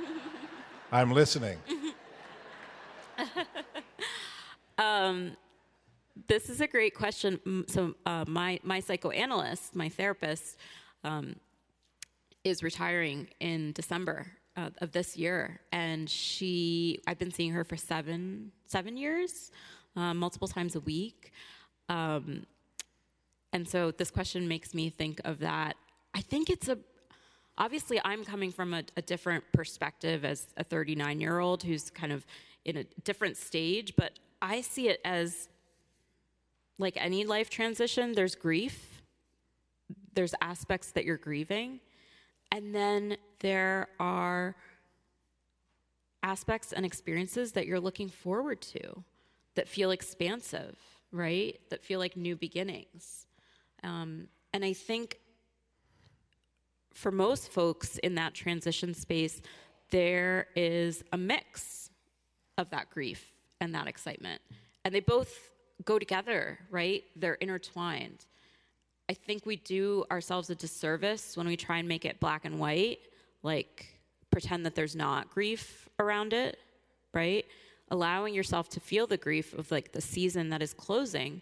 I'm 0.92 1.12
listening. 1.12 1.58
um, 4.78 5.36
this 6.26 6.50
is 6.50 6.60
a 6.60 6.66
great 6.66 6.94
question. 6.94 7.64
So, 7.68 7.94
uh, 8.04 8.24
my 8.26 8.58
my 8.62 8.80
psychoanalyst, 8.80 9.76
my 9.76 9.88
therapist, 9.88 10.56
um, 11.04 11.36
is 12.44 12.62
retiring 12.62 13.28
in 13.40 13.72
December 13.72 14.26
uh, 14.56 14.70
of 14.78 14.92
this 14.92 15.16
year, 15.16 15.60
and 15.72 16.08
she 16.10 17.00
I've 17.06 17.18
been 17.18 17.30
seeing 17.30 17.52
her 17.52 17.64
for 17.64 17.76
seven 17.76 18.52
seven 18.66 18.96
years, 18.96 19.52
uh, 19.96 20.14
multiple 20.14 20.48
times 20.48 20.74
a 20.74 20.80
week. 20.80 21.32
Um, 21.88 22.46
and 23.52 23.66
so 23.66 23.90
this 23.90 24.10
question 24.10 24.46
makes 24.46 24.74
me 24.74 24.90
think 24.90 25.20
of 25.24 25.38
that. 25.38 25.76
I 26.14 26.20
think 26.20 26.50
it's 26.50 26.68
a 26.68 26.78
obviously 27.56 28.00
I'm 28.04 28.24
coming 28.24 28.50
from 28.52 28.74
a, 28.74 28.82
a 28.96 29.02
different 29.02 29.44
perspective 29.52 30.24
as 30.24 30.46
a 30.56 30.64
39 30.64 31.20
year 31.20 31.38
old 31.38 31.62
who's 31.62 31.90
kind 31.90 32.12
of 32.12 32.26
in 32.64 32.76
a 32.76 32.84
different 33.04 33.36
stage, 33.36 33.94
but 33.96 34.18
I 34.42 34.60
see 34.60 34.88
it 34.88 35.00
as 35.04 35.48
like 36.78 36.96
any 36.96 37.24
life 37.24 37.50
transition, 37.50 38.12
there's 38.12 38.34
grief, 38.34 39.02
there's 40.14 40.34
aspects 40.40 40.92
that 40.92 41.04
you're 41.04 41.16
grieving, 41.16 41.80
and 42.52 42.74
then 42.74 43.16
there 43.40 43.88
are 44.00 44.56
aspects 46.22 46.72
and 46.72 46.84
experiences 46.84 47.52
that 47.52 47.66
you're 47.66 47.80
looking 47.80 48.08
forward 48.08 48.60
to 48.60 49.04
that 49.54 49.68
feel 49.68 49.90
expansive, 49.90 50.76
right? 51.12 51.58
That 51.70 51.84
feel 51.84 51.98
like 51.98 52.16
new 52.16 52.36
beginnings. 52.36 53.26
Um, 53.82 54.28
and 54.52 54.64
I 54.64 54.72
think 54.72 55.18
for 56.94 57.12
most 57.12 57.52
folks 57.52 57.98
in 57.98 58.16
that 58.16 58.34
transition 58.34 58.94
space, 58.94 59.40
there 59.90 60.48
is 60.56 61.04
a 61.12 61.16
mix 61.16 61.90
of 62.56 62.70
that 62.70 62.90
grief 62.90 63.32
and 63.60 63.74
that 63.74 63.86
excitement. 63.86 64.42
And 64.84 64.94
they 64.94 65.00
both 65.00 65.32
go 65.84 65.98
together, 65.98 66.58
right? 66.70 67.04
They're 67.16 67.34
intertwined. 67.34 68.26
I 69.08 69.14
think 69.14 69.46
we 69.46 69.56
do 69.56 70.04
ourselves 70.10 70.50
a 70.50 70.54
disservice 70.54 71.36
when 71.36 71.46
we 71.46 71.56
try 71.56 71.78
and 71.78 71.88
make 71.88 72.04
it 72.04 72.20
black 72.20 72.44
and 72.44 72.58
white, 72.58 72.98
like 73.42 73.86
pretend 74.30 74.66
that 74.66 74.74
there's 74.74 74.94
not 74.94 75.30
grief 75.30 75.88
around 75.98 76.32
it, 76.32 76.58
right? 77.14 77.46
Allowing 77.90 78.34
yourself 78.34 78.68
to 78.70 78.80
feel 78.80 79.06
the 79.06 79.16
grief 79.16 79.54
of 79.54 79.70
like 79.70 79.92
the 79.92 80.00
season 80.00 80.50
that 80.50 80.60
is 80.60 80.74
closing 80.74 81.40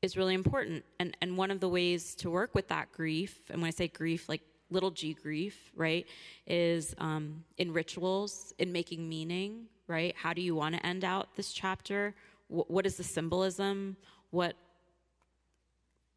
is 0.00 0.16
really 0.16 0.34
important. 0.34 0.84
And 0.98 1.16
and 1.20 1.36
one 1.36 1.50
of 1.50 1.60
the 1.60 1.68
ways 1.68 2.14
to 2.16 2.30
work 2.30 2.54
with 2.54 2.68
that 2.68 2.92
grief, 2.92 3.38
and 3.50 3.60
when 3.60 3.68
I 3.68 3.72
say 3.72 3.88
grief, 3.88 4.28
like 4.28 4.42
little 4.70 4.90
g 4.90 5.12
grief, 5.12 5.70
right, 5.74 6.06
is 6.46 6.94
um, 6.98 7.44
in 7.58 7.72
rituals, 7.72 8.54
in 8.58 8.72
making 8.72 9.06
meaning, 9.08 9.66
right? 9.86 10.14
How 10.16 10.32
do 10.32 10.40
you 10.40 10.54
want 10.54 10.74
to 10.74 10.86
end 10.86 11.04
out 11.04 11.36
this 11.36 11.52
chapter? 11.52 12.14
W- 12.48 12.64
what 12.68 12.86
is 12.86 12.96
the 12.96 13.04
symbolism? 13.04 13.96
What 14.30 14.56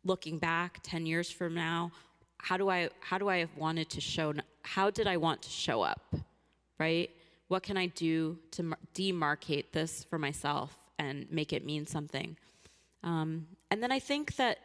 looking 0.04 0.40
back 0.40 0.80
10 0.84 1.06
years 1.06 1.30
from 1.30 1.54
now 1.54 1.92
how 2.38 2.56
do 2.56 2.70
i 2.70 2.90
how 3.02 3.18
do 3.18 3.28
i 3.28 3.38
have 3.38 3.50
wanted 3.58 3.90
to 3.90 4.00
show 4.00 4.34
how 4.64 4.90
did 4.90 5.08
i 5.08 5.18
want 5.18 5.42
to 5.42 5.50
show 5.50 5.82
up 5.82 6.16
right? 6.80 7.10
What 7.50 7.64
can 7.64 7.78
i 7.78 7.88
do 7.88 8.40
to 8.52 8.74
demarcate 8.96 9.72
this 9.72 10.06
for 10.10 10.18
myself 10.18 10.76
and 10.98 11.30
make 11.32 11.54
it 11.54 11.66
mean 11.66 11.86
something? 11.86 12.38
Um, 13.04 13.48
and 13.72 13.84
then 13.84 13.92
i 13.92 14.00
think 14.00 14.36
that 14.38 14.60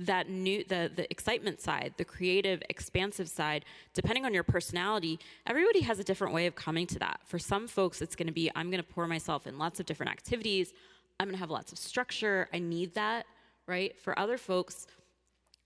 that 0.00 0.28
new 0.28 0.62
the 0.64 0.90
the 0.94 1.10
excitement 1.10 1.60
side 1.60 1.92
the 1.96 2.04
creative 2.04 2.62
expansive 2.68 3.28
side 3.28 3.64
depending 3.94 4.24
on 4.24 4.32
your 4.32 4.44
personality 4.44 5.18
everybody 5.46 5.80
has 5.80 5.98
a 5.98 6.04
different 6.04 6.32
way 6.32 6.46
of 6.46 6.54
coming 6.54 6.86
to 6.86 6.98
that. 7.00 7.20
For 7.24 7.38
some 7.38 7.66
folks 7.66 8.00
it's 8.00 8.14
going 8.14 8.28
to 8.28 8.32
be 8.32 8.50
i'm 8.54 8.70
going 8.70 8.82
to 8.82 8.92
pour 8.94 9.08
myself 9.08 9.46
in 9.46 9.58
lots 9.58 9.80
of 9.80 9.86
different 9.86 10.12
activities 10.12 10.72
i'm 11.20 11.26
going 11.26 11.34
to 11.34 11.38
have 11.38 11.50
lots 11.50 11.72
of 11.72 11.78
structure 11.78 12.48
i 12.52 12.58
need 12.58 12.94
that 12.94 13.26
right 13.66 13.98
for 13.98 14.18
other 14.18 14.38
folks 14.38 14.86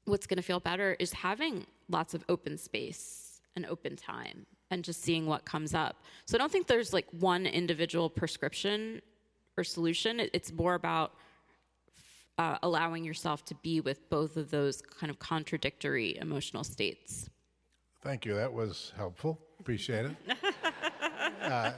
what's 0.05 0.27
going 0.27 0.37
to 0.37 0.43
feel 0.43 0.61
better 0.61 0.97
is 0.99 1.13
having 1.13 1.67
lots 1.89 2.15
of 2.15 2.25
open 2.29 2.57
space 2.57 3.41
and 3.57 3.67
open 3.67 3.97
time 3.97 4.47
and 4.71 4.85
just 4.85 5.03
seeing 5.03 5.27
what 5.27 5.45
comes 5.45 5.75
up 5.75 6.03
so 6.27 6.37
i 6.37 6.39
don't 6.39 6.51
think 6.53 6.67
there's 6.67 6.93
like 6.93 7.07
one 7.19 7.47
individual 7.47 8.09
prescription 8.09 9.01
or 9.57 9.65
solution 9.65 10.21
it's 10.33 10.53
more 10.53 10.75
about 10.75 11.13
uh, 12.39 12.59
allowing 12.63 13.05
yourself 13.05 13.45
to 13.47 13.55
be 13.57 13.81
with 13.81 14.09
both 14.11 14.37
of 14.37 14.51
those 14.51 14.83
kind 14.83 15.11
of 15.11 15.19
contradictory 15.19 16.17
emotional 16.19 16.65
states. 16.65 17.29
Thank 18.03 18.25
you. 18.25 18.35
That 18.35 18.53
was 18.53 18.93
helpful. 18.97 19.39
Appreciate 19.61 20.07
it. 20.07 20.17
uh, 21.43 21.73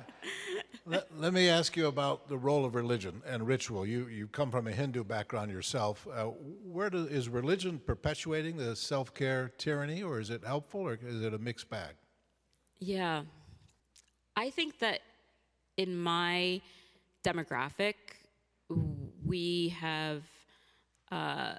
let, 0.86 1.18
let, 1.18 1.32
me 1.32 1.48
ask 1.48 1.76
you 1.76 1.86
about 1.86 2.28
the 2.28 2.36
role 2.36 2.64
of 2.64 2.74
religion 2.74 3.22
and 3.26 3.46
ritual. 3.46 3.86
You, 3.86 4.06
you 4.08 4.26
come 4.26 4.50
from 4.50 4.66
a 4.66 4.72
Hindu 4.72 5.04
background 5.04 5.50
yourself. 5.50 6.06
Uh, 6.12 6.24
where 6.24 6.90
do, 6.90 7.06
is 7.06 7.28
religion 7.28 7.78
perpetuating 7.78 8.56
the 8.56 8.76
self 8.76 9.14
care 9.14 9.52
tyranny, 9.56 10.02
or 10.02 10.20
is 10.20 10.30
it 10.30 10.44
helpful, 10.44 10.80
or 10.80 10.98
is 11.02 11.22
it 11.22 11.32
a 11.32 11.38
mixed 11.38 11.70
bag? 11.70 11.94
Yeah. 12.78 13.22
I 14.36 14.50
think 14.50 14.78
that 14.80 15.00
in 15.76 15.96
my 15.96 16.60
demographic, 17.24 17.94
we 19.24 19.70
have 19.80 20.22
uh, 21.10 21.54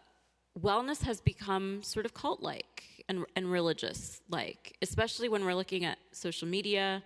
wellness 0.59 1.01
has 1.03 1.21
become 1.21 1.81
sort 1.83 2.05
of 2.05 2.13
cult 2.13 2.41
like 2.41 3.03
and, 3.09 3.25
and 3.35 3.51
religious 3.51 4.21
like, 4.29 4.77
especially 4.81 5.29
when 5.29 5.43
we're 5.43 5.55
looking 5.55 5.85
at 5.85 5.97
social 6.11 6.47
media 6.47 7.03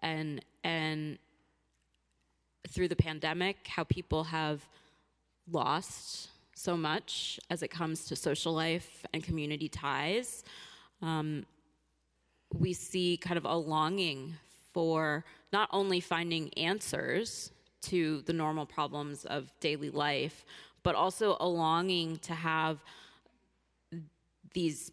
and 0.00 0.44
and 0.64 1.18
through 2.68 2.88
the 2.88 2.96
pandemic, 2.96 3.66
how 3.66 3.84
people 3.84 4.24
have 4.24 4.66
lost 5.50 6.28
so 6.54 6.76
much 6.76 7.38
as 7.50 7.62
it 7.62 7.68
comes 7.68 8.06
to 8.06 8.16
social 8.16 8.52
life 8.52 9.06
and 9.12 9.22
community 9.22 9.68
ties. 9.68 10.44
Um, 11.00 11.46
we 12.52 12.72
see 12.72 13.16
kind 13.16 13.38
of 13.38 13.44
a 13.44 13.54
longing 13.54 14.34
for 14.72 15.24
not 15.52 15.68
only 15.72 16.00
finding 16.00 16.52
answers 16.54 17.52
to 17.80 18.22
the 18.22 18.32
normal 18.32 18.66
problems 18.66 19.24
of 19.26 19.52
daily 19.60 19.90
life, 19.90 20.44
but 20.82 20.94
also 20.94 21.36
a 21.40 21.48
longing 21.48 22.18
to 22.18 22.34
have 22.34 22.78
these 24.52 24.90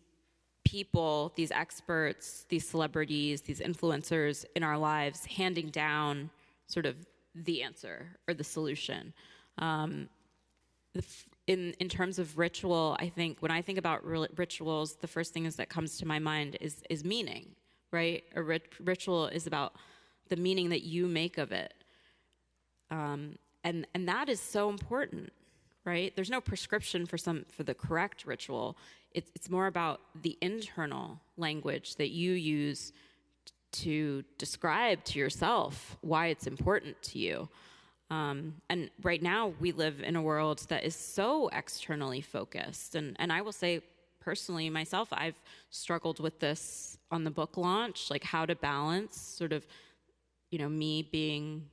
people, 0.63 1.31
these 1.35 1.51
experts, 1.51 2.45
these 2.49 2.67
celebrities, 2.67 3.41
these 3.41 3.59
influencers 3.59 4.45
in 4.55 4.63
our 4.63 4.77
lives 4.77 5.25
handing 5.25 5.69
down 5.69 6.29
sort 6.67 6.85
of 6.85 6.95
the 7.35 7.61
answer 7.63 8.07
or 8.27 8.33
the 8.33 8.43
solution. 8.43 9.13
Um, 9.57 10.09
in 11.47 11.73
in 11.79 11.89
terms 11.89 12.19
of 12.19 12.37
ritual, 12.37 12.95
I 12.99 13.09
think 13.09 13.41
when 13.41 13.51
I 13.51 13.61
think 13.61 13.77
about 13.77 14.05
rituals, 14.05 14.95
the 14.95 15.07
first 15.07 15.33
thing 15.33 15.45
is 15.45 15.57
that 15.57 15.69
comes 15.69 15.97
to 15.97 16.05
my 16.05 16.19
mind 16.19 16.57
is 16.61 16.81
is 16.89 17.03
meaning, 17.03 17.55
right? 17.91 18.23
A 18.35 18.41
rit- 18.41 18.73
ritual 18.79 19.27
is 19.27 19.45
about 19.45 19.73
the 20.29 20.35
meaning 20.35 20.69
that 20.69 20.83
you 20.83 21.07
make 21.07 21.37
of 21.37 21.51
it, 21.51 21.73
um, 22.89 23.37
and 23.63 23.85
and 23.93 24.07
that 24.07 24.29
is 24.29 24.39
so 24.39 24.69
important, 24.69 25.31
right? 25.83 26.15
There's 26.15 26.29
no 26.29 26.41
prescription 26.41 27.05
for 27.05 27.17
some 27.17 27.45
for 27.51 27.63
the 27.63 27.73
correct 27.75 28.25
ritual. 28.25 28.77
It's 29.11 29.31
it's 29.35 29.49
more 29.49 29.67
about 29.67 29.99
the 30.23 30.37
internal 30.41 31.19
language 31.37 31.97
that 31.97 32.09
you 32.09 32.31
use 32.31 32.93
to 33.83 34.23
describe 34.37 35.03
to 35.05 35.19
yourself 35.19 35.97
why 36.01 36.27
it's 36.27 36.47
important 36.47 37.01
to 37.03 37.19
you. 37.19 37.49
Um, 38.09 38.55
and 38.69 38.89
right 39.01 39.21
now, 39.21 39.53
we 39.59 39.71
live 39.71 40.01
in 40.01 40.15
a 40.15 40.21
world 40.21 40.65
that 40.69 40.83
is 40.83 40.95
so 40.95 41.49
externally 41.49 42.21
focused. 42.21 42.95
And, 42.95 43.15
and 43.19 43.31
I 43.33 43.41
will 43.41 43.51
say, 43.51 43.81
personally, 44.19 44.69
myself, 44.69 45.09
I've 45.11 45.39
struggled 45.69 46.19
with 46.19 46.39
this 46.39 46.97
on 47.11 47.23
the 47.23 47.31
book 47.31 47.57
launch, 47.57 48.09
like 48.09 48.23
how 48.23 48.45
to 48.45 48.55
balance 48.55 49.19
sort 49.19 49.53
of, 49.53 49.65
you 50.51 50.59
know, 50.59 50.69
me 50.69 51.03
being 51.03 51.65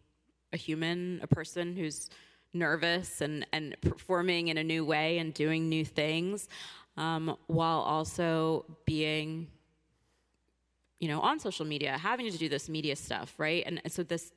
a 0.53 0.57
human, 0.57 1.21
a 1.23 1.27
person 1.27 1.77
who's 1.77 2.09
nervous 2.55 3.21
and, 3.21 3.47
and 3.53 3.77
performing 3.81 4.49
in 4.49 4.59
a 4.59 4.65
new 4.65 4.85
way 4.85 5.19
and 5.19 5.33
doing 5.35 5.69
new 5.69 5.85
things, 5.85 6.49
um, 6.97 7.37
while 7.47 7.81
also 7.81 8.65
being 8.85 9.49
you 11.03 11.09
know, 11.09 11.21
on 11.21 11.41
social 11.41 11.67
media, 11.67 11.99
having 11.99 12.31
to 12.31 12.39
do 12.39 12.49
this 12.49 12.69
media 12.69 12.95
stuff, 12.95 13.35
right? 13.37 13.65
And, 13.67 13.83
so 13.89 14.05
this, 14.05 14.33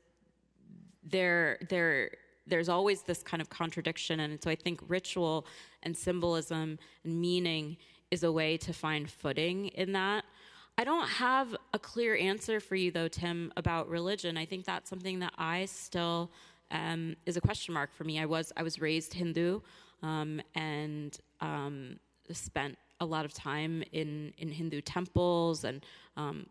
there, 1.04 1.60
there, 1.70 2.10
there's 2.48 2.70
always 2.70 3.04
this 3.04 3.22
kind 3.22 3.40
of 3.40 3.52
contradiction, 3.52 4.20
and 4.20 4.42
so 4.44 4.50
I 4.50 4.56
think 4.56 4.80
ritual 4.88 5.46
and 5.84 5.96
symbolism 5.96 6.80
and 7.04 7.22
meaning 7.22 7.78
is 8.10 8.24
a 8.24 8.32
way 8.32 8.58
to 8.58 8.74
find 8.74 9.08
footing 9.08 9.68
in 9.68 9.92
that. 9.92 10.26
I 10.76 10.86
don't 10.86 11.08
have 11.08 11.56
a 11.74 11.78
clear 11.78 12.18
answer 12.18 12.60
for 12.60 12.76
you, 12.76 12.90
though, 12.90 13.10
Tim, 13.10 13.54
about 13.58 13.88
religion. 13.88 14.36
I 14.36 14.46
think 14.46 14.66
that's 14.66 14.90
something 14.90 15.20
that 15.20 15.34
I 15.38 15.66
still 15.66 16.32
um, 16.72 17.16
is 17.28 17.38
a 17.38 17.42
question 17.42 17.76
mark 17.76 17.94
for 17.94 18.06
me. 18.06 18.20
I 18.20 18.26
was 18.26 18.52
I 18.58 18.64
was 18.64 18.82
raised 18.82 19.14
Hindu 19.14 19.62
um, 20.02 20.42
and 20.56 21.16
um, 21.42 22.00
spent 22.32 22.76
a 23.00 23.06
lot 23.06 23.26
of 23.26 23.34
time 23.34 23.84
in 23.92 24.34
in 24.38 24.52
Hindu 24.52 24.82
temples 24.82 25.64
and 25.64 25.86
um, 26.18 26.46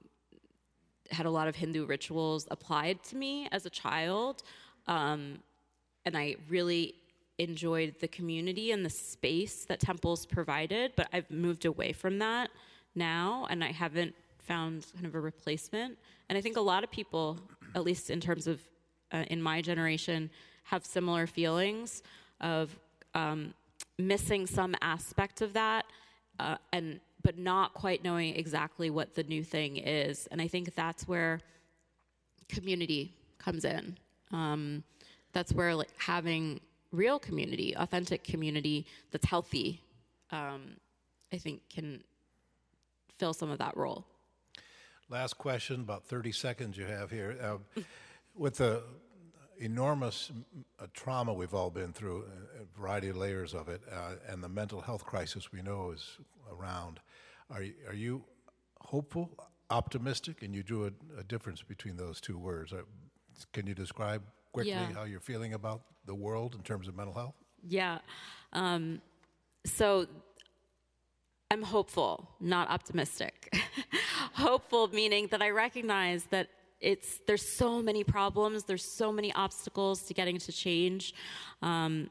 had 1.11 1.27
a 1.27 1.31
lot 1.31 1.49
of 1.49 1.57
Hindu 1.57 1.87
rituals 1.87 2.47
applied 2.51 3.03
to 3.05 3.17
me 3.17 3.49
as 3.53 3.67
a 3.67 3.71
child, 3.71 4.43
um, 4.87 5.39
and 6.05 6.17
I 6.17 6.37
really 6.49 6.95
enjoyed 7.39 7.95
the 8.01 8.09
community 8.09 8.71
and 8.71 8.85
the 8.85 8.91
space 8.91 9.65
that 9.65 9.81
temples 9.81 10.25
provided. 10.25 10.93
But 10.97 11.09
I've 11.13 11.31
moved 11.31 11.65
away 11.65 11.93
from 11.93 12.19
that 12.21 12.51
now, 12.95 13.47
and 13.51 13.65
I 13.65 13.73
haven't 13.73 14.15
found 14.39 14.87
kind 14.95 15.07
of 15.07 15.15
a 15.15 15.21
replacement. 15.21 15.99
And 16.29 16.39
I 16.39 16.41
think 16.41 16.57
a 16.57 16.61
lot 16.61 16.85
of 16.85 16.91
people, 16.91 17.39
at 17.75 17.85
least 17.85 18.11
in 18.11 18.21
terms 18.21 18.47
of 18.47 18.61
uh, 19.13 19.25
in 19.29 19.43
my 19.43 19.61
generation, 19.61 20.31
have 20.65 20.85
similar 20.85 21.27
feelings 21.27 22.03
of 22.41 22.77
um, 23.15 23.55
missing 23.99 24.47
some 24.47 24.75
aspect 24.81 25.41
of 25.41 25.53
that 25.53 25.85
uh, 26.39 26.57
and 26.73 27.01
but 27.23 27.39
not 27.39 27.73
quite 27.73 28.05
knowing 28.05 28.37
exactly 28.37 28.91
what 28.91 29.15
the 29.15 29.23
new 29.25 29.43
thing 29.43 29.79
is. 29.79 30.29
And 30.31 30.43
I 30.43 30.47
think 30.47 30.75
that's 30.75 31.09
where 31.09 31.41
community 32.49 33.15
comes 33.39 33.65
in. 33.65 33.97
Um, 34.31 34.85
that's 35.33 35.53
where 35.53 35.75
like 35.75 35.89
having 35.97 36.61
real 36.93 37.19
community, 37.19 37.75
authentic 37.77 38.25
community 38.25 38.87
that's 39.11 39.27
healthy, 39.27 39.83
um, 40.31 40.77
I 41.33 41.39
think 41.39 41.63
can 41.71 42.05
fill 43.19 43.33
some 43.33 43.51
of 43.51 43.59
that 43.59 43.77
role. 43.77 44.05
Last 45.09 45.39
question, 45.39 45.81
about 45.81 46.05
30 46.05 46.33
seconds 46.33 46.77
you 46.77 46.85
have 46.85 47.11
here. 47.11 47.37
Uh, 47.43 47.81
with 48.37 48.57
the 48.57 48.83
enormous 49.65 50.31
uh, 50.81 50.87
trauma 50.93 51.33
we've 51.33 51.55
all 51.55 51.71
been 51.71 51.93
through, 51.93 52.25
a 52.61 52.79
variety 52.79 53.09
of 53.09 53.17
layers 53.17 53.55
of 53.55 53.69
it, 53.69 53.81
uh, 53.91 54.13
and 54.29 54.43
the 54.43 54.49
mental 54.49 54.81
health 54.81 55.05
crisis 55.05 55.53
we 55.53 55.63
know 55.63 55.91
is 55.91 56.19
around. 56.53 57.01
Are 57.51 57.63
you, 57.63 57.75
are 57.89 57.95
you 57.95 58.25
hopeful, 58.81 59.31
optimistic, 59.71 60.43
and 60.43 60.55
you 60.55 60.63
drew 60.63 60.87
a, 60.87 61.21
a 61.21 61.25
difference 61.25 61.63
between 61.63 61.97
those 61.97 62.21
two 62.21 62.39
words? 62.39 62.73
Uh, 62.73 62.83
can 63.53 63.67
you 63.67 63.75
describe 63.75 64.23
quickly 64.53 64.73
yeah. 64.73 64.93
how 64.93 65.05
you're 65.05 65.21
feeling 65.21 65.55
about 65.55 65.83
the 66.07 66.15
world 66.15 66.55
in 66.55 66.63
terms 66.63 66.87
of 66.87 66.97
mental 66.97 67.15
health? 67.15 67.35
Yeah. 67.67 67.99
Um, 68.53 69.01
so 69.65 70.07
I'm 71.51 71.63
hopeful, 71.63 72.29
not 72.41 72.69
optimistic. 72.69 73.57
hopeful 74.35 74.89
meaning 74.89 75.29
that 75.29 75.41
I 75.41 75.51
recognize 75.51 76.25
that 76.25 76.49
it's 76.81 77.21
there's 77.27 77.47
so 77.47 77.83
many 77.83 78.05
problems, 78.05 78.65
there's 78.65 78.85
so 78.85 79.13
many 79.13 79.33
obstacles 79.35 80.03
to 80.03 80.15
getting 80.15 80.39
to 80.39 80.53
change. 80.53 81.15
Um, 81.63 82.11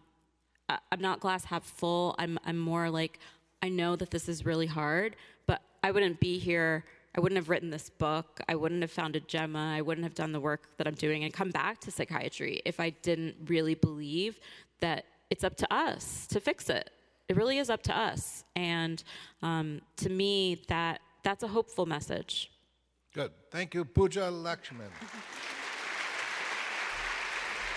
I'm 0.70 1.02
not 1.02 1.20
glass 1.20 1.46
half 1.46 1.64
full. 1.64 2.16
I'm 2.18 2.40
I'm 2.46 2.58
more 2.58 2.90
like 2.90 3.20
I 3.62 3.70
know 3.70 3.96
that 3.96 4.12
this 4.12 4.28
is 4.28 4.46
really 4.46 4.66
hard, 4.66 5.16
but 5.46 5.62
I 5.84 5.92
wouldn't 5.92 6.20
be 6.20 6.40
here. 6.40 6.86
I 7.16 7.22
wouldn't 7.22 7.38
have 7.38 7.50
written 7.50 7.70
this 7.70 7.90
book. 7.90 8.40
I 8.50 8.56
wouldn't 8.56 8.82
have 8.82 8.92
founded 8.92 9.28
Gemma. 9.28 9.74
I 9.78 9.82
wouldn't 9.82 10.04
have 10.04 10.16
done 10.16 10.32
the 10.32 10.40
work 10.40 10.78
that 10.78 10.88
I'm 10.88 10.96
doing 10.96 11.24
and 11.24 11.32
come 11.32 11.52
back 11.52 11.80
to 11.82 11.92
psychiatry 11.92 12.62
if 12.66 12.80
I 12.80 12.90
didn't 12.90 13.36
really 13.46 13.76
believe 13.76 14.40
that 14.80 15.06
it's 15.30 15.44
up 15.44 15.56
to 15.58 15.74
us 15.74 16.26
to 16.28 16.40
fix 16.40 16.70
it. 16.70 16.90
It 17.30 17.36
really 17.36 17.60
is 17.60 17.70
up 17.70 17.84
to 17.84 17.98
us. 17.98 18.44
And 18.56 19.04
um, 19.42 19.82
to 19.98 20.10
me, 20.10 20.64
that 20.68 21.02
that's 21.24 21.44
a 21.44 21.48
hopeful 21.48 21.86
message. 21.86 22.52
Good. 23.14 23.32
Thank 23.52 23.76
you, 23.76 23.86
Pooja 23.86 24.32
Lakshmin. 24.32 24.90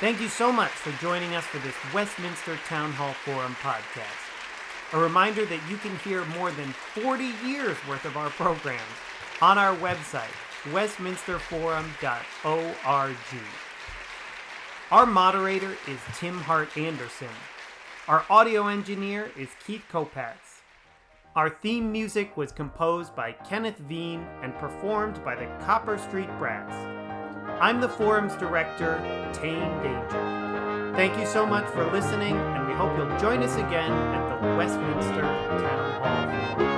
Thank 0.01 0.21
you 0.21 0.29
so 0.29 0.51
much 0.51 0.71
for 0.71 0.91
joining 1.03 1.35
us 1.35 1.45
for 1.45 1.59
this 1.59 1.75
Westminster 1.93 2.59
Town 2.67 2.91
Hall 2.93 3.13
Forum 3.25 3.55
podcast. 3.63 4.95
A 4.95 4.99
reminder 4.99 5.45
that 5.45 5.61
you 5.69 5.77
can 5.77 5.95
hear 5.99 6.25
more 6.27 6.51
than 6.53 6.73
40 6.95 7.33
years 7.47 7.77
worth 7.87 8.07
of 8.07 8.17
our 8.17 8.31
programs 8.31 8.81
on 9.43 9.59
our 9.59 9.77
website, 9.77 10.33
westminsterforum.org. 10.73 13.17
Our 14.91 15.07
moderator 15.07 15.77
is 15.87 16.01
Tim 16.17 16.39
Hart 16.39 16.75
Andersen. 16.79 17.29
Our 18.09 18.25
audio 18.31 18.69
engineer 18.69 19.31
is 19.37 19.51
Keith 19.67 19.85
Kopatz. 19.93 20.46
Our 21.37 21.51
theme 21.51 21.93
music 21.93 22.35
was 22.39 22.51
composed 22.51 23.15
by 23.15 23.33
Kenneth 23.33 23.77
Veen 23.77 24.27
and 24.43 24.57
performed 24.57 25.23
by 25.23 25.35
the 25.35 25.45
Copper 25.63 25.99
Street 25.99 26.31
Brass. 26.39 26.73
I'm 27.61 27.79
the 27.79 27.91
forum's 27.91 28.35
director, 28.37 28.97
Tane 29.35 29.83
Danger. 29.83 30.93
Thank 30.97 31.19
you 31.19 31.27
so 31.27 31.45
much 31.45 31.67
for 31.73 31.85
listening, 31.93 32.35
and 32.35 32.67
we 32.67 32.73
hope 32.73 32.97
you'll 32.97 33.19
join 33.19 33.43
us 33.43 33.55
again 33.57 33.93
at 33.93 34.41
the 34.41 34.57
Westminster 34.57 35.21
Town 35.21 36.59
Hall. 36.59 36.76